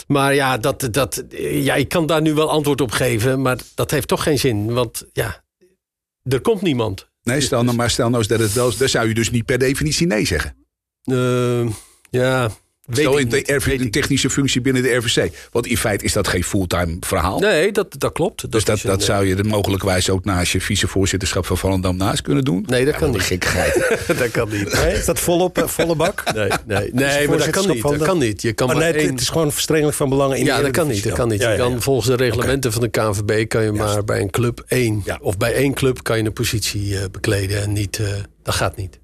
Maar 0.06 0.34
ja, 0.34 0.58
dat, 0.58 0.88
dat, 0.90 1.24
ja, 1.38 1.74
ik 1.74 1.88
kan 1.88 2.06
daar 2.06 2.22
nu 2.22 2.34
wel 2.34 2.50
antwoord 2.50 2.80
op 2.80 2.90
geven. 2.90 3.42
Maar 3.42 3.58
dat 3.74 3.90
heeft 3.90 4.08
toch 4.08 4.22
geen 4.22 4.38
zin. 4.38 4.72
Want 4.72 5.04
ja, 5.12 5.44
er 6.22 6.40
komt 6.40 6.62
niemand. 6.62 7.08
Nee, 7.22 7.40
stel 7.40 7.64
nou 7.64 7.76
maar 7.76 7.90
stel 7.90 8.06
nou 8.06 8.18
eens 8.18 8.28
dat 8.28 8.40
het 8.40 8.52
wel 8.52 8.68
is. 8.68 8.76
Dan 8.76 8.88
zou 8.88 9.08
je 9.08 9.14
dus 9.14 9.30
niet 9.30 9.44
per 9.44 9.58
definitie 9.58 10.06
nee 10.06 10.26
zeggen. 10.26 10.56
Eh, 11.02 11.66
ja, 12.10 12.50
Stel 12.92 13.18
in 13.18 13.28
de 13.28 13.42
RV 13.46 13.76
een 13.80 13.90
technische 13.90 14.30
functie 14.30 14.60
binnen 14.60 14.82
de 14.82 14.94
RVC. 14.94 15.48
Want 15.52 15.66
in 15.66 15.76
feite 15.76 16.04
is 16.04 16.12
dat 16.12 16.28
geen 16.28 16.44
fulltime 16.44 16.96
verhaal. 17.00 17.38
Nee, 17.38 17.72
dat, 17.72 17.94
dat 17.98 18.12
klopt. 18.12 18.50
dus 18.52 18.64
dat, 18.64 18.76
is 18.76 18.84
een, 18.84 18.90
dat 18.90 19.00
eh, 19.00 19.06
zou 19.06 19.26
je 19.26 19.34
er 19.36 19.46
mogelijkwijs 19.46 20.10
ook 20.10 20.24
naast 20.24 20.52
je 20.52 20.60
vicevoorzitterschap 20.60 21.46
van 21.46 21.58
Volendam 21.58 21.96
naast 21.96 22.22
kunnen 22.22 22.44
doen. 22.44 22.64
Nee, 22.66 22.84
dat 22.84 22.94
kan 22.96 23.08
niet. 23.10 23.18
een 23.18 23.24
gekkigheid. 23.24 23.74
dat 24.18 24.30
kan 24.30 24.48
niet. 24.48 24.72
Nee, 24.72 24.92
is 24.94 25.04
dat 25.04 25.20
volop, 25.20 25.58
eh, 25.58 25.66
volle 25.66 25.94
bak? 25.96 26.22
Nee, 26.34 26.48
nee, 26.66 26.90
nee 26.92 27.28
maar 27.28 27.38
dat 27.38 27.50
kan 27.50 27.68
niet. 27.68 27.82
Dat 27.82 28.02
kan 28.02 28.18
niet. 28.18 28.42
Je 28.42 28.52
kan 28.52 28.66
maar 28.66 28.76
nee, 28.76 28.92
één... 28.92 29.10
het 29.10 29.20
is 29.20 29.28
gewoon 29.28 29.52
verstrengeling 29.52 29.94
van 29.96 30.08
belangen 30.08 30.36
in 30.38 30.44
Ja, 30.44 30.56
de 30.56 30.62
dat 30.62 30.70
kan 30.72 30.86
niet. 30.88 31.04
Dat 31.04 31.12
kan 31.12 31.28
niet. 31.28 31.38
Je 31.40 31.44
Ja, 31.46 31.50
ja, 31.52 31.58
kan 31.58 31.82
volgens 31.82 32.06
de 32.06 32.14
reglementen 32.16 32.72
van 32.72 32.82
de 32.82 32.88
KNVB 32.88 33.48
kan 33.48 33.62
je 33.64 33.72
maar 33.72 34.04
bij 34.04 34.20
een 34.20 34.30
club 34.30 34.64
één 34.66 35.02
Ja. 35.04 35.18
of 35.20 35.36
bij 35.36 35.54
één 35.54 35.74
club 35.74 36.02
kan 36.02 36.16
je 36.18 36.24
een 36.24 36.32
positie 36.32 36.98
eh, 36.98 37.04
bekleden 37.10 37.62
en 37.62 37.72
niet. 37.72 37.98
eh, 37.98 38.06
dat 38.42 38.54
gaat 38.54 38.76
niet. 38.76 38.98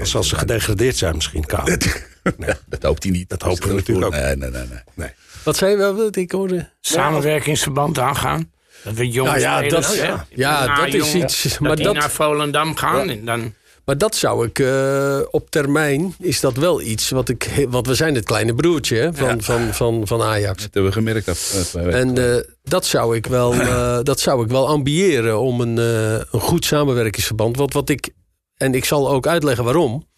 Als 0.00 0.16
als 0.16 0.28
ze 0.28 0.36
gedegradeerd 0.36 0.96
zijn 0.96 1.14
misschien, 1.14 1.44
K. 1.46 1.50
dat 2.68 2.82
hoopt 2.82 3.02
hij 3.02 3.12
niet. 3.12 3.28
Dat 3.28 3.42
hopen 3.42 3.68
we 3.68 3.74
natuurlijk 3.74 4.06
ook. 4.06 4.12
Nee, 4.12 4.36
nee, 4.36 4.50
nee. 4.50 4.62
nee. 4.70 4.78
Nee. 4.94 5.08
Wat 5.42 5.56
zei 5.56 5.70
je 5.70 5.76
wel? 5.76 6.08
Ik 6.10 6.30
hoorde. 6.32 6.68
samenwerkingsverband 6.80 7.98
aangaan. 7.98 8.50
Dat 8.84 8.94
we 8.94 9.08
jonge 9.08 9.28
Nou 9.28 9.40
ja, 9.40 9.56
spelers, 9.58 9.86
dat- 9.86 9.96
hè, 9.96 10.12
ja. 10.34 10.74
Dat 10.76 10.94
is 10.94 11.14
iets, 11.14 11.42
Dat 11.42 11.58
maar 11.60 11.76
die 11.76 11.84
dat- 11.84 11.94
naar 11.94 12.10
Volendam 12.10 12.76
gaan 12.76 13.08
en 13.10 13.24
dan... 13.24 13.54
Maar 13.84 13.98
dat 13.98 14.16
zou 14.16 14.46
ik 14.46 14.58
eh, 14.58 15.20
op 15.30 15.50
termijn 15.50 16.14
is 16.18 16.40
dat 16.40 16.56
wel 16.56 16.80
iets 16.82 17.10
wat 17.10 17.28
ik. 17.28 17.66
Want 17.68 17.86
we 17.86 17.94
zijn 17.94 18.14
het 18.14 18.24
kleine 18.24 18.54
broertje 18.54 18.96
hè, 18.96 19.14
van, 19.14 19.42
van, 19.42 19.74
van, 19.74 20.06
van 20.06 20.22
Ajax. 20.22 20.62
Dat 20.62 20.74
hebben 20.74 20.84
we 20.84 20.92
gemerkt. 20.96 21.26
Dat, 21.26 21.50
dat 21.54 21.72
wij- 21.72 21.92
En 21.92 22.32
eh, 22.34 22.40
dat, 22.62 22.86
zou 22.86 23.16
ik 23.16 23.26
wel, 23.26 23.54
eh, 23.54 23.98
dat 24.02 24.20
zou 24.20 24.44
ik 24.44 24.50
wel 24.50 24.68
ambiëren 24.68 25.40
om 25.40 25.60
een, 25.60 25.78
eh, 25.78 26.12
een 26.12 26.40
goed 26.40 26.64
samenwerkingsverband. 26.64 27.56
Want 27.56 27.72
wat 27.72 27.88
ik. 27.88 28.08
En 28.56 28.74
ik 28.74 28.84
zal 28.84 29.10
ook 29.10 29.26
uitleggen 29.26 29.64
waarom. 29.64 30.08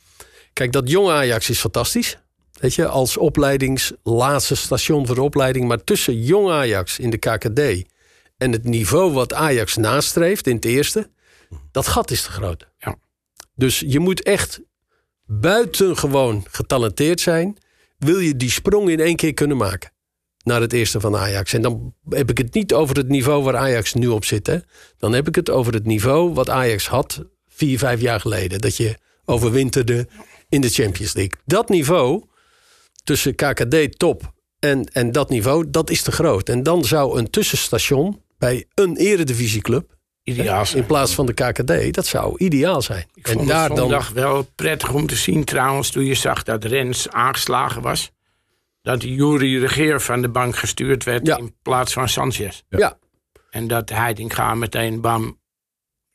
Kijk, 0.53 0.73
dat 0.73 0.91
jonge 0.91 1.13
Ajax 1.13 1.51
is 1.51 1.61
fantastisch. 1.61 2.19
Weet 2.53 2.75
je, 2.75 2.87
als 2.87 3.17
opleidingslaatste 3.17 4.55
station 4.55 5.07
voor 5.07 5.15
de 5.15 5.23
opleiding. 5.23 5.69
Maar 5.69 5.85
tussen 5.85 6.23
jong 6.23 6.51
Ajax 6.51 6.99
in 6.99 7.11
de 7.11 7.19
KKD 7.19 7.89
en 8.37 8.53
het 8.53 8.65
niveau 8.65 9.13
wat 9.13 9.35
Ajax 9.35 9.77
nastreeft 9.77 10.47
in 10.47 10.55
het 10.55 10.65
eerste, 10.65 11.11
dat 11.71 11.87
gat 11.87 12.11
is 12.11 12.23
te 12.23 12.31
groot. 12.31 12.69
Ja. 12.79 12.97
Dus 13.55 13.81
je 13.87 13.99
moet 13.99 14.23
echt 14.23 14.61
buitengewoon 15.25 16.45
getalenteerd 16.51 17.21
zijn. 17.21 17.57
Wil 17.99 18.19
je 18.19 18.37
die 18.37 18.51
sprong 18.51 18.91
in 18.91 19.01
één 19.01 19.17
keer 19.17 19.35
kunnen 19.35 19.57
maken? 19.57 19.95
naar 20.47 20.61
het 20.61 20.73
eerste 20.73 21.01
van 21.01 21.17
Ajax. 21.17 21.53
En 21.53 21.63
dan 21.63 21.95
heb 22.09 22.31
ik 22.31 22.39
het 22.39 22.55
niet 22.55 22.75
over 22.75 22.97
het 22.97 23.09
niveau 23.09 23.43
waar 23.43 23.57
Ajax 23.57 23.95
nu 23.95 24.07
op 24.07 24.25
zit. 24.25 24.47
Hè. 24.47 24.59
Dan 24.99 25.13
heb 25.13 25.29
ik 25.29 25.35
het 25.35 25.51
over 25.51 25.73
het 25.73 25.87
niveau 25.87 26.35
wat 26.35 26.51
Ajax 26.51 26.89
had 26.89 27.25
vier, 27.57 27.79
vijf 27.79 28.01
jaar 28.01 28.21
geleden. 28.21 28.61
Dat 28.61 28.77
je 28.77 28.97
overwinterde 29.25 30.07
in 30.49 30.61
de 30.61 30.69
Champions 30.69 31.15
League. 31.15 31.39
Dat 31.45 31.69
niveau 31.69 32.25
tussen 33.05 33.35
KKD 33.35 33.99
top 33.99 34.33
en, 34.59 34.85
en 34.93 35.13
dat 35.13 35.29
niveau, 35.31 35.71
dat 35.71 35.91
is 35.91 36.03
te 36.03 36.13
groot. 36.13 36.49
En 36.49 36.63
dan 36.63 36.85
zou 36.85 37.19
een 37.19 37.31
tussenstation 37.31 38.23
bij 38.39 38.67
een 38.75 38.97
eredivisieclub... 38.97 39.95
Ideaal 40.23 40.67
zijn. 40.67 40.81
in 40.83 40.87
plaats 40.87 41.15
van 41.15 41.27
de 41.27 41.33
KKD, 41.33 41.95
dat 41.95 42.07
zou 42.07 42.35
ideaal 42.39 42.83
zijn. 42.83 43.07
Ik 43.15 43.27
vond 43.27 43.39
en 43.39 43.39
het 43.39 43.49
daar 43.49 43.89
dan 43.89 44.03
wel 44.15 44.49
prettig 44.55 44.93
om 44.93 45.07
te 45.07 45.17
zien 45.17 45.45
trouwens... 45.45 45.91
toen 45.91 46.05
je 46.05 46.15
zag 46.15 46.43
dat 46.43 46.65
Rens 46.65 47.11
aangeslagen 47.11 47.83
was... 47.83 48.11
dat 48.83 49.03
Jury 49.03 49.59
Regeer 49.61 50.01
van 50.01 50.23
de 50.23 50.29
bank 50.29 50.57
gestuurd 50.57 51.05
werd 51.05 51.27
Ja. 51.27 51.37
in 51.37 51.55
plaats 51.63 51.93
van 51.93 52.09
Sanchez. 52.09 52.63
ja. 52.69 52.99
En 53.51 53.67
dat 53.67 53.89
Heidinga 53.89 54.55
meteen 54.55 55.01
bam... 55.01 55.39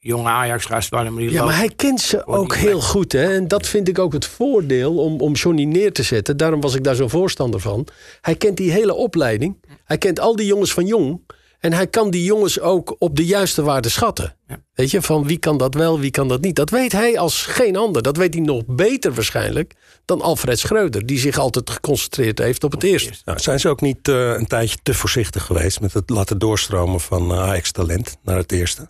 jonge 0.03 0.59
waarom 0.89 1.15
die 1.15 1.29
Ja, 1.29 1.33
loopt. 1.33 1.45
maar 1.45 1.57
hij 1.57 1.71
kent 1.75 2.01
ze 2.01 2.27
ook 2.27 2.55
heel 2.55 2.75
weg. 2.75 2.85
goed. 2.85 3.11
Hè? 3.11 3.33
En 3.35 3.47
dat 3.47 3.67
vind 3.67 3.87
ik 3.87 3.99
ook 3.99 4.13
het 4.13 4.25
voordeel 4.25 4.97
om, 4.97 5.19
om 5.21 5.33
Johnny 5.33 5.63
neer 5.63 5.91
te 5.93 6.03
zetten. 6.03 6.37
Daarom 6.37 6.61
was 6.61 6.75
ik 6.75 6.83
daar 6.83 6.95
zo'n 6.95 7.09
voorstander 7.09 7.59
van. 7.59 7.87
Hij 8.21 8.35
kent 8.35 8.57
die 8.57 8.71
hele 8.71 8.93
opleiding. 8.93 9.57
Hij 9.83 9.97
kent 9.97 10.19
al 10.19 10.35
die 10.35 10.45
jongens 10.45 10.73
van 10.73 10.85
jong. 10.85 11.21
En 11.59 11.73
hij 11.73 11.87
kan 11.87 12.09
die 12.09 12.23
jongens 12.23 12.59
ook 12.59 12.95
op 12.99 13.15
de 13.15 13.25
juiste 13.25 13.61
waarde 13.61 13.89
schatten. 13.89 14.35
Ja. 14.47 14.59
Weet 14.73 14.91
je, 14.91 15.01
van 15.01 15.27
wie 15.27 15.37
kan 15.37 15.57
dat 15.57 15.73
wel, 15.73 15.99
wie 15.99 16.11
kan 16.11 16.27
dat 16.27 16.41
niet. 16.41 16.55
Dat 16.55 16.69
weet 16.69 16.91
hij 16.91 17.19
als 17.19 17.45
geen 17.45 17.75
ander. 17.75 18.01
Dat 18.01 18.17
weet 18.17 18.33
hij 18.33 18.43
nog 18.43 18.63
beter 18.67 19.13
waarschijnlijk 19.13 19.73
dan 20.05 20.21
Alfred 20.21 20.59
Schreuder. 20.59 21.05
Die 21.05 21.19
zich 21.19 21.37
altijd 21.37 21.69
geconcentreerd 21.69 22.39
heeft 22.39 22.63
op 22.63 22.71
het 22.71 22.83
eerste. 22.83 23.13
Nou, 23.25 23.39
zijn 23.39 23.59
ze 23.59 23.69
ook 23.69 23.81
niet 23.81 24.07
eh, 24.07 24.29
een 24.31 24.47
tijdje 24.47 24.77
te 24.83 24.93
voorzichtig 24.93 25.43
geweest 25.45 25.81
met 25.81 25.93
het 25.93 26.09
laten 26.09 26.37
doorstromen 26.37 26.99
van 26.99 27.31
eh, 27.31 27.39
Ajax-talent 27.39 28.17
naar 28.23 28.37
het 28.37 28.51
eerste? 28.51 28.87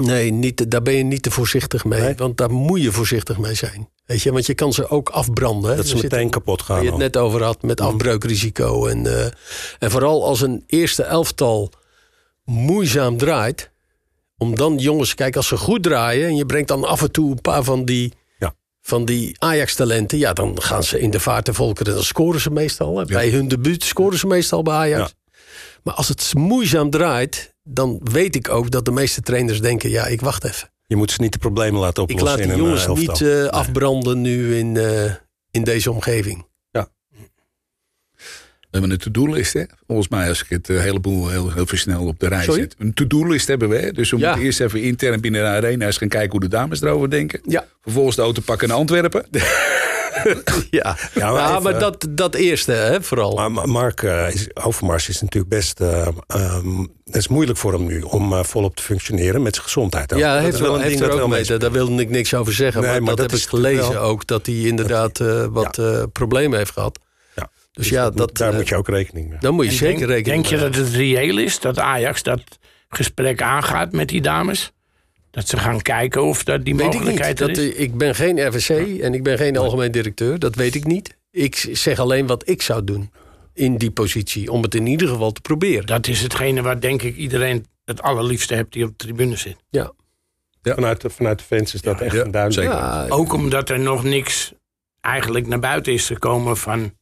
Nee, 0.00 0.30
niet, 0.32 0.70
daar 0.70 0.82
ben 0.82 0.94
je 0.94 1.02
niet 1.04 1.22
te 1.22 1.30
voorzichtig 1.30 1.84
mee. 1.84 2.00
Nee? 2.00 2.14
Want 2.14 2.36
daar 2.36 2.50
moet 2.52 2.82
je 2.82 2.92
voorzichtig 2.92 3.38
mee 3.38 3.54
zijn. 3.54 3.88
Weet 4.06 4.22
je, 4.22 4.32
want 4.32 4.46
je 4.46 4.54
kan 4.54 4.72
ze 4.72 4.88
ook 4.88 5.08
afbranden. 5.08 5.70
hè. 5.70 5.76
Dat 5.76 5.86
ze 5.86 5.96
Er 5.96 6.02
meteen 6.02 6.20
een- 6.20 6.30
kapot 6.30 6.66
Waar 6.66 6.76
gaan. 6.76 6.84
je 6.84 6.90
het 6.90 6.98
net 7.00 7.16
over 7.16 7.42
had 7.42 7.62
met 7.62 7.80
afbreukrisico. 7.80 8.86
En, 8.86 9.06
eh, 9.06 9.30
en 9.78 9.90
vooral 9.90 10.24
als 10.24 10.40
een 10.40 10.64
eerste 10.66 11.02
elftal 11.02 11.70
moeizaam 12.44 13.16
draait. 13.16 13.70
Om 14.38 14.54
dan 14.56 14.76
jongens, 14.78 15.14
kijk, 15.14 15.36
als 15.36 15.46
ze 15.48 15.56
goed 15.56 15.82
draaien. 15.82 16.28
en 16.28 16.36
je 16.36 16.46
brengt 16.46 16.68
dan 16.68 16.84
af 16.84 17.02
en 17.02 17.12
toe 17.12 17.30
een 17.30 17.40
paar 17.40 17.62
van 17.64 17.84
die, 17.84 18.12
Ja. 18.38 18.54
van 18.82 19.04
die 19.04 19.36
Ajax-talenten. 19.38 20.18
ja, 20.18 20.32
dan 20.32 20.62
gaan 20.62 20.84
ze 20.84 21.00
in 21.00 21.10
de 21.10 21.20
vaart 21.20 21.44
te 21.44 21.54
volkeren. 21.54 21.94
Dan 21.94 22.02
scoren 22.02 22.40
ze 22.40 22.50
meestal. 22.50 22.98
hè. 22.98 23.04
Bij 23.04 23.28
hun 23.28 23.48
debuut 23.48 23.84
scoren 23.84 24.18
ze 24.18 24.26
meestal 24.26 24.62
bij 24.62 24.74
Ajax. 24.74 25.14
Maar 25.82 25.94
als 25.94 26.08
het 26.08 26.32
moeizaam 26.34 26.90
draait. 26.90 27.49
Dan 27.62 28.00
weet 28.02 28.36
ik 28.36 28.48
ook 28.48 28.70
dat 28.70 28.84
de 28.84 28.90
meeste 28.90 29.20
trainers 29.20 29.60
denken: 29.60 29.90
ja, 29.90 30.06
ik 30.06 30.20
wacht 30.20 30.44
even. 30.44 30.70
Je 30.86 30.96
moet 30.96 31.10
ze 31.10 31.20
niet 31.20 31.32
de 31.32 31.38
problemen 31.38 31.80
laten 31.80 32.02
Ik 32.02 32.10
oplossen 32.10 32.28
laat 32.38 32.46
die 32.48 32.52
een 32.56 32.64
jongens 32.64 32.86
eh, 32.86 32.92
niet 32.94 33.20
eh, 33.22 33.44
afbranden 33.46 34.20
nu 34.20 34.56
in, 34.56 34.76
eh, 34.76 35.12
in 35.50 35.64
deze 35.64 35.90
omgeving. 35.90 36.48
We 38.70 38.78
hebben 38.78 38.90
een 38.96 39.02
to-do-list, 39.02 39.52
hè? 39.52 39.64
Volgens 39.86 40.08
mij, 40.08 40.28
als 40.28 40.42
ik 40.42 40.48
het 40.48 40.68
eh, 40.70 40.80
heleboel 40.80 41.28
heel, 41.28 41.52
heel 41.52 41.66
veel 41.66 41.78
snel 41.78 42.06
op 42.06 42.18
de 42.18 42.28
rij 42.28 42.44
Sorry? 42.44 42.60
zet. 42.60 42.74
Een 42.78 42.92
to-do-list 42.94 43.48
hebben 43.48 43.68
we, 43.68 43.76
hè? 43.76 43.92
Dus 43.92 44.10
we 44.10 44.18
Ja. 44.18 44.26
moeten 44.26 44.44
eerst 44.44 44.60
even 44.60 44.82
intern 44.82 45.20
binnen 45.20 45.40
de 45.42 45.46
arena 45.48 45.86
eens 45.86 45.96
gaan 45.96 46.08
kijken 46.08 46.30
hoe 46.30 46.40
de 46.40 46.48
dames 46.48 46.80
erover 46.82 47.10
denken. 47.10 47.40
Ja. 47.44 47.66
Vervolgens 47.82 48.16
de 48.16 48.22
auto 48.22 48.42
pakken 48.44 48.68
naar 48.68 48.76
Antwerpen. 48.76 49.26
Ja, 50.70 50.96
Ja, 51.14 51.30
maar 51.30 51.40
Ja, 51.40 51.50
even- 51.50 51.62
maar 51.62 51.78
dat, 51.78 52.06
dat 52.10 52.34
eerste 52.34 52.72
hè, 52.72 53.02
vooral. 53.02 53.34
Maar 53.36 53.50
Ma- 53.52 53.66
Mark 53.66 54.02
eh, 54.02 54.34
is, 54.34 54.48
Overmars 54.54 55.08
is 55.08 55.20
natuurlijk 55.20 55.52
best... 55.54 55.80
eh, 55.80 56.06
ehm, 56.26 56.78
het 57.04 57.16
is 57.16 57.28
moeilijk 57.28 57.58
voor 57.58 57.72
hem 57.72 57.84
nu 57.86 58.00
om 58.00 58.32
eh, 58.32 58.42
volop 58.44 58.76
te 58.76 58.82
functioneren 58.82 59.42
met 59.42 59.54
zijn 59.54 59.66
gezondheid. 59.66 60.12
ook. 60.12 60.18
ja, 60.18 60.24
Dat 60.26 60.34
hij 60.34 60.44
heeft, 60.44 60.54
is 60.54 60.60
wel, 60.60 60.74
een 60.74 60.80
heeft 60.80 60.90
ding 60.90 61.00
er 61.00 61.06
dat 61.06 61.14
ook 61.20 61.28
wel 61.30 61.38
mee. 61.48 61.58
Daar 61.58 61.72
wilde 61.72 62.02
ik 62.02 62.10
niks 62.10 62.34
over 62.34 62.52
zeggen. 62.52 62.80
Nee, 62.82 62.90
maar, 62.90 62.98
maar 63.02 63.08
dat, 63.08 63.18
dat 63.18 63.30
heb 63.30 63.38
is 63.38 63.44
ik 63.44 63.50
gelezen 63.50 63.92
wel- 63.92 64.02
ook. 64.02 64.26
Dat 64.26 64.46
hij 64.46 64.54
inderdaad 64.54 65.20
eh, 65.20 65.44
wat 65.50 65.78
eh, 65.78 66.02
problemen 66.12 66.58
heeft 66.58 66.72
gehad. 66.72 66.98
Ja. 67.36 67.50
Dus 67.72 67.88
ja, 67.88 68.02
dat, 68.04 68.16
dat, 68.16 68.36
daar 68.36 68.54
moet 68.54 68.68
je 68.68 68.76
ook 68.76 68.88
rekening 68.88 69.28
mee 69.28 69.38
Dan 69.40 69.54
moet 69.54 69.64
je 69.64 69.70
En 69.70 69.76
zeker 69.76 69.98
denk, 69.98 70.10
rekening 70.10 70.42
Denk 70.42 70.46
je 70.46 70.56
mee 70.66 70.70
dat 70.78 70.86
het 70.86 70.94
reëel 70.94 71.38
is 71.38 71.60
dat 71.60 71.78
Ajax 71.78 72.22
dat 72.22 72.40
gesprek 72.88 73.42
aangaat 73.42 73.92
met 73.92 74.08
die 74.08 74.20
dames? 74.20 74.72
Dat 75.30 75.48
ze 75.48 75.56
gaan 75.56 75.82
kijken 75.82 76.22
of 76.24 76.44
dat 76.44 76.64
die 76.64 76.74
Weet 76.76 76.84
ik 76.86 76.90
niet. 76.92 76.98
mogelijkheid 77.00 77.38
Dat, 77.38 77.48
er 77.48 77.58
is? 77.58 77.74
eh, 77.74 77.80
ik 77.80 77.96
ben 77.98 78.14
geen 78.14 78.46
RVC 78.46 79.00
en 79.00 79.14
ik 79.14 79.22
ben 79.22 79.38
geen 79.38 79.56
algemeen 79.56 79.92
directeur. 79.92 80.38
Dat 80.38 80.54
weet 80.54 80.74
ik 80.74 80.84
niet. 80.86 81.16
Ik 81.30 81.68
zeg 81.72 81.98
alleen 81.98 82.26
wat 82.26 82.48
ik 82.48 82.62
zou 82.62 82.84
doen 82.84 83.10
in 83.54 83.76
die 83.76 83.90
positie. 83.90 84.52
Om 84.52 84.62
het 84.62 84.74
in 84.74 84.86
ieder 84.86 85.08
geval 85.08 85.32
te 85.32 85.40
proberen. 85.40 85.86
Dat 85.86 86.06
is 86.06 86.20
hetgene 86.22 86.62
waar 86.62 86.80
denk 86.80 87.02
ik 87.02 87.16
iedereen 87.16 87.66
het 87.84 88.02
allerliefste 88.02 88.54
hebt 88.54 88.72
die 88.72 88.84
op 88.84 88.88
de 88.90 88.96
tribune 89.04 89.36
zit. 89.36 89.56
Ja. 89.70 89.92
Vanuit, 90.62 91.00
de, 91.00 91.10
vanuit 91.10 91.38
de 91.38 91.44
fans 91.44 91.74
is 91.74 91.82
dat 91.82 92.00
echt 92.00 92.14
ja, 92.14 92.24
een 92.24 92.30
duidelijk. 92.30 93.12
Ook 93.12 93.32
omdat 93.32 93.68
er 93.68 93.78
nog 93.80 94.04
niks 94.04 94.52
eigenlijk 95.00 95.46
naar 95.46 95.58
buiten 95.60 95.92
is 95.92 96.06
gekomen 96.06 96.56
van 96.56 96.92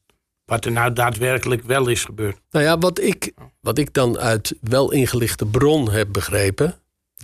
wat 0.44 0.64
er 0.64 0.72
nou 0.72 0.92
daadwerkelijk 0.92 1.62
wel 1.62 1.88
is 1.88 2.04
gebeurd. 2.04 2.36
Nou 2.50 2.64
ja, 2.64 2.78
wat 2.78 3.00
ik, 3.00 3.32
wat 3.60 3.78
ik 3.78 3.92
dan 3.92 4.18
uit 4.18 4.54
wel 4.60 4.92
ingelichte 4.92 5.46
bron 5.46 5.90
heb 5.90 6.08
begrepen... 6.12 6.74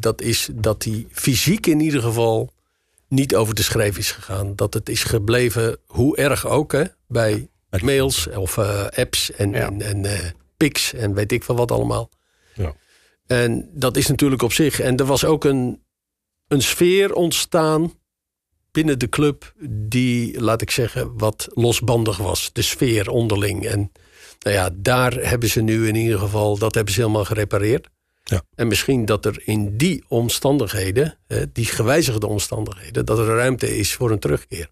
dat 0.00 0.20
is 0.20 0.48
dat 0.52 0.84
hij 0.84 1.06
fysiek 1.10 1.66
in 1.66 1.80
ieder 1.80 2.02
geval 2.02 2.52
niet 3.08 3.34
over 3.34 3.54
de 3.54 3.62
schreef 3.62 3.98
is 3.98 4.10
gegaan. 4.10 4.56
Dat 4.56 4.74
het 4.74 4.88
is 4.88 5.04
gebleven, 5.04 5.78
hoe 5.86 6.16
erg 6.16 6.46
ook, 6.46 6.72
hè, 6.72 6.84
bij 7.08 7.48
mails 7.82 8.26
of 8.28 8.58
eh, 8.58 8.86
apps 8.86 9.30
en, 9.32 9.50
Ja. 9.50 9.66
en, 9.66 9.82
en 9.82 10.04
eh, 10.04 10.30
pics 10.56 10.92
en 10.92 11.14
weet 11.14 11.32
ik 11.32 11.44
veel 11.44 11.56
wat 11.56 11.70
allemaal. 11.72 12.10
Ja. 12.54 12.74
En 13.26 13.68
dat 13.72 13.96
is 13.96 14.06
natuurlijk 14.06 14.42
op 14.42 14.52
zich. 14.52 14.80
En 14.80 14.96
er 14.96 15.04
was 15.04 15.24
ook 15.24 15.44
een, 15.44 15.82
een 16.48 16.62
sfeer 16.62 17.14
ontstaan 17.14 17.92
binnen 18.72 18.98
de 18.98 19.08
club 19.08 19.54
die, 19.68 20.40
laat 20.40 20.62
ik 20.62 20.70
zeggen, 20.70 21.18
wat 21.18 21.48
losbandig 21.52 22.16
was. 22.16 22.50
De 22.52 22.62
sfeer 22.62 23.08
onderling. 23.10 23.66
En 23.66 23.92
nou 24.40 24.56
ja, 24.56 24.70
daar 24.74 25.12
hebben 25.12 25.48
ze 25.48 25.60
nu 25.60 25.88
in 25.88 25.94
ieder 25.94 26.18
geval, 26.18 26.58
dat 26.58 26.74
hebben 26.74 26.94
ze 26.94 27.00
helemaal 27.00 27.24
gerepareerd. 27.24 27.88
Ja. 28.24 28.42
En 28.54 28.68
misschien 28.68 29.04
dat 29.04 29.24
er 29.24 29.42
in 29.44 29.76
die 29.76 30.04
omstandigheden, 30.08 31.18
die 31.52 31.64
gewijzigde 31.64 32.26
omstandigheden, 32.26 33.04
dat 33.04 33.18
er 33.18 33.26
ruimte 33.26 33.76
is 33.76 33.94
voor 33.94 34.10
een 34.10 34.18
terugkeer. 34.18 34.70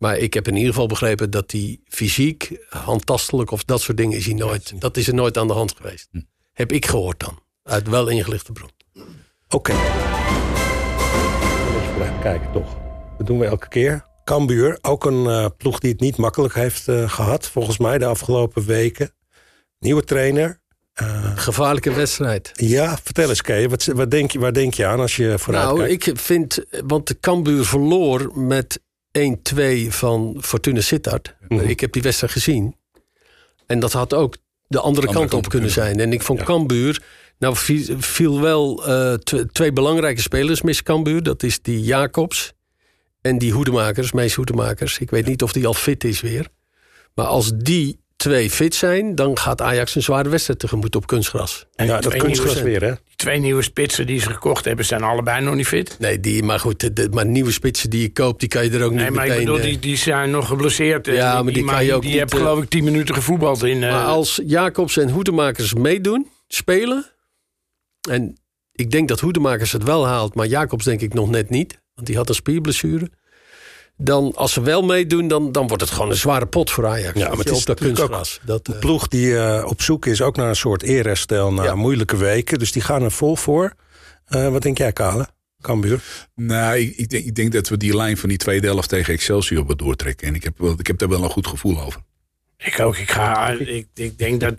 Maar 0.00 0.18
ik 0.18 0.34
heb 0.34 0.48
in 0.48 0.56
ieder 0.56 0.72
geval 0.72 0.86
begrepen 0.86 1.30
dat 1.30 1.50
die 1.50 1.80
fysiek, 1.84 2.66
handtastelijk 2.68 3.50
of 3.50 3.64
dat 3.64 3.80
soort 3.80 3.96
dingen 3.96 4.16
is 4.16 4.24
hij 4.24 4.34
nooit. 4.34 4.80
Dat 4.80 4.96
is 4.96 5.08
er 5.08 5.14
nooit 5.14 5.38
aan 5.38 5.46
de 5.46 5.52
hand 5.52 5.76
geweest. 5.76 6.08
Heb 6.52 6.72
ik 6.72 6.86
gehoord 6.86 7.20
dan. 7.20 7.38
Uit 7.62 7.88
wel 7.88 8.08
ingelichte 8.08 8.52
bron. 8.52 8.70
Oké. 9.48 9.72
Vooruit 11.92 12.20
kijken, 12.20 12.52
toch. 12.52 12.76
Dat 13.18 13.26
doen 13.26 13.38
we 13.38 13.44
elke 13.44 13.68
keer. 13.68 14.06
Cambuur, 14.24 14.78
ook 14.80 15.04
een 15.04 15.26
eh, 15.26 15.46
ploeg 15.56 15.78
die 15.78 15.90
het 15.90 16.00
niet 16.00 16.16
makkelijk 16.16 16.54
heeft 16.54 16.88
eh, 16.88 17.10
gehad. 17.10 17.48
Volgens 17.48 17.78
mij 17.78 17.98
de 17.98 18.06
afgelopen 18.06 18.64
weken. 18.64 19.14
Nieuwe 19.78 20.04
trainer. 20.04 20.59
Eh, 21.00 21.32
Gevaarlijke 21.36 21.92
wedstrijd. 21.92 22.50
ja, 22.54 22.98
vertel 23.02 23.28
eens 23.28 23.42
Kay, 23.42 23.68
wat, 23.68 23.84
wat 23.84 24.10
denk 24.10 24.30
je, 24.30 24.38
waar 24.38 24.52
denk 24.52 24.74
je 24.74 24.86
aan 24.86 25.00
als 25.00 25.16
je 25.16 25.34
vooruit 25.38 25.64
Nou, 25.64 25.78
kijkt? 25.86 26.06
ik 26.06 26.18
vind, 26.18 26.64
want 26.86 27.06
de 27.06 27.20
Cambuur 27.20 27.64
verloor 27.64 28.30
met 28.38 28.80
1-2 29.18 29.88
van 29.88 30.36
Fortuna 30.40 30.80
Sittard. 30.80 31.34
Mhm. 31.48 31.60
Ik 31.68 31.80
heb 31.80 31.92
die 31.92 32.02
wedstrijd 32.02 32.32
gezien. 32.32 32.76
En 33.66 33.80
dat 33.80 33.92
had 33.92 34.14
ook 34.14 34.36
de 34.66 34.80
andere, 34.80 35.06
kant, 35.06 35.18
kant 35.30 35.44
op 35.44 35.50
kunnen 35.50 35.70
zijn. 35.70 36.00
En 36.00 36.12
ik 36.12 36.22
vond 36.22 36.42
Cambuur, 36.42 37.02
nou 37.38 37.56
viel, 37.98 38.40
wel 38.40 38.86
eh, 38.86 39.14
tw- 39.14 39.42
twee 39.52 39.72
belangrijke 39.72 40.20
spelers 40.20 40.62
mis 40.62 40.82
Cambuur. 40.82 41.22
Dat 41.22 41.42
is 41.42 41.62
die 41.62 41.80
Jacobs 41.82 42.52
en 43.20 43.38
die 43.38 43.52
Hoedemakers, 43.52 44.12
Mees 44.12 44.34
Hoedemakers. 44.34 44.98
Ik 44.98 45.10
weet 45.10 45.26
niet 45.26 45.42
of 45.42 45.52
die 45.52 45.66
al 45.66 45.74
fit 45.74 46.04
is 46.04 46.20
weer. 46.20 46.46
Maar 47.14 47.26
als 47.26 47.52
die 47.54 48.00
twee 48.20 48.50
fit 48.50 48.74
zijn, 48.74 49.14
dan 49.14 49.38
gaat 49.38 49.60
Ajax 49.60 49.94
een 49.94 50.02
zware 50.02 50.28
wedstrijd 50.28 50.58
tegemoet 50.58 50.96
op 50.96 51.06
kunstgras. 51.06 51.66
En 51.74 51.86
ja, 51.86 52.00
die 52.00 52.10
dat 52.10 52.18
kunstgras 52.20 52.54
nieuwe- 52.54 52.68
weer, 52.70 52.80
hè? 52.82 52.88
Die 52.88 53.16
twee 53.16 53.38
nieuwe 53.38 53.62
spitsen 53.62 54.06
die 54.06 54.20
ze 54.20 54.30
gekocht 54.30 54.64
hebben, 54.64 54.84
zijn 54.84 55.02
allebei 55.02 55.44
nog 55.44 55.54
niet 55.54 55.66
fit. 55.66 55.96
Nee, 55.98 56.20
die, 56.20 56.42
maar 56.42 56.60
goed, 56.60 56.80
de, 56.80 56.92
de- 56.92 57.08
maar 57.10 57.26
nieuwe 57.26 57.50
spitsen 57.52 57.90
die 57.90 58.00
je 58.00 58.12
koopt, 58.12 58.40
die 58.40 58.48
kan 58.48 58.64
je 58.64 58.70
er 58.70 58.84
ook 58.84 58.92
Nee, 58.92 59.04
niet 59.04 59.14
maar 59.14 59.24
ik 59.24 59.30
meteen... 59.30 59.44
bedoel, 59.44 59.58
eh, 59.60 59.64
die, 59.66 59.78
die 59.78 59.96
zijn 59.96 60.30
nog 60.30 60.46
geblesseerd. 60.48 61.06
Ja, 61.06 61.42
maar 61.42 61.52
die 61.52 61.64
kan 61.64 61.84
je 61.84 61.94
ook 61.94 62.00
Die 62.02 62.10
niet, 62.10 62.18
hebben 62.18 62.38
eh, 62.38 62.44
geloof 62.44 62.62
ik 62.62 62.68
10 62.68 62.84
minuten 62.84 63.14
gevoetbald 63.14 63.62
in. 63.64 63.82
eh, 63.82 63.90
Maar 63.90 64.04
als 64.04 64.40
Jacobs 64.46 64.96
en 64.96 65.10
Hoedemakers 65.10 65.74
meedoen, 65.74 66.26
spelen. 66.48 67.06
En 68.10 68.36
ik 68.72 68.90
denk 68.90 69.08
dat 69.08 69.20
Hoedemakers 69.20 69.72
het 69.72 69.82
wel 69.82 70.06
haalt, 70.06 70.34
maar 70.34 70.46
Jacobs 70.46 70.84
denk 70.84 71.00
ik 71.00 71.14
nog 71.14 71.30
net 71.30 71.50
niet. 71.50 71.80
Want 71.94 72.06
die 72.06 72.16
had 72.16 72.28
een 72.28 72.34
spierblessure. 72.34 73.10
Dan, 74.02 74.32
als 74.34 74.52
ze 74.52 74.60
wel 74.62 74.82
meedoen, 74.82 75.28
dan, 75.28 75.52
dan 75.52 75.66
wordt 75.66 75.82
het 75.82 75.92
gewoon 75.92 76.10
een 76.10 76.16
zware 76.16 76.46
pot 76.46 76.70
voor 76.70 76.86
Ajax. 76.86 77.18
Ja, 77.18 77.28
maar 77.28 77.38
het 77.38 77.50
is 77.50 77.58
op 77.58 77.66
dat 77.66 77.80
kunstgras. 77.80 78.40
Dat, 78.44 78.68
eh, 78.68 78.74
Een 78.74 78.80
ploeg 78.80 79.08
die 79.08 79.38
eh, 79.38 79.64
op 79.66 79.82
zoek 79.82 80.06
is 80.06 80.22
ook 80.22 80.36
naar 80.36 80.48
een 80.48 80.56
soort 80.56 80.82
eerherstel 80.82 81.52
na 81.52 81.64
Ja. 81.64 81.74
moeilijke 81.74 82.16
weken. 82.16 82.58
Dus 82.58 82.72
die 82.72 82.82
gaan 82.82 83.02
er 83.02 83.10
vol 83.10 83.36
voor. 83.36 83.72
Eh, 84.26 84.48
wat 84.48 84.62
denk 84.62 84.78
jij, 84.78 84.92
Kale? 84.92 85.28
Cambuur? 85.60 86.02
Nou, 86.34 86.76
ik, 86.76 86.96
ik, 86.96 87.08
denk, 87.08 87.24
ik 87.24 87.34
denk 87.34 87.52
dat 87.52 87.68
we 87.68 87.76
die 87.76 87.96
lijn 87.96 88.16
van 88.16 88.28
die 88.28 88.38
tweede 88.38 88.66
helft 88.66 88.88
tegen 88.88 89.14
Excelsior 89.14 89.66
wat 89.66 89.78
doortrekken. 89.78 90.26
En 90.28 90.34
ik 90.34 90.44
heb, 90.44 90.58
wel, 90.58 90.74
ik 90.78 90.86
heb 90.86 90.98
daar 90.98 91.08
wel 91.08 91.24
een 91.24 91.30
goed 91.30 91.46
gevoel 91.46 91.80
over. 91.80 92.00
Ik 92.64 92.80
ook. 92.80 92.96
Ik, 92.96 93.10
ga, 93.10 93.48
ik, 93.48 93.86
ik 93.94 94.18
denk 94.18 94.40
dat 94.40 94.54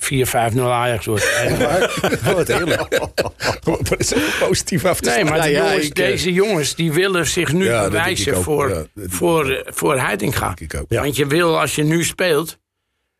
4-5-0 0.55 0.59
Ajax 0.59 1.05
wordt. 1.05 1.23
Wat 2.35 2.47
heerlijk. 2.47 2.99
Wat 3.63 3.99
is 3.99 4.13
positief 4.39 4.85
af 4.85 4.99
te 4.99 5.09
Nee, 5.09 5.23
maar 5.23 5.37
Nou 5.37 5.43
de 5.49 5.55
jongens, 5.55 5.85
ik, 5.85 5.99
eh, 5.99 6.05
deze 6.05 6.33
jongens 6.33 6.75
die 6.75 6.91
willen 6.91 7.27
zich 7.27 7.53
nu 7.53 7.65
Ja, 7.65 7.83
bewijzen 7.83 8.35
ook. 8.35 8.43
voor, 8.43 8.69
Ja, 8.69 8.85
voor, 9.07 9.49
eh, 9.51 9.71
voor 9.73 9.99
Heitinga. 9.99 10.53
Ja. 10.87 11.01
Want 11.01 11.15
je 11.15 11.27
wil, 11.27 11.59
als 11.59 11.75
je 11.75 11.83
nu 11.83 12.03
speelt, 12.03 12.57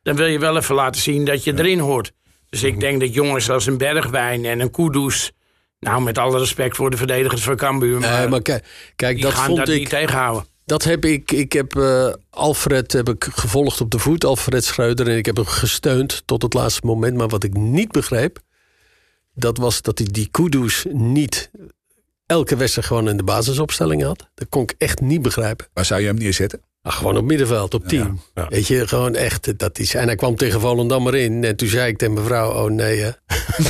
dan 0.02 0.16
wil 0.16 0.26
je 0.28 0.40
wel 0.40 0.58
even 0.58 0.76
laten 0.76 1.02
zien 1.02 1.26
dat 1.26 1.44
je 1.44 1.54
erin 1.58 1.80
hoort. 1.80 2.12
Dus 2.50 2.62
Mhm. 2.62 2.70
ik 2.74 2.80
denk 2.80 3.00
dat 3.00 3.14
jongens 3.14 3.50
als 3.50 3.66
een 3.66 3.78
Bergwijn 3.78 4.46
en 4.46 4.60
een 4.60 4.72
Kudus... 4.72 5.32
Nou, 5.80 6.02
met 6.02 6.18
alle 6.18 6.40
respect 6.40 6.76
voor 6.76 6.90
de 6.90 6.98
verdedigers 6.98 7.42
van 7.44 7.56
Cambuur... 7.56 8.00
Maar, 8.00 8.20
Nee, 8.20 8.28
maar 8.28 8.42
kijk, 8.42 8.66
kijk 8.96 9.16
die 9.16 9.24
dat 9.24 9.34
gaan 9.34 9.46
vond 9.46 9.58
dat 9.58 9.70
ik. 9.70 9.78
niet 9.80 9.90
tegenhouden. 9.90 10.46
Dat 10.72 10.84
heb 10.84 11.06
ik. 11.06 11.32
Ik 11.32 11.54
heb 11.54 11.76
eh, 11.76 12.14
Alfred 12.30 12.92
heb 12.92 13.10
ik 13.10 13.28
gevolgd 13.32 13.82
op 13.82 13.92
de 13.92 14.00
voet, 14.00 14.26
Alfred 14.26 14.64
Schreuder. 14.64 15.08
En 15.08 15.18
ik 15.18 15.26
heb 15.26 15.36
hem 15.36 15.46
gesteund 15.46 16.24
tot 16.26 16.42
het 16.42 16.54
laatste 16.54 16.86
moment. 16.86 17.18
Maar 17.18 17.28
wat 17.28 17.44
ik 17.44 17.54
niet 17.54 17.92
begreep, 17.92 18.40
dat 19.34 19.58
was 19.58 19.82
dat 19.82 19.98
hij 19.98 20.08
die 20.12 20.28
Kudus 20.32 20.86
niet 20.92 21.52
elke 22.26 22.56
wedstrijd 22.56 22.88
gewoon 22.88 23.10
in 23.10 23.18
de 23.18 23.24
basisopstelling 23.24 24.04
had. 24.04 24.30
Dat 24.34 24.50
kon 24.50 24.62
ik 24.62 24.76
echt 24.78 25.02
niet 25.02 25.22
begrijpen. 25.22 25.68
Waar 25.74 25.86
zou 25.86 26.02
je 26.02 26.08
hem 26.08 26.18
neerzetten? 26.18 26.62
Ach, 26.82 26.98
gewoon 26.98 27.18
op 27.18 27.24
middenveld, 27.26 27.74
op 27.74 27.88
10. 27.88 28.20
ja. 28.34 28.48
Weet 28.48 28.68
je, 28.68 28.88
gewoon 28.88 29.16
echt. 29.16 29.60
Dat 29.60 29.80
is, 29.80 29.94
en 29.94 30.06
hij 30.06 30.16
kwam 30.16 30.36
tegen 30.36 30.60
Volendam 30.60 31.08
erin. 31.08 31.44
En 31.44 31.56
toen 31.56 31.68
zei 31.68 31.92
ik 31.92 31.98
tegen 31.98 32.14
mevrouw, 32.14 32.52
oh 32.52 32.70
nee 32.70 33.00
hè. 33.00 33.12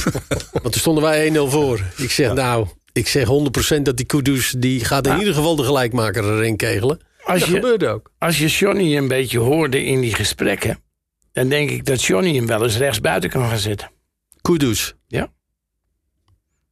Want 0.61 0.71
toen 0.71 0.73
stonden 0.73 1.03
wij 1.03 1.29
1-0 1.29 1.33
voor. 1.33 1.81
Ik 1.97 2.11
zeg 2.11 2.33
nou, 2.33 2.67
ik 2.93 3.07
zeg 3.07 3.27
100% 3.77 3.81
dat 3.81 3.97
die 3.97 4.05
Kudus, 4.05 4.55
die 4.57 4.85
gaat 4.85 5.07
in 5.07 5.17
ieder 5.17 5.33
geval 5.33 5.55
de 5.55 5.63
gelijkmaker 5.63 6.23
erin 6.23 6.57
kegelen. 6.57 6.99
Als 7.23 7.39
dat 7.39 7.49
je- 7.49 7.55
gebeurde 7.55 7.87
ook. 7.87 8.11
Als 8.17 8.37
je 8.37 8.47
Johnny 8.47 8.97
een 8.97 9.07
beetje 9.07 9.39
hoorde 9.39 9.83
in 9.85 10.01
die 10.01 10.13
gesprekken... 10.15 10.79
dan 11.31 11.49
denk 11.49 11.69
ik 11.69 11.85
dat 11.85 12.03
Johnny 12.03 12.35
hem 12.35 12.47
wel 12.47 12.63
eens 12.63 12.77
rechts 12.77 12.99
buiten 13.01 13.29
kan 13.29 13.49
gaan 13.49 13.57
zitten. 13.57 13.91
Kudus. 14.41 14.93
Ja. 15.07 15.31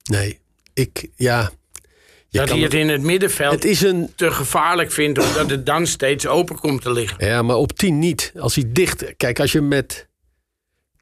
Nee, 0.03 0.39
ik, 0.73 1.09
ja. 1.15 1.51
Je 2.27 2.39
dat 2.39 2.49
hij 2.49 2.59
het 2.59 2.73
in 2.73 2.89
het 2.89 3.01
middenveld 3.01 3.53
het 3.53 3.65
is 3.65 3.81
een, 3.81 4.11
te 4.15 4.31
gevaarlijk 4.31 4.91
vindt... 4.91 5.19
omdat 5.19 5.49
het 5.49 5.65
dan 5.65 5.87
steeds 5.87 6.27
open 6.27 6.59
komt 6.59 6.81
te 6.81 6.91
liggen. 6.91 7.25
ja, 7.25 7.41
maar 7.41 7.55
op 7.55 7.71
10 7.73 7.99
niet. 7.99 8.31
Als 8.39 8.55
hij 8.55 8.63
dicht, 8.67 9.13
kijk, 9.17 9.39
als 9.39 9.51
je 9.51 9.61
met 9.61 10.07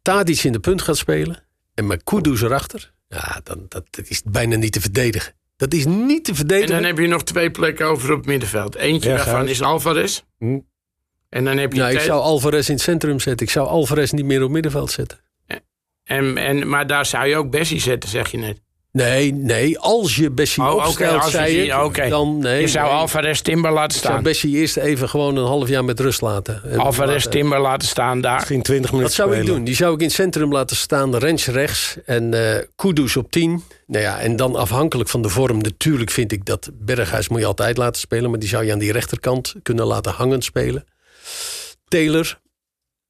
Tadic 0.02 0.44
in 0.44 0.52
de 0.52 0.60
punt 0.60 0.82
gaat 0.82 0.98
spelen 0.98 1.44
en 1.74 1.88
met 1.88 2.04
Kudus 2.04 2.42
erachter, 2.42 2.94
ja, 3.08 3.42
dan 3.44 3.66
dat, 3.70 3.86
dat 3.90 4.08
is 4.08 4.24
bijna 4.24 4.56
niet 4.56 4.72
te 4.72 4.82
verdedigen. 4.82 5.34
Dat 5.56 5.74
is 5.74 5.86
niet 5.86 6.24
te 6.24 6.32
En 6.32 6.38
verdedigen. 6.38 6.76
dan 6.76 6.84
heb 6.84 6.98
je 6.98 7.08
nog 7.08 7.24
twee 7.24 7.52
plekken 7.52 7.86
over 7.86 8.12
op 8.12 8.18
het 8.18 8.26
middenveld. 8.26 8.76
Eentje 8.76 9.10
daarvan 9.10 9.48
is 9.48 9.62
Alvarez. 9.62 10.22
Hm. 10.38 10.60
En 11.30 11.46
dan 11.46 11.58
heb 11.58 11.74
je... 11.74 11.80
Nou, 11.80 11.94
ik 11.94 12.00
zou 12.00 12.22
Alvarez 12.22 12.68
in 12.68 12.74
het 12.74 12.84
centrum 12.84 13.20
zetten. 13.20 13.46
Ik 13.46 13.52
zou 13.52 13.68
Alvarez 13.68 14.12
niet 14.12 14.26
meer 14.26 14.44
op 14.44 14.52
middenveld 14.52 14.92
zetten. 14.92 15.20
en, 16.04 16.38
en, 16.38 16.70
maar 16.70 16.88
daar 16.88 17.06
zou 17.06 17.28
je 17.28 17.36
ook 17.36 17.52
Bessie 17.52 17.80
zetten, 17.80 18.10
zeg 18.10 18.32
je 18.32 18.38
net. 18.38 18.62
Nee, 18.98 19.34
nee. 19.34 19.80
Als 19.80 20.16
je 20.16 20.32
Bessie 20.32 20.64
Oh, 20.64 20.74
oké, 20.76 20.86
opstelt, 20.88 21.24
je 21.24 21.30
zei 21.30 21.74
oké. 21.74 22.10
dan 22.10 22.38
nee. 22.38 22.62
je 22.62 22.68
zou 22.68 22.86
nee. 22.86 22.96
Alvarez 22.96 23.42
Timber 23.42 23.72
laten 23.72 23.96
Ik 23.98 24.02
zou 24.02 24.14
staan. 24.14 24.24
Bessie 24.24 24.56
eerst 24.58 24.78
even 24.78 25.10
gewoon 25.10 25.38
een 25.38 25.46
half 25.46 25.68
jaar 25.70 25.86
met 25.86 26.00
rust 26.00 26.22
laten. 26.22 26.62
En 26.72 26.78
Alvarez 26.80 27.14
laten- 27.16 27.32
Timber 27.32 27.60
laten 27.60 27.88
staan 27.88 28.22
daar. 28.22 28.36
Misschien 28.36 28.62
20 28.62 28.92
minuten 28.92 29.18
Dat 29.18 29.28
zou 29.28 29.40
ik 29.40 29.46
doen. 29.46 29.64
Die 29.64 29.76
zou 29.76 29.94
ik 29.94 30.00
in 30.00 30.06
het 30.06 30.16
centrum 30.16 30.52
laten 30.52 30.76
staan. 30.76 31.16
Rens 31.16 31.46
rechts 31.48 31.96
en 32.06 32.34
eh 32.56 32.64
Kudus 32.76 33.18
op 33.18 33.32
10. 33.32 33.64
Nou 33.88 34.04
ja, 34.04 34.20
en 34.20 34.36
dan 34.36 34.56
afhankelijk 34.56 35.10
van 35.10 35.22
de 35.22 35.30
vorm. 35.30 35.58
Natuurlijk 35.58 36.12
vind 36.12 36.32
ik 36.32 36.46
dat 36.46 36.70
Berghuis 36.74 37.28
moet 37.28 37.40
je 37.40 37.46
altijd 37.46 37.78
laten 37.78 38.02
spelen. 38.02 38.30
Maar 38.30 38.40
die 38.40 38.50
zou 38.50 38.66
je 38.66 38.72
aan 38.72 38.80
die 38.80 38.92
rechterkant 38.92 39.56
kunnen 39.64 39.86
laten 39.86 40.12
hangend 40.12 40.44
spelen. 40.44 40.86
Taylor. 41.88 42.40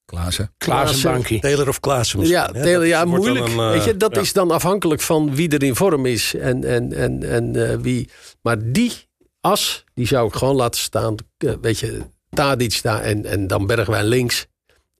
Klaassen. 0.07 0.51
Klaassen. 0.57 1.39
Taylor 1.39 1.67
of 1.67 1.79
Klaassen 1.79 2.19
misschien. 2.19 2.39
Ja? 2.39 2.47
Taylor, 2.51 2.79
Dat 2.79 2.87
ja 2.87 3.05
moeilijk. 3.05 3.45
een, 3.47 3.59
eh, 3.59 3.71
Weet 3.71 3.83
je, 3.83 3.97
dat 3.97 4.15
ja. 4.15 4.21
is 4.21 4.33
dan 4.33 4.51
afhankelijk 4.51 5.01
van 5.01 5.35
wie 5.35 5.49
er 5.49 5.63
in 5.63 5.75
vorm 5.75 6.05
is. 6.05 6.33
En, 6.33 6.63
en, 6.63 6.93
en, 6.93 7.23
en 7.23 7.69
eh, 7.69 7.77
wie. 7.77 8.09
Maar 8.41 8.57
die 8.71 8.93
as, 9.41 9.83
die 9.93 10.07
zou 10.07 10.27
ik 10.27 10.33
gewoon 10.33 10.55
laten 10.55 10.79
staan. 10.81 11.15
Eh, 11.37 11.53
weet 11.61 11.79
je, 11.79 12.01
Tadic 12.29 12.81
daar 12.81 13.01
en, 13.01 13.25
en 13.25 13.47
dan 13.47 13.65
Bergwijn 13.65 14.05
links. 14.05 14.45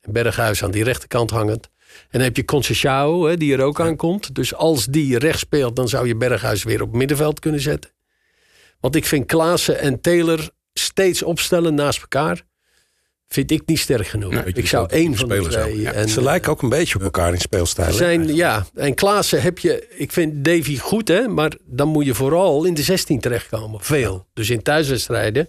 En 0.02 0.14
Berghuis 0.14 0.64
aan 0.64 0.72
die 0.72 0.84
rechterkant 0.84 1.30
hangend. 1.30 1.70
En 1.88 2.08
dan 2.20 2.22
heb 2.22 2.36
je 2.36 2.46
Conceição, 2.46 3.28
hè, 3.30 3.38
die 3.38 3.54
er 3.54 3.62
ook 3.64 3.80
aankomt. 3.80 4.36
Dus 4.36 4.54
als 4.54 4.86
die 4.86 5.18
rechts 5.18 5.40
speelt, 5.40 5.76
dan 5.76 5.88
zou 5.88 6.08
je 6.08 6.16
Berghuis 6.16 6.64
weer 6.64 6.82
op 6.82 6.94
middenveld 6.94 7.40
kunnen 7.40 7.62
zetten. 7.62 7.92
Want 8.80 8.96
ik 8.96 9.06
vind 9.06 9.26
Klaassen 9.26 9.80
en 9.80 10.02
Taylor 10.02 10.50
steeds 10.74 11.24
opstellen 11.24 11.74
naast 11.74 12.02
elkaar. 12.02 12.42
Vind 13.28 13.52
ik 13.52 13.62
niet 13.66 13.80
sterk 13.80 14.08
genoeg. 14.08 14.34
weet 14.34 14.56
je, 14.56 14.62
ik 14.62 14.68
zou 14.68 14.90
zo 14.90 14.96
één 14.96 15.16
van 15.16 15.30
de 15.30 15.48
twee. 15.48 15.80
Ja, 15.82 15.92
en, 15.92 16.10
Ze 16.10 16.22
lijken 16.22 16.52
ook 16.52 16.62
een 16.62 16.70
beetje 16.70 16.96
op 16.96 17.02
elkaar 17.02 17.34
in 17.34 17.40
speelstijl. 17.40 17.94
zijn, 17.94 18.36
ja, 18.36 18.66
en 18.76 18.94
Klaassen 18.94 19.42
heb 19.42 19.60
je, 19.60 19.88
ik 19.90 20.12
vind 20.12 20.46
Davy 20.46 20.78
goed, 20.78 21.08
hè, 21.08 21.28
maar 21.28 21.52
dan 21.66 21.88
moet 21.88 22.06
je 22.06 22.14
vooral 22.14 22.66
in 22.66 22.74
de 22.74 22.82
16 22.82 23.20
terechtkomen. 23.20 23.82
Veel. 23.84 24.28
Dus 24.34 24.50
in 24.50 24.62
thuiswedstrijden, 24.62 25.48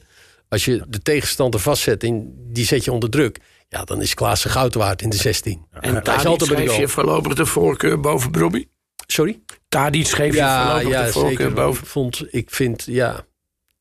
als 0.48 0.64
je 0.64 0.82
de 0.88 1.02
tegenstander 1.02 1.60
vastzet, 1.60 2.02
in, 2.04 2.34
die 2.52 2.64
zet 2.64 2.84
je 2.84 2.92
onder 2.92 3.10
druk. 3.10 3.38
Ja, 3.68 3.84
dan 3.84 4.02
is 4.02 4.14
Klaassen 4.14 4.50
goud 4.50 4.74
waard 4.74 5.02
in 5.02 5.10
de 5.10 5.16
16. 5.16 5.52
En 5.70 5.80
Hij 5.80 5.92
is 5.98 6.02
Tadic 6.02 6.26
altijd 6.26 6.50
bij 6.50 6.62
de 6.64 6.68
geef 6.68 6.78
je 6.78 6.88
voorlopig 6.88 7.34
de 7.34 7.46
voorkeur 7.46 8.00
boven 8.00 8.30
Brobby. 8.30 8.66
Sorry? 9.06 9.40
Tadic 9.68 10.06
geef 10.08 10.32
je 10.32 10.38
Ja, 10.38 10.64
voorlopig 10.66 10.88
ja 10.90 11.04
de 11.04 11.12
voorkeur 11.12 11.36
zeker. 11.36 11.52
boven. 11.52 11.82
Ik, 11.82 11.88
vond, 11.88 12.24
ik 12.30 12.50
vind, 12.50 12.84
ja, 12.86 13.26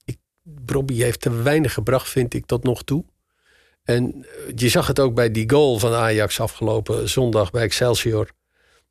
ik, 0.06 0.18
Robbie 0.66 1.04
heeft 1.04 1.22
te 1.22 1.32
weinig 1.32 1.74
gebracht, 1.74 2.10
vind 2.10 2.34
ik, 2.34 2.46
tot 2.46 2.64
nog 2.64 2.84
toe. 2.84 3.04
En 3.88 4.26
eh, 4.26 4.54
je 4.56 4.70
zag 4.70 4.88
het 4.88 5.00
ook 5.00 5.14
bij 5.14 5.32
die 5.32 5.50
goal 5.50 5.80
van 5.80 5.94
Ajax 5.94 6.40
afgelopen 6.40 7.10
zondag 7.10 7.52
bij 7.52 7.64
Excelsior. 7.64 8.30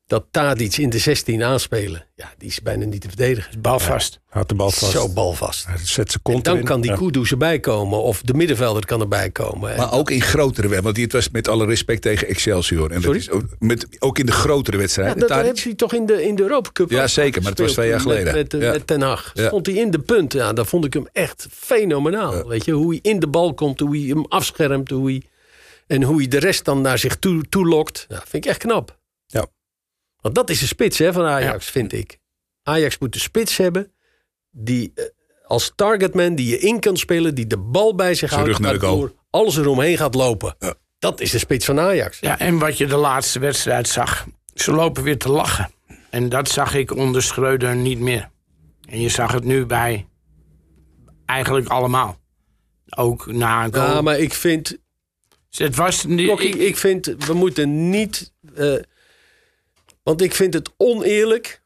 Dat 0.06 0.24
Tadic 0.30 0.76
in 0.76 0.90
de 0.90 0.98
16 0.98 1.42
aanspelen. 1.42 2.06
Ja, 2.14 2.32
die 2.38 2.48
is 2.48 2.60
bijna 2.62 2.84
niet 2.84 3.00
te 3.00 3.08
verdedigen. 3.08 3.60
Bal 3.60 3.78
vast. 3.78 4.20
Houdt 4.28 4.48
de 4.48 4.54
bal 4.54 4.70
vast. 4.70 4.92
Zo 4.92 5.08
balvast. 5.08 5.66
Hij 5.66 5.76
zet 5.82 6.10
zijn 6.10 6.36
En 6.36 6.42
dan 6.42 6.52
erin. 6.54 6.66
kan 6.66 6.80
die 6.80 6.90
Ja. 6.90 6.96
Kudus 6.96 7.30
erbij 7.30 7.60
komen. 7.60 8.02
Of 8.02 8.20
de 8.22 8.34
middenvelder 8.34 8.86
kan 8.86 9.00
erbij 9.00 9.30
komen. 9.30 9.70
En 9.70 9.76
Maar 9.76 9.92
ook 9.92 10.10
in 10.10 10.20
grotere 10.22 10.44
wedstrijden. 10.68 10.82
Want 10.82 10.96
dit 10.96 11.12
was 11.12 11.30
met 11.30 11.48
alle 11.48 11.64
respect 11.66 12.02
tegen 12.02 12.28
Excelsior. 12.28 12.90
En 12.90 13.00
dat 13.00 13.14
is 13.14 13.30
ook, 13.30 13.42
met, 13.58 13.86
ook 13.98 14.18
in 14.18 14.26
de 14.26 14.32
grotere 14.32 14.76
ja, 14.76 14.82
wedstrijden. 14.82 15.18
dat 15.18 15.28
Tadic- 15.28 15.44
heeft 15.46 15.64
hij 15.64 15.74
toch 15.74 15.92
in 15.94 16.06
de, 16.06 16.24
in 16.24 16.34
de 16.34 16.42
Europa 16.42 16.70
Cup 16.72 16.90
Ja, 16.90 17.06
zeker, 17.06 17.42
maar 17.42 17.50
het 17.50 17.60
was 17.60 17.72
twee 17.72 17.88
jaar 17.88 18.00
geleden. 18.00 18.34
Met, 18.34 18.52
met, 18.52 18.62
Ja. 18.62 18.72
met 18.72 18.86
Ten 18.86 19.00
Hag. 19.00 19.30
Ja. 19.34 19.46
Stond 19.46 19.66
hij 19.66 19.74
in 19.74 19.90
de 19.90 19.98
punt. 19.98 20.32
Ja, 20.32 20.52
dan 20.52 20.66
vond 20.66 20.84
ik 20.84 20.92
hem 20.92 21.06
echt 21.12 21.46
fenomenaal. 21.50 22.48
Weet 22.48 22.64
je, 22.64 22.72
hoe 22.72 22.90
hij 22.90 22.98
in 23.12 23.18
de 23.20 23.28
bal 23.28 23.54
komt, 23.54 23.80
hoe 23.80 23.96
hij 23.98 24.06
hem 24.08 24.24
afschermt. 24.28 24.90
Hoe 24.90 25.06
hij, 25.10 25.22
en 25.86 26.02
hoe 26.02 26.16
hij 26.16 26.28
de 26.28 26.38
rest 26.38 26.64
dan 26.64 26.80
naar 26.80 26.98
zich 26.98 27.16
toe, 27.16 27.42
toe 27.48 27.66
lokt. 27.66 28.06
Ja, 28.08 28.22
vind 28.28 28.44
ik 28.44 28.50
echt 28.50 28.58
knap. 28.58 28.96
Want 30.26 30.38
dat 30.38 30.50
is 30.50 30.58
de 30.60 30.66
spits 30.66 30.98
hè, 30.98 31.12
van 31.12 31.24
Ajax, 31.24 31.70
vind 31.70 31.92
ik. 31.92 32.18
Ajax 32.62 32.98
moet 32.98 33.12
de 33.12 33.18
spits 33.18 33.56
hebben 33.56 33.92
die 34.50 34.92
eh, 34.94 35.04
als 35.44 35.72
targetman 35.74 36.34
die 36.34 36.48
je 36.48 36.58
in 36.58 36.80
kan 36.80 36.96
spelen, 36.96 37.34
die 37.34 37.46
de 37.46 37.58
bal 37.58 37.94
bij 37.94 38.14
zich 38.14 38.30
Zijn 38.30 38.44
houdt, 38.44 38.58
waardoor 38.58 39.12
alles 39.30 39.56
eromheen 39.56 39.96
gaat 39.96 40.14
lopen. 40.14 40.54
Ja. 40.58 40.74
Dat 40.98 41.20
is 41.20 41.30
de 41.30 41.38
spits 41.38 41.64
van 41.64 41.80
Ajax. 41.80 42.18
Ja, 42.20 42.38
en 42.38 42.58
wat 42.58 42.78
je 42.78 42.86
de 42.86 42.96
laatste 42.96 43.38
wedstrijd 43.38 43.88
zag. 43.88 44.26
Ze 44.54 44.72
lopen 44.72 45.02
weer 45.02 45.18
te 45.18 45.30
lachen. 45.30 45.70
En 46.10 46.28
dat 46.28 46.48
zag 46.48 46.74
ik 46.74 46.96
onder 46.96 47.22
Schreuder 47.22 47.76
niet 47.76 47.98
meer. 47.98 48.30
En 48.88 49.00
je 49.00 49.08
zag 49.08 49.32
het 49.32 49.44
nu 49.44 49.66
bij 49.66 50.08
eigenlijk 51.26 51.68
allemaal. 51.68 52.20
Ook 52.96 53.26
na 53.26 53.64
een 53.64 53.74
goal. 53.74 53.86
Ja, 53.86 54.00
maar 54.00 54.18
ik 54.18 54.34
vind 54.34 54.78
het 55.50 55.76
was 55.76 56.04
niet... 56.04 56.28
Rocky, 56.28 56.46
ik, 56.46 56.76
vind, 56.76 57.14
we 57.18 57.34
moeten 57.34 57.90
niet. 57.90 58.32
eh, 58.54 58.74
want 60.06 60.22
ik 60.22 60.34
vind 60.34 60.54
het 60.54 60.70
oneerlijk 60.76 61.62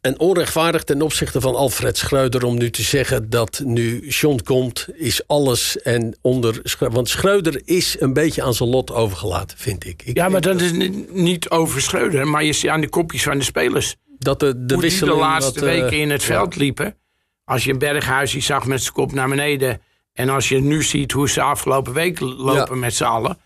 en 0.00 0.18
onrechtvaardig 0.20 0.84
ten 0.84 1.02
opzichte 1.02 1.40
van 1.40 1.54
Alfred 1.54 1.96
Schreuder 1.98 2.44
om 2.44 2.58
nu 2.58 2.70
te 2.70 2.82
zeggen 2.82 3.30
dat 3.30 3.60
nu 3.64 4.08
John 4.08 4.40
komt, 4.44 4.86
is 4.94 5.26
alles 5.26 5.82
en 5.82 6.16
onder. 6.20 6.60
Schreu- 6.62 6.90
Want 6.90 7.08
Schreuder 7.08 7.62
is 7.64 7.96
een 8.00 8.12
beetje 8.12 8.42
aan 8.42 8.54
zijn 8.54 8.68
lot 8.68 8.90
overgelaten, 8.92 9.58
vind 9.58 9.84
ik. 9.86 10.02
ik 10.04 10.16
ja, 10.16 10.28
maar 10.28 10.40
dat 10.40 10.60
is 10.60 10.72
ni- 10.72 11.06
niet 11.10 11.50
over 11.50 11.80
Schreuder. 11.82 12.26
Maar 12.28 12.44
je 12.44 12.52
ziet 12.52 12.70
aan 12.70 12.80
de 12.80 12.88
kopjes 12.88 13.22
van 13.22 13.38
de 13.38 13.44
spelers. 13.44 13.96
dat 14.18 14.40
de, 14.40 14.64
de 14.66 14.74
hoe 14.74 14.82
die 14.82 14.98
de 14.98 15.06
laatste 15.14 15.60
wat, 15.60 15.68
eh, 15.68 15.80
weken 15.80 15.98
in 15.98 16.10
het 16.10 16.22
veld 16.22 16.56
liepen. 16.56 16.96
Als 17.44 17.64
je 17.64 17.76
Berghuis 17.76 18.32
die 18.32 18.42
zag 18.42 18.66
met 18.66 18.80
zijn 18.82 18.94
kop 18.94 19.12
naar 19.12 19.28
beneden. 19.28 19.80
En 20.12 20.28
als 20.28 20.48
je 20.48 20.60
nu 20.60 20.82
ziet 20.82 21.12
hoe 21.12 21.28
ze 21.30 21.40
afgelopen 21.42 21.92
week 21.92 22.20
lopen 22.20 22.74
Ja. 22.74 22.80
met 22.80 22.94
z'n 22.94 23.04
allen. 23.04 23.38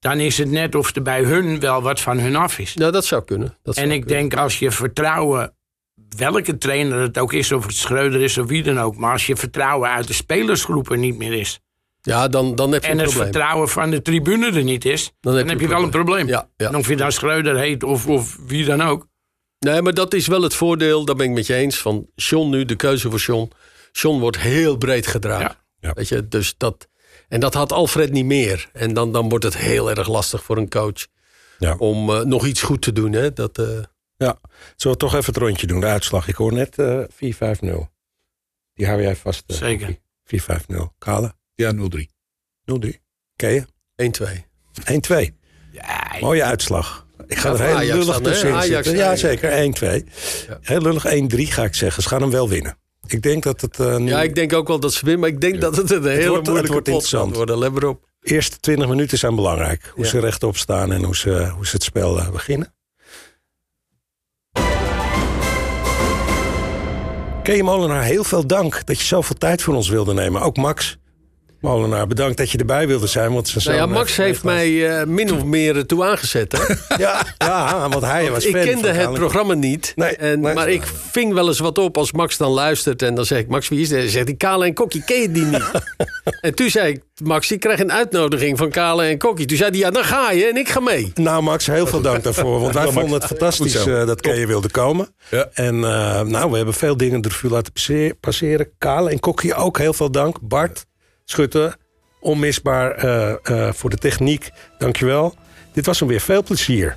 Dan 0.00 0.18
is 0.20 0.38
het 0.38 0.50
net 0.50 0.74
of 0.74 0.94
er 0.96 1.02
bij 1.02 1.22
hun 1.22 1.60
wel 1.60 1.82
wat 1.82 2.00
van 2.00 2.18
hun 2.18 2.36
af 2.36 2.58
is. 2.58 2.74
Nou, 2.74 2.92
dat 2.92 3.04
zou 3.04 3.24
kunnen. 3.24 3.56
Dat 3.62 3.76
En 3.76 3.82
zou 3.82 3.94
ik 3.94 4.00
kunnen. 4.00 4.18
denk 4.20 4.40
als 4.42 4.58
je 4.58 4.70
vertrouwen, 4.70 5.54
welke 6.16 6.58
trainer 6.58 7.00
het 7.00 7.18
ook 7.18 7.32
is, 7.32 7.52
of 7.52 7.66
het 7.66 7.74
Schreuder 7.74 8.20
is 8.20 8.38
of 8.38 8.46
wie 8.46 8.62
dan 8.62 8.78
ook, 8.80 8.96
maar 8.96 9.12
als 9.12 9.26
je 9.26 9.36
vertrouwen 9.36 9.90
uit 9.90 10.06
de 10.06 10.12
spelersgroepen 10.12 11.00
niet 11.00 11.16
meer 11.16 11.32
is 11.32 11.60
Ja, 12.00 12.28
dan, 12.28 12.54
dan 12.54 12.72
heb 12.72 12.82
je 12.82 12.88
en 12.88 12.92
een 12.94 12.98
het 13.04 13.08
probleem. 13.12 13.32
vertrouwen 13.32 13.68
van 13.68 13.90
de 13.90 14.02
tribune 14.02 14.46
er 14.46 14.64
niet 14.64 14.84
is, 14.84 15.12
dan 15.20 15.34
heb, 15.36 15.60
je 15.60 15.68
wel 15.68 15.82
een 15.82 15.90
probleem. 15.90 16.26
Ja, 16.26 16.48
ja. 16.56 16.68
En 16.68 16.76
of 16.76 16.88
je 16.88 16.96
dan 16.96 17.12
Schreuder 17.12 17.56
heet 17.56 17.82
of, 17.82 18.06
of 18.06 18.36
wie 18.46 18.64
dan 18.64 18.82
ook. 18.82 19.06
Nee, 19.58 19.82
maar 19.82 19.94
dat 19.94 20.14
is 20.14 20.26
wel 20.26 20.42
het 20.42 20.54
voordeel, 20.54 21.04
daar 21.04 21.16
ben 21.16 21.26
ik 21.26 21.32
met 21.32 21.46
je 21.46 21.54
eens, 21.54 21.78
van 21.78 22.06
John 22.14 22.50
nu, 22.50 22.64
de 22.64 22.76
keuze 22.76 23.10
voor 23.10 23.18
John. 23.18 23.50
John 23.92 24.20
wordt 24.20 24.38
heel 24.38 24.76
breed 24.76 25.06
gedragen. 25.06 25.56
Ja. 25.80 25.88
Ja. 25.88 25.92
Weet 25.94 26.08
je, 26.08 26.28
dus 26.28 26.54
dat... 26.56 26.88
En 27.28 27.40
dat 27.40 27.54
had 27.54 27.72
Alfred 27.72 28.10
niet 28.12 28.24
meer. 28.24 28.68
En 28.72 28.94
dan, 28.94 29.12
dan 29.12 29.28
wordt 29.28 29.44
het 29.44 29.56
heel 29.56 29.90
erg 29.90 30.08
lastig 30.08 30.42
voor 30.44 30.56
een 30.56 30.68
coach 30.70 31.06
Ja. 31.58 31.74
om 31.78 32.10
eh, 32.10 32.20
nog 32.20 32.46
iets 32.46 32.62
goed 32.62 32.82
te 32.82 32.92
doen. 32.92 33.12
Hè? 33.12 33.32
Dat, 33.32 33.58
eh, 33.58 33.64
Ja, 34.16 34.38
zullen 34.76 34.96
we 34.98 35.04
toch 35.04 35.14
even 35.14 35.32
het 35.34 35.42
rondje 35.42 35.66
doen, 35.66 35.80
de 35.80 35.86
uitslag. 35.86 36.28
Ik 36.28 36.34
hoor 36.34 36.52
net 36.52 36.78
eh 36.78 37.00
4-5-0. 37.08 37.88
Die 38.74 38.86
hou 38.86 39.02
jij 39.02 39.16
vast. 39.16 39.42
Zeker. 39.46 39.98
4-5-0. 40.24 40.94
Kale, 40.98 41.34
Ja, 41.54 41.72
0-3. 41.72 42.10
0-3. 42.64 43.00
Ken 43.36 43.50
je? 43.52 43.64
1-2. 43.96 44.44
1-2. 44.84 45.36
Ja, 45.72 46.16
Mooie 46.20 46.42
uitslag. 46.44 47.06
Ik 47.26 47.36
ga 47.38 47.48
Ja, 47.48 47.54
er 47.54 47.60
heel 47.66 47.76
Ajax 47.76 47.98
lullig 47.98 48.16
hè? 48.16 48.22
tussenin 48.22 48.54
Ajax, 48.54 48.86
zitten. 48.86 48.96
Ja, 49.04 49.16
zeker. 49.16 49.50
1-2. 49.50 50.04
Heel 50.60 50.80
lullig 50.80 51.04
1-3 51.06 51.52
ga 51.52 51.64
ik 51.64 51.74
zeggen. 51.74 52.02
Ze 52.02 52.08
gaan 52.08 52.20
hem 52.20 52.30
wel 52.30 52.48
winnen. 52.48 52.78
Ik 53.10 53.22
denk 53.22 53.42
dat 53.42 53.60
het 53.60 53.80
eh, 53.80 53.96
nu... 53.96 54.08
Ja, 54.08 54.22
ik 54.22 54.34
denk 54.34 54.52
ook 54.52 54.68
wel 54.68 54.80
dat 54.80 54.92
ze 54.92 55.00
winnen. 55.04 55.20
Maar 55.20 55.28
ik 55.28 55.40
denk 55.40 55.60
dat 55.60 55.76
het 55.76 55.90
een 55.90 56.02
hele 56.06 56.16
wordt- 56.28 56.36
het 56.36 56.44
moeilijke 56.46 56.72
wordt 56.72 56.88
interessant. 56.88 57.36
worden. 57.36 57.58
Let 57.58 57.72
maar 57.72 57.84
op. 57.84 58.04
eerste 58.22 58.58
20 58.60 58.88
minuten 58.88 59.18
zijn 59.18 59.34
belangrijk. 59.34 59.92
Hoe 59.94 60.04
Ja. 60.04 60.10
ze 60.10 60.18
rechtop 60.18 60.56
staan 60.56 60.92
en 60.92 61.02
hoe 61.04 61.16
ze, 61.16 61.48
hoe 61.56 61.66
ze 61.66 61.74
het 61.74 61.82
spel 61.82 62.18
eh, 62.18 62.30
beginnen. 62.30 62.72
Kees 67.42 67.62
Molenaar, 67.62 68.02
heel 68.02 68.24
veel 68.24 68.46
dank 68.46 68.86
dat 68.86 68.98
je 68.98 69.04
zoveel 69.04 69.36
tijd 69.36 69.62
voor 69.62 69.74
ons 69.74 69.88
wilde 69.88 70.14
nemen. 70.14 70.40
Ook 70.42 70.56
Max 70.56 70.96
Molenaar, 71.60 72.06
bedankt 72.06 72.36
dat 72.36 72.50
je 72.50 72.58
erbij 72.58 72.86
wilde 72.86 73.06
zijn. 73.06 73.32
Want 73.32 73.48
zijn 73.48 73.64
Nou 73.64 73.76
ja, 73.76 73.82
zoon 73.82 73.92
Max 73.92 74.16
heeft 74.16 74.44
mij 74.44 74.98
eh, 74.98 75.06
min 75.06 75.32
of 75.32 75.44
meer 75.44 75.76
ertoe 75.76 76.04
aangezet. 76.04 76.52
Hè? 76.52 76.74
Ja, 76.98 77.26
ja, 77.38 77.88
want 77.88 78.04
hij 78.04 78.30
was 78.30 78.44
ik 78.44 78.56
fan 78.56 78.64
kende 78.64 78.88
het 78.88 79.12
programma 79.12 79.54
niet. 79.54 79.92
Nee, 79.96 80.16
en, 80.16 80.40
nee. 80.40 80.54
maar 80.54 80.68
ik 80.68 80.82
ving 81.10 81.32
wel 81.32 81.46
eens 81.48 81.58
wat 81.58 81.78
op 81.78 81.96
als 81.96 82.12
Max 82.12 82.36
dan 82.36 82.50
luistert. 82.50 83.02
En 83.02 83.14
dan 83.14 83.24
zeg 83.24 83.38
ik, 83.38 83.48
Max, 83.48 83.68
wie 83.68 83.80
is 83.80 83.88
dat? 83.88 83.98
Dan 83.98 84.08
zegt 84.08 84.26
hij, 84.26 84.36
Kale 84.36 84.64
en 84.64 84.74
Kokkie, 84.74 85.04
ken 85.04 85.20
je 85.20 85.32
die 85.32 85.44
niet? 85.44 85.70
en 86.40 86.54
toen 86.54 86.70
zei 86.70 86.92
ik, 86.92 87.02
Max, 87.22 87.52
ik 87.52 87.60
krijg 87.60 87.80
een 87.80 87.92
uitnodiging 87.92 88.58
van 88.58 88.70
Kale 88.70 89.04
en 89.04 89.18
Kokkie. 89.18 89.46
Toen 89.46 89.56
zei 89.56 89.70
hij, 89.70 89.78
ja, 89.78 89.90
dan 89.90 90.04
ga 90.04 90.30
je 90.30 90.44
en 90.44 90.56
ik 90.56 90.68
ga 90.68 90.80
mee. 90.80 91.12
Nou, 91.14 91.42
Max, 91.42 91.66
heel 91.66 91.86
veel 91.86 92.00
dank 92.00 92.22
daarvoor. 92.22 92.60
Want 92.60 92.74
wij 92.74 92.92
vonden 92.92 93.12
het 93.12 93.24
fantastisch 93.24 93.86
eh, 93.86 94.06
dat 94.06 94.20
Kees 94.20 94.44
wilde 94.44 94.70
komen. 94.70 95.08
Ja. 95.30 95.48
En 95.52 95.74
eh, 95.74 96.20
nou, 96.20 96.50
we 96.50 96.56
hebben 96.56 96.74
veel 96.74 96.96
dingen 96.96 97.20
de 97.20 97.28
revue 97.28 97.50
laten 97.50 97.72
passe- 97.72 98.16
passeren. 98.20 98.68
Kale 98.78 99.10
en 99.10 99.20
Kokkie 99.20 99.54
ook 99.54 99.78
heel 99.78 99.92
veel 99.92 100.10
dank. 100.10 100.40
Bart, 100.40 100.86
Schutte, 101.30 101.76
onmisbaar 102.20 102.90
eh, 102.90 103.30
eh, 103.42 103.72
voor 103.72 103.90
de 103.90 103.96
techniek. 103.96 104.50
Dankjewel. 104.78 105.34
Dit 105.72 105.86
was 105.86 105.98
hem 105.98 106.08
weer. 106.08 106.20
Veel 106.20 106.42
plezier. 106.42 106.96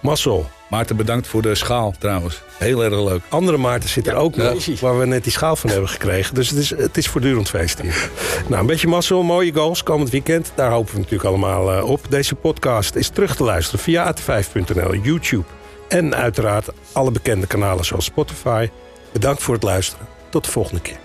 Massel. 0.00 0.48
Maarten, 0.70 0.96
bedankt 0.96 1.26
voor 1.26 1.42
de 1.42 1.54
schaal 1.54 1.94
trouwens. 1.98 2.42
Heel 2.58 2.84
erg 2.84 2.94
leuk. 2.94 3.22
Andere 3.28 3.56
Maarten 3.56 3.88
zit 3.88 4.06
er 4.06 4.14
ook 4.14 4.36
nog, 4.36 4.80
waar 4.80 4.98
we 4.98 5.06
net 5.06 5.22
die 5.22 5.32
schaal 5.32 5.56
van 5.56 5.70
hebben 5.70 5.88
gekregen. 5.88 6.34
Dus 6.34 6.50
het 6.50 6.58
is, 6.58 6.70
het 6.70 6.96
is 6.96 7.08
voortdurend 7.08 7.48
feest 7.48 7.80
hier. 7.80 8.10
nou, 8.48 8.60
een 8.60 8.66
beetje 8.66 8.88
mazzel, 8.88 9.22
mooie 9.22 9.52
goals 9.52 9.82
komend 9.82 10.10
weekend. 10.10 10.52
Daar 10.54 10.70
hopen 10.70 10.92
we 10.92 10.98
natuurlijk 10.98 11.28
allemaal 11.28 11.72
eh, 11.72 11.90
op. 11.90 12.00
Deze 12.08 12.34
podcast 12.34 12.94
is 12.94 13.08
terug 13.08 13.36
te 13.36 13.44
luisteren 13.44 13.80
via 13.80 14.14
at5.nl, 14.14 14.94
YouTube 14.94 15.44
en 15.88 16.14
uiteraard 16.14 16.68
alle 16.92 17.10
bekende 17.10 17.46
kanalen 17.46 17.84
zoals 17.84 18.04
Spotify. 18.04 18.68
Bedankt 19.12 19.42
voor 19.42 19.54
het 19.54 19.62
luisteren. 19.62 20.06
Tot 20.30 20.44
de 20.44 20.50
volgende 20.50 20.80
keer. 20.80 21.03